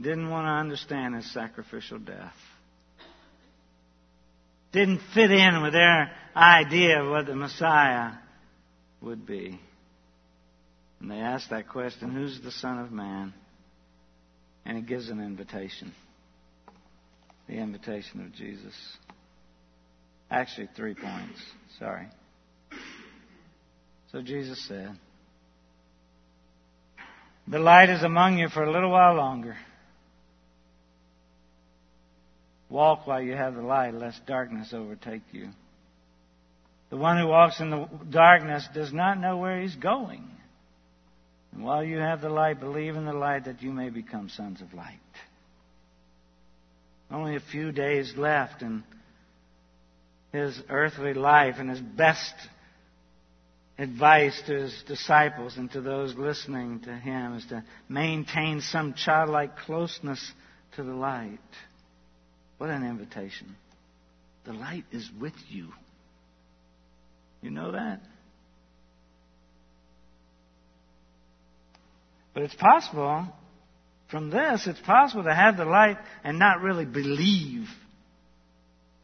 didn't 0.00 0.30
want 0.30 0.46
to 0.46 0.50
understand 0.50 1.14
his 1.14 1.30
sacrificial 1.32 1.98
death. 1.98 2.32
Didn't 4.72 5.00
fit 5.14 5.30
in 5.30 5.62
with 5.62 5.74
their 5.74 6.10
idea 6.34 7.02
of 7.02 7.10
what 7.10 7.26
the 7.26 7.36
Messiah 7.36 8.12
would 9.00 9.26
be. 9.26 9.60
And 11.00 11.10
they 11.10 11.16
asked 11.16 11.50
that 11.50 11.68
question 11.68 12.10
Who's 12.10 12.40
the 12.40 12.52
Son 12.52 12.78
of 12.78 12.90
Man? 12.90 13.34
And 14.64 14.76
he 14.76 14.82
gives 14.82 15.10
an 15.10 15.20
invitation. 15.20 15.92
The 17.48 17.54
invitation 17.54 18.24
of 18.24 18.32
Jesus. 18.32 18.74
Actually, 20.30 20.68
three 20.74 20.94
points. 20.94 21.40
Sorry. 21.78 22.06
So 24.12 24.22
Jesus 24.22 24.64
said, 24.68 24.96
The 27.48 27.58
light 27.58 27.90
is 27.90 28.02
among 28.02 28.38
you 28.38 28.48
for 28.48 28.62
a 28.62 28.70
little 28.70 28.90
while 28.90 29.14
longer. 29.14 29.56
Walk 32.72 33.06
while 33.06 33.20
you 33.20 33.34
have 33.34 33.54
the 33.54 33.60
light, 33.60 33.92
lest 33.92 34.24
darkness 34.24 34.72
overtake 34.72 35.20
you. 35.30 35.50
The 36.88 36.96
one 36.96 37.18
who 37.18 37.26
walks 37.26 37.60
in 37.60 37.68
the 37.68 37.86
darkness 38.08 38.66
does 38.72 38.94
not 38.94 39.20
know 39.20 39.36
where 39.36 39.60
he's 39.60 39.76
going. 39.76 40.26
And 41.52 41.62
while 41.62 41.84
you 41.84 41.98
have 41.98 42.22
the 42.22 42.30
light, 42.30 42.60
believe 42.60 42.96
in 42.96 43.04
the 43.04 43.12
light 43.12 43.44
that 43.44 43.60
you 43.60 43.72
may 43.72 43.90
become 43.90 44.30
sons 44.30 44.62
of 44.62 44.72
light. 44.72 44.98
Only 47.10 47.36
a 47.36 47.40
few 47.40 47.72
days 47.72 48.14
left 48.16 48.62
in 48.62 48.84
his 50.32 50.58
earthly 50.70 51.12
life, 51.12 51.56
and 51.58 51.68
his 51.68 51.80
best 51.80 52.32
advice 53.78 54.40
to 54.46 54.54
his 54.54 54.82
disciples 54.88 55.58
and 55.58 55.70
to 55.72 55.82
those 55.82 56.14
listening 56.14 56.80
to 56.80 56.94
him 56.94 57.34
is 57.34 57.44
to 57.46 57.62
maintain 57.90 58.62
some 58.62 58.94
childlike 58.94 59.58
closeness 59.58 60.32
to 60.76 60.82
the 60.82 60.94
light. 60.94 61.38
What 62.62 62.70
an 62.70 62.88
invitation. 62.88 63.56
The 64.44 64.52
light 64.52 64.84
is 64.92 65.10
with 65.20 65.32
you. 65.48 65.70
You 67.40 67.50
know 67.50 67.72
that? 67.72 67.98
But 72.32 72.44
it's 72.44 72.54
possible, 72.54 73.26
from 74.12 74.30
this, 74.30 74.68
it's 74.68 74.78
possible 74.78 75.24
to 75.24 75.34
have 75.34 75.56
the 75.56 75.64
light 75.64 75.98
and 76.22 76.38
not 76.38 76.60
really 76.60 76.84
believe 76.84 77.66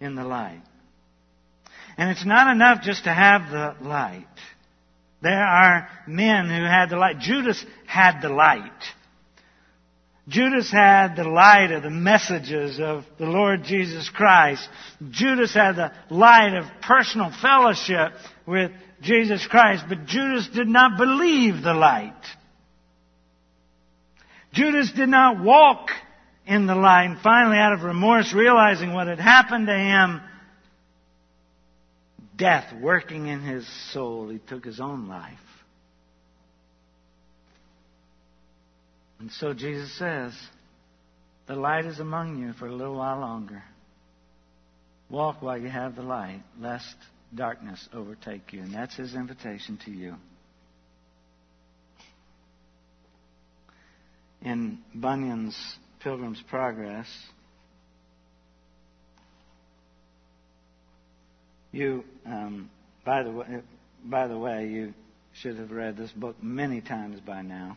in 0.01 0.15
the 0.15 0.23
light. 0.23 0.63
And 1.97 2.11
it's 2.11 2.25
not 2.25 2.53
enough 2.53 2.83
just 2.83 3.03
to 3.05 3.13
have 3.13 3.51
the 3.51 3.75
light. 3.85 4.25
There 5.21 5.45
are 5.45 5.89
men 6.07 6.47
who 6.47 6.63
had 6.63 6.91
the 6.91 6.97
light. 6.97 7.19
Judas 7.19 7.67
had 7.89 8.21
the 8.21 8.29
light. 8.29 8.71
Judas 10.29 10.71
had 10.71 11.17
the 11.17 11.25
light 11.25 11.73
of 11.73 11.83
the 11.83 11.91
messages 11.91 12.79
of 12.79 13.05
the 13.19 13.25
Lord 13.25 13.65
Jesus 13.65 14.11
Christ. 14.11 14.69
Judas 15.11 15.55
had 15.55 15.77
the 15.77 15.93
light 16.11 16.55
of 16.55 16.67
personal 16.83 17.33
fellowship 17.41 18.13
with 18.47 18.71
Jesus 19.01 19.47
Christ, 19.47 19.85
but 19.89 20.05
Judas 20.05 20.49
did 20.49 20.69
not 20.69 20.99
believe 20.99 21.63
the 21.63 21.73
light. 21.73 22.13
Judas 24.53 24.93
did 24.93 25.09
not 25.09 25.43
walk 25.43 25.91
in 26.47 26.67
the 26.67 26.75
light, 26.75 27.05
and 27.05 27.19
finally, 27.21 27.59
out 27.59 27.73
of 27.73 27.83
remorse, 27.83 28.33
realizing 28.33 28.93
what 28.93 29.07
had 29.07 29.21
happened 29.21 29.67
to 29.67 29.75
him, 29.75 30.21
death 32.37 32.75
working 32.81 33.29
in 33.29 33.41
his 33.41 33.67
soul, 33.93 34.29
he 34.29 34.39
took 34.39 34.65
his 34.65 34.81
own 34.81 35.09
life. 35.09 35.39
And 39.29 39.35
so 39.35 39.53
Jesus 39.53 39.93
says, 39.99 40.33
The 41.49 41.55
light 41.55 41.85
is 41.85 41.99
among 41.99 42.39
you 42.39 42.55
for 42.55 42.67
a 42.67 42.75
little 42.75 42.97
while 42.97 43.21
longer. 43.21 43.63
Walk 45.11 45.43
while 45.43 45.59
you 45.59 45.69
have 45.69 45.97
the 45.97 46.03
light, 46.03 46.41
lest 46.59 46.97
darkness 47.35 47.91
overtake 47.93 48.55
you. 48.55 48.63
And 48.63 48.73
that's 48.73 48.97
his 48.97 49.15
invitation 49.15 49.79
to 49.85 49.91
you. 49.91 50.15
In 54.41 54.79
Bunyan's 54.95 55.77
Pilgrim's 56.03 56.43
Progress, 56.49 57.07
you, 61.71 62.03
um, 62.25 62.71
by 63.05 63.25
the 63.25 63.31
way, 63.31 63.47
by 64.07 64.27
the 64.27 64.39
way, 64.39 64.69
you 64.69 64.95
should 65.35 65.59
have 65.59 65.71
read 65.71 65.99
this 65.99 66.13
book 66.13 66.43
many 66.43 66.81
times 66.81 67.21
by 67.21 67.43
now. 67.43 67.77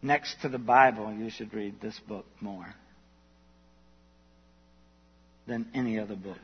Next 0.00 0.40
to 0.42 0.48
the 0.48 0.58
Bible, 0.58 1.12
you 1.12 1.30
should 1.30 1.52
read 1.52 1.80
this 1.80 1.98
book 2.06 2.26
more 2.40 2.74
than 5.46 5.66
any 5.74 5.98
other 5.98 6.14
book. 6.14 6.36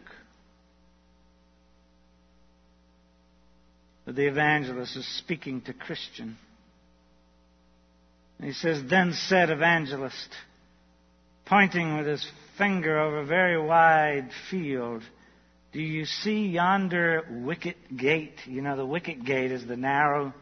But 4.05 4.17
the 4.17 4.27
evangelist 4.27 4.97
is 4.97 5.07
speaking 5.19 5.61
to 5.63 5.73
Christian. 5.73 6.37
And 8.39 8.49
he 8.49 8.53
says, 8.53 8.83
Then 8.91 9.13
said 9.13 9.51
evangelist, 9.51 10.29
pointing 11.47 11.97
with 11.97 12.07
his 12.07 12.27
finger 12.59 12.99
over 12.99 13.19
a 13.19 13.27
very 13.27 13.61
wide 13.61 14.31
field, 14.51 15.03
Do 15.73 15.81
you 15.81 16.07
see 16.07 16.49
yonder 16.49 17.25
wicket 17.31 17.77
gate? 17.97 18.41
You 18.47 18.63
know, 18.63 18.77
the 18.77 18.85
wicket 18.85 19.25
gate 19.25 19.53
is 19.53 19.65
the 19.65 19.77
narrow 19.77 20.35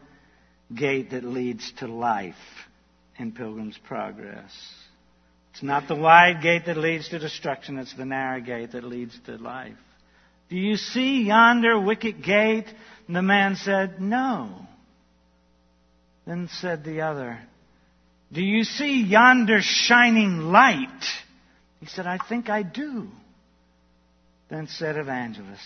gate 0.73 1.11
that 1.11 1.23
leads 1.23 1.71
to 1.77 1.87
life 1.87 2.35
in 3.17 3.31
Pilgrim's 3.31 3.77
Progress. 3.87 4.51
It's 5.51 5.63
not 5.63 5.87
the 5.87 5.95
wide 5.95 6.41
gate 6.41 6.65
that 6.65 6.77
leads 6.77 7.09
to 7.09 7.19
destruction, 7.19 7.77
it's 7.77 7.95
the 7.95 8.05
narrow 8.05 8.41
gate 8.41 8.71
that 8.71 8.83
leads 8.83 9.17
to 9.27 9.37
life. 9.37 9.77
Do 10.49 10.55
you 10.57 10.77
see 10.77 11.23
yonder 11.23 11.79
wicket 11.79 12.23
gate? 12.23 12.65
And 13.07 13.15
the 13.15 13.21
man 13.21 13.55
said, 13.55 14.01
No. 14.01 14.67
Then 16.25 16.49
said 16.59 16.83
the 16.83 17.01
other, 17.01 17.39
Do 18.31 18.41
you 18.41 18.63
see 18.63 19.03
yonder 19.03 19.59
shining 19.61 20.39
light? 20.39 21.03
He 21.79 21.85
said, 21.85 22.07
I 22.07 22.17
think 22.17 22.49
I 22.49 22.63
do. 22.63 23.09
Then 24.49 24.67
said 24.67 24.97
Evangelist, 24.97 25.61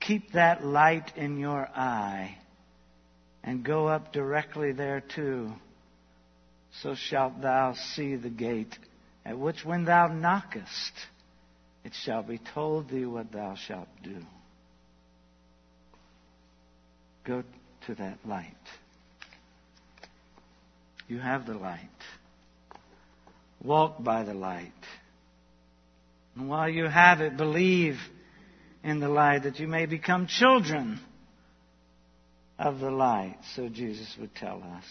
Keep 0.00 0.32
that 0.32 0.64
light 0.64 1.12
in 1.16 1.38
your 1.38 1.66
eye 1.74 2.36
and 3.42 3.64
go 3.64 3.88
up 3.88 4.12
directly 4.12 4.72
there 4.72 5.00
too 5.00 5.52
so 6.82 6.94
shalt 6.94 7.40
thou 7.40 7.74
see 7.94 8.16
the 8.16 8.30
gate, 8.30 8.78
at 9.24 9.38
which 9.38 9.64
when 9.64 9.84
thou 9.84 10.08
knockest, 10.08 10.92
it 11.84 11.92
shall 11.94 12.22
be 12.22 12.38
told 12.38 12.88
thee 12.88 13.06
what 13.06 13.32
thou 13.32 13.54
shalt 13.54 13.88
do. 14.02 14.16
Go 17.24 17.42
to 17.86 17.94
that 17.96 18.18
light. 18.24 18.54
You 21.08 21.18
have 21.18 21.46
the 21.46 21.54
light. 21.54 21.88
Walk 23.62 24.02
by 24.02 24.22
the 24.22 24.34
light. 24.34 24.72
And 26.36 26.48
while 26.48 26.68
you 26.68 26.84
have 26.84 27.20
it, 27.20 27.36
believe 27.36 27.98
in 28.84 29.00
the 29.00 29.08
light 29.08 29.42
that 29.42 29.58
you 29.58 29.66
may 29.66 29.86
become 29.86 30.26
children 30.26 31.00
of 32.58 32.78
the 32.78 32.90
light, 32.90 33.38
so 33.54 33.68
Jesus 33.68 34.14
would 34.20 34.34
tell 34.34 34.62
us. 34.62 34.84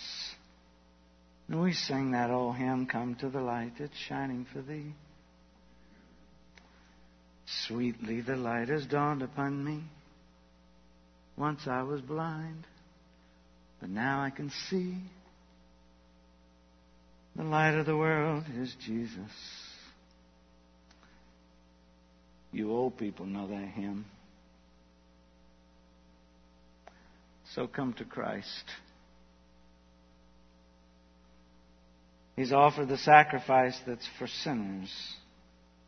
And 1.50 1.62
we 1.62 1.74
sing 1.74 2.12
that 2.12 2.30
old 2.30 2.58
hymn, 2.58 2.88
Come 2.88 3.16
to 3.16 3.30
the 3.30 3.41
light 3.41 3.74
that's 3.80 3.98
shining 3.98 4.45
for 4.52 4.62
thee. 4.62 4.93
Sweetly 7.68 8.22
the 8.22 8.36
light 8.36 8.68
has 8.68 8.86
dawned 8.86 9.22
upon 9.22 9.64
me. 9.64 9.84
Once 11.38 11.62
I 11.68 11.84
was 11.84 12.02
blind, 12.02 12.66
but 13.80 13.89
now 13.89 14.22
I 14.22 14.32
can 14.32 14.52
see. 14.70 14.98
The 17.36 17.43
light 17.43 17.76
of 17.76 17.86
the 17.86 17.95
world 17.95 18.45
is 18.58 18.76
Jesus. 18.86 19.32
You 22.52 22.72
old 22.72 22.98
people 22.98 23.28
know 23.28 23.48
that 23.48 23.68
hymn. 23.76 24.06
So 27.54 27.68
come 27.68 27.93
to 27.93 28.06
Christ. 28.06 28.64
He's 32.38 32.54
offered 32.54 32.88
the 32.88 33.00
sacrifice 33.00 33.78
that's 33.88 34.08
for 34.20 34.28
sinners. 34.28 34.94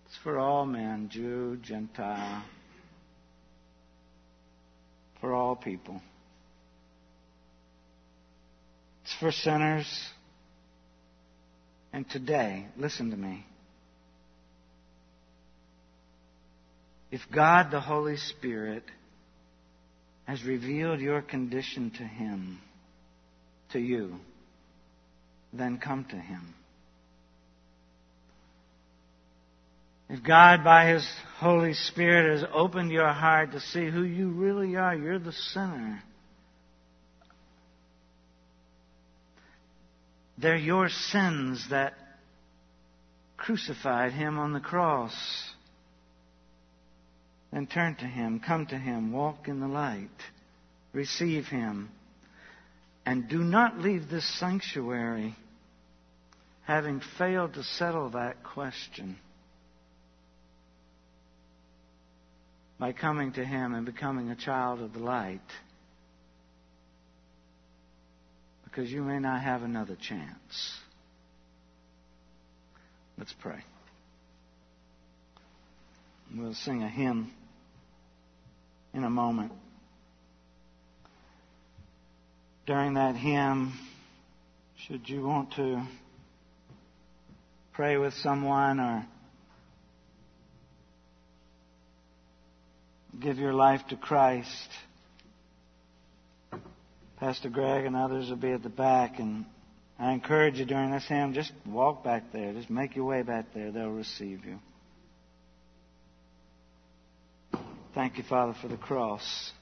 It's 0.08 0.18
for 0.24 0.40
all 0.40 0.66
men, 0.66 1.10
Jew, 1.12 1.60
Gentile, 1.62 2.44
for 5.22 5.32
all 5.32 5.56
people. 5.56 6.02
It's 9.04 9.14
for 9.20 9.32
sinners. 9.32 9.88
And 11.94 12.10
today, 12.10 12.66
listen 12.76 13.12
to 13.12 13.18
me. 13.18 13.46
If 17.12 17.22
God 17.32 17.70
the 17.70 17.80
Holy 17.80 18.18
Spirit 18.18 18.84
has 20.26 20.44
revealed 20.44 21.00
your 21.00 21.22
condition 21.22 21.92
to 21.92 22.04
Him, 22.04 22.60
to 23.72 23.80
you, 23.80 24.16
then 25.54 25.78
come 25.78 26.06
to 26.06 26.16
Him. 26.16 26.54
If 30.10 30.24
God, 30.24 30.64
by 30.64 30.90
His 30.90 31.08
Holy 31.38 31.74
Spirit, 31.74 32.40
has 32.40 32.50
opened 32.52 32.92
your 32.92 33.10
heart 33.10 33.52
to 33.52 33.60
see 33.60 33.90
who 33.90 34.04
you 34.04 34.32
really 34.32 34.76
are, 34.76 34.96
you're 34.96 35.20
the 35.20 35.32
sinner. 35.32 36.02
They're 40.40 40.58
your 40.58 40.90
sins 40.90 41.68
that 41.70 41.94
crucified 43.38 44.14
Him 44.14 44.40
on 44.40 44.54
the 44.54 44.60
cross. 44.60 45.14
Then 47.52 47.68
turn 47.68 47.96
to 47.98 48.06
Him, 48.06 48.40
come 48.40 48.66
to 48.68 48.78
Him, 48.78 49.12
walk 49.12 49.48
in 49.48 49.60
the 49.60 49.68
light, 49.68 50.10
receive 50.94 51.46
Him, 51.46 51.90
and 53.10 53.28
do 53.28 53.40
not 53.40 53.80
leave 53.80 54.08
this 54.08 54.40
sanctuary 54.40 55.36
having 56.62 57.02
failed 57.18 57.56
to 57.56 57.64
settle 57.64 58.12
that 58.12 58.44
question. 58.44 59.18
by 62.78 62.94
coming 62.94 63.34
to 63.34 63.44
Him 63.44 63.74
and 63.74 63.86
becoming 63.86 64.30
a 64.30 64.38
child 64.38 64.80
of 64.80 64.94
the 64.94 65.00
light. 65.00 65.42
Because 68.64 68.90
you 68.90 69.02
may 69.02 69.20
not 69.20 69.42
have 69.42 69.64
another 69.64 69.98
chance. 70.00 70.78
Let's 73.18 73.34
pray. 73.42 73.60
We'll 76.34 76.54
sing 76.54 76.84
a 76.84 76.90
hymn 76.90 77.34
in 78.94 79.04
a 79.04 79.10
moment. 79.10 79.52
During 82.70 82.94
that 82.94 83.16
hymn, 83.16 83.74
should 84.86 85.10
you 85.10 85.24
want 85.24 85.54
to 85.54 85.82
pray 87.74 87.98
with 87.98 88.14
someone 88.14 88.80
or 88.80 89.08
give 93.20 93.40
your 93.40 93.54
life 93.54 93.82
to 93.90 93.96
Christ, 93.96 94.70
Pastor 97.20 97.50
Greg 97.50 97.86
and 97.86 97.96
others 97.96 98.30
will 98.30 98.36
be 98.36 98.52
at 98.52 98.62
the 98.62 98.70
back. 98.70 99.18
And 99.18 99.46
I 99.98 100.14
encourage 100.14 100.60
you 100.60 100.66
during 100.66 100.92
this 100.92 101.08
hymn, 101.08 101.34
just 101.34 101.52
walk 101.66 102.04
back 102.04 102.32
there. 102.32 102.54
Just 102.54 102.70
make 102.70 102.96
your 102.96 103.06
way 103.06 103.24
back 103.24 103.46
there. 103.56 103.72
They'll 103.72 103.90
receive 103.90 104.46
you. 104.46 104.60
Thank 107.96 108.20
you, 108.20 108.24
Father, 108.30 108.54
for 108.62 108.68
the 108.68 108.78
cross. 108.78 109.54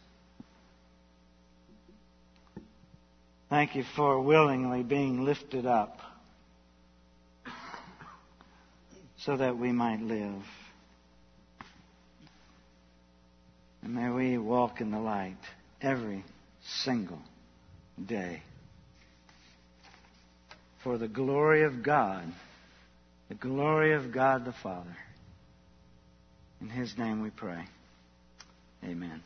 Thank 3.50 3.76
you 3.76 3.84
for 3.96 4.20
willingly 4.20 4.84
being 4.84 5.24
lifted 5.24 5.66
up 5.66 6.00
so 9.20 9.38
that 9.38 9.58
we 9.58 9.72
might 9.72 10.02
live. 10.02 10.44
And 13.82 13.96
may 13.96 14.10
we 14.10 14.38
walk 14.38 14.82
in 14.82 14.92
the 14.92 15.00
light 15.00 15.38
every 15.82 16.26
single 16.84 17.22
day. 18.06 18.42
For 20.84 20.98
the 20.98 21.08
glory 21.08 21.64
of 21.64 21.84
God, 21.84 22.26
the 23.30 23.36
glory 23.36 23.94
of 23.94 24.12
God 24.12 24.44
the 24.44 24.54
Father. 24.62 24.96
In 26.60 26.68
His 26.68 26.98
name 26.98 27.22
we 27.22 27.30
pray. 27.30 27.64
Amen. 28.84 29.22